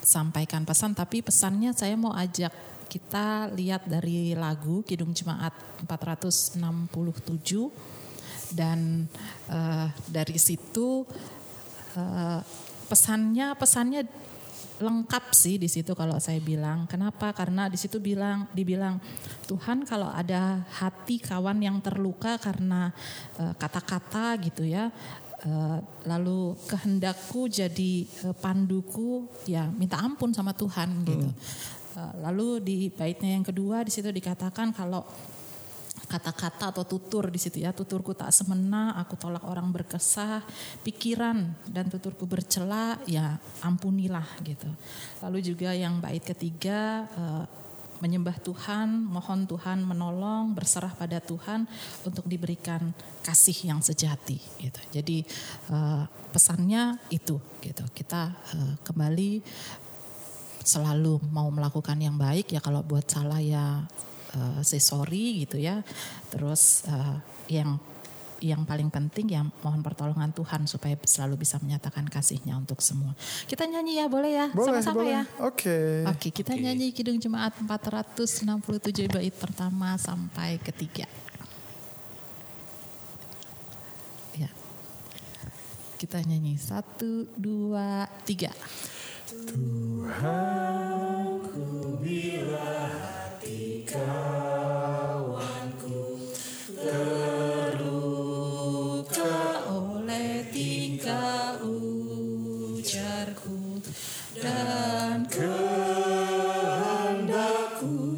sampaikan 0.00 0.64
pesan 0.64 0.96
tapi 0.96 1.20
pesannya 1.20 1.76
saya 1.76 2.00
mau 2.00 2.16
ajak 2.16 2.56
kita 2.88 3.52
lihat 3.52 3.84
dari 3.84 4.32
lagu 4.32 4.80
Kidung 4.88 5.12
Jemaat 5.12 5.52
467 5.84 6.56
dan 8.56 9.04
uh, 9.52 9.92
dari 10.08 10.38
situ 10.40 11.04
uh, 11.98 12.40
pesannya 12.86 13.52
pesannya 13.58 14.06
lengkap 14.76 15.32
sih 15.32 15.56
di 15.56 15.68
situ 15.68 15.96
kalau 15.96 16.20
saya 16.20 16.40
bilang. 16.40 16.84
Kenapa? 16.84 17.32
Karena 17.32 17.68
di 17.68 17.78
situ 17.80 17.96
bilang 17.96 18.48
dibilang 18.52 19.00
Tuhan 19.48 19.88
kalau 19.88 20.12
ada 20.12 20.64
hati 20.76 21.20
kawan 21.20 21.60
yang 21.60 21.80
terluka 21.80 22.36
karena 22.36 22.92
eh, 23.40 23.52
kata-kata 23.56 24.36
uh, 24.36 24.42
gitu 24.42 24.64
ya. 24.66 24.92
Uh, 25.46 25.78
lalu 26.08 26.56
kehendakku 26.64 27.46
jadi 27.46 28.08
uh, 28.24 28.34
panduku 28.40 29.28
ya 29.44 29.68
minta 29.68 30.00
ampun 30.00 30.32
sama 30.32 30.56
Tuhan 30.56 31.04
gitu. 31.04 31.28
Uh, 31.92 32.12
lalu 32.24 32.48
di 32.64 32.76
baitnya 32.88 33.36
yang 33.36 33.44
kedua 33.44 33.84
di 33.84 33.92
situ 33.92 34.08
dikatakan 34.08 34.72
kalau 34.72 35.04
kata-kata 36.06 36.70
atau 36.70 36.86
tutur 36.86 37.28
di 37.28 37.38
situ 37.38 37.60
ya. 37.62 37.74
Tuturku 37.74 38.14
tak 38.14 38.30
semena, 38.30 38.94
aku 38.96 39.18
tolak 39.18 39.42
orang 39.44 39.68
berkesah, 39.74 40.42
pikiran 40.86 41.54
dan 41.66 41.90
tuturku 41.90 42.24
bercela, 42.24 42.98
ya 43.04 43.36
ampunilah 43.62 44.26
gitu. 44.46 44.70
Lalu 45.20 45.38
juga 45.42 45.74
yang 45.74 45.98
bait 45.98 46.22
ketiga 46.22 47.04
eh, 47.10 47.44
menyembah 48.00 48.36
Tuhan, 48.44 49.08
mohon 49.08 49.48
Tuhan 49.48 49.80
menolong, 49.82 50.52
berserah 50.52 50.92
pada 50.92 51.16
Tuhan 51.18 51.64
untuk 52.04 52.28
diberikan 52.28 52.92
kasih 53.24 53.72
yang 53.72 53.80
sejati 53.82 54.38
gitu. 54.62 54.80
Jadi 54.94 55.26
eh, 55.74 56.04
pesannya 56.30 57.02
itu 57.10 57.40
gitu. 57.60 57.84
Kita 57.92 58.30
eh, 58.54 58.74
kembali 58.86 59.30
selalu 60.66 61.22
mau 61.30 61.46
melakukan 61.46 61.94
yang 61.94 62.18
baik 62.18 62.50
ya 62.50 62.58
kalau 62.58 62.82
buat 62.82 63.06
salah 63.06 63.38
ya 63.38 63.86
uh, 64.36 64.60
say 64.60 64.78
sorry 64.78 65.48
gitu 65.48 65.56
ya. 65.56 65.80
Terus 66.28 66.84
uh, 66.86 67.16
yang 67.48 67.80
yang 68.44 68.68
paling 68.68 68.92
penting 68.92 69.32
ya 69.32 69.40
mohon 69.64 69.80
pertolongan 69.80 70.28
Tuhan 70.32 70.68
supaya 70.68 70.92
selalu 71.08 71.40
bisa 71.40 71.56
menyatakan 71.56 72.04
kasihnya 72.04 72.56
untuk 72.56 72.84
semua. 72.84 73.16
Kita 73.48 73.64
nyanyi 73.64 73.96
ya 74.00 74.06
boleh 74.12 74.32
ya 74.32 74.46
sama-sama 74.52 75.00
boleh. 75.00 75.12
ya. 75.16 75.22
Oke. 75.40 76.04
Oke 76.04 76.28
kita 76.28 76.52
nyanyi 76.52 76.92
Kidung 76.92 77.16
Jemaat 77.16 77.56
467 77.64 79.08
bait 79.08 79.32
pertama 79.32 79.96
sampai 79.96 80.60
ketiga. 80.60 81.08
Ya. 84.36 84.52
Kita 85.96 86.20
nyanyi 86.20 86.60
satu, 86.60 87.24
dua, 87.40 88.04
tiga. 88.28 88.52
Oleh 99.66 100.44
tiga 100.52 101.56
ujarku 101.64 103.04
dan 104.36 105.24
kehendakku 105.28 106.16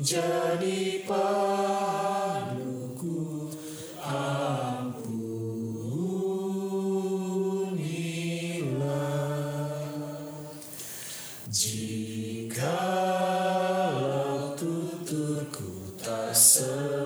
jadi 0.03 0.78
tuturku 16.09 16.89
tak 16.89 16.98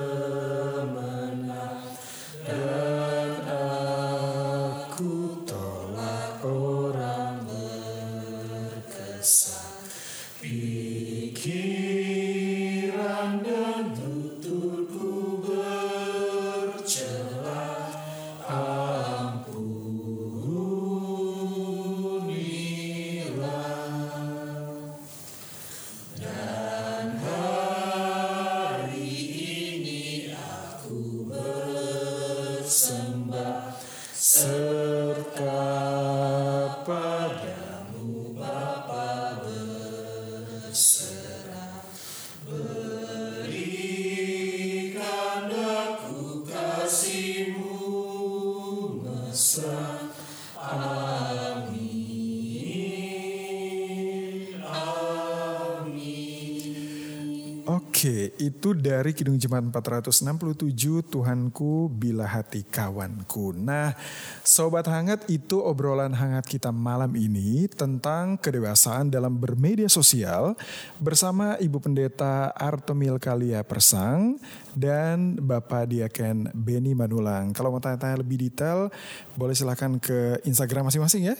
itu 58.73 58.81
dari 58.81 59.13
Kidung 59.13 59.37
Jemaat 59.37 59.69
467 59.69 61.13
Tuhanku 61.13 61.93
bila 61.93 62.25
hati 62.25 62.65
kawanku. 62.65 63.53
Nah, 63.53 63.93
sobat 64.41 64.89
hangat 64.89 65.29
itu 65.29 65.61
obrolan 65.61 66.17
hangat 66.17 66.49
kita 66.49 66.73
malam 66.73 67.13
ini 67.13 67.69
tentang 67.69 68.41
kedewasaan 68.41 69.13
dalam 69.13 69.37
bermedia 69.37 69.93
sosial 69.93 70.57
bersama 70.97 71.61
Ibu 71.61 71.85
Pendeta 71.85 72.49
Artomil 72.57 73.21
Kalia 73.21 73.61
Persang 73.61 74.41
dan 74.73 75.37
Bapak 75.37 75.93
Diaken 75.93 76.57
Beni 76.57 76.97
Manulang. 76.97 77.53
Kalau 77.53 77.77
mau 77.77 77.81
tanya-tanya 77.85 78.25
lebih 78.25 78.41
detail, 78.41 78.89
boleh 79.37 79.53
silahkan 79.53 80.01
ke 80.01 80.41
Instagram 80.49 80.89
masing-masing 80.89 81.29
ya, 81.29 81.37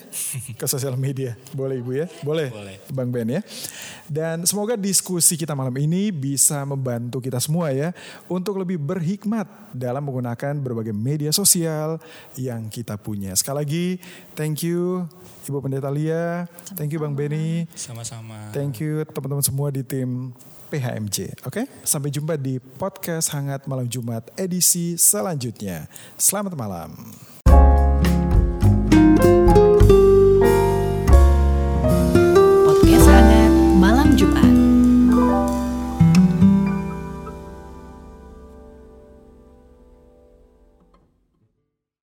ke 0.61 0.65
sosial 0.69 0.93
media. 1.01 1.33
Boleh 1.49 1.81
Ibu 1.81 1.91
ya? 1.97 2.05
Boleh, 2.21 2.53
Boleh. 2.53 2.77
Bang 2.93 3.09
Ben 3.09 3.25
ya. 3.25 3.41
Dan 4.13 4.45
semoga 4.45 4.77
diskusi 4.77 5.33
kita 5.33 5.57
malam 5.57 5.73
ini 5.81 6.13
bisa 6.13 6.61
membantu 6.69 7.17
kita 7.17 7.41
semua 7.41 7.73
ya 7.73 7.89
untuk 8.29 8.61
lebih 8.61 8.77
berhikmat 8.77 9.49
dalam 9.73 10.05
menggunakan 10.05 10.53
berbagai 10.61 10.93
media 10.93 11.33
sosial 11.33 11.97
yang 12.37 12.69
kita 12.69 12.93
punya. 12.93 13.33
Sekali 13.33 13.57
lagi, 13.57 13.87
thank 14.37 14.61
you 14.61 15.09
Ibu 15.49 15.65
Pendeta 15.65 15.89
Lia, 15.89 16.45
thank 16.77 16.93
you 16.93 17.01
Bang 17.01 17.17
Benny, 17.17 17.65
Sama-sama. 17.73 18.53
thank 18.53 18.77
you 18.77 19.01
teman-teman 19.09 19.41
semua 19.41 19.73
di 19.73 19.81
tim 19.81 20.29
PHMJ. 20.69 21.49
Oke, 21.49 21.65
sampai 21.81 22.13
jumpa 22.13 22.37
di 22.37 22.61
podcast 22.61 23.33
Hangat 23.33 23.65
Malam 23.65 23.89
Jumat 23.89 24.29
edisi 24.37 24.93
selanjutnya. 24.93 25.89
Selamat 26.21 26.53
malam. 26.53 26.93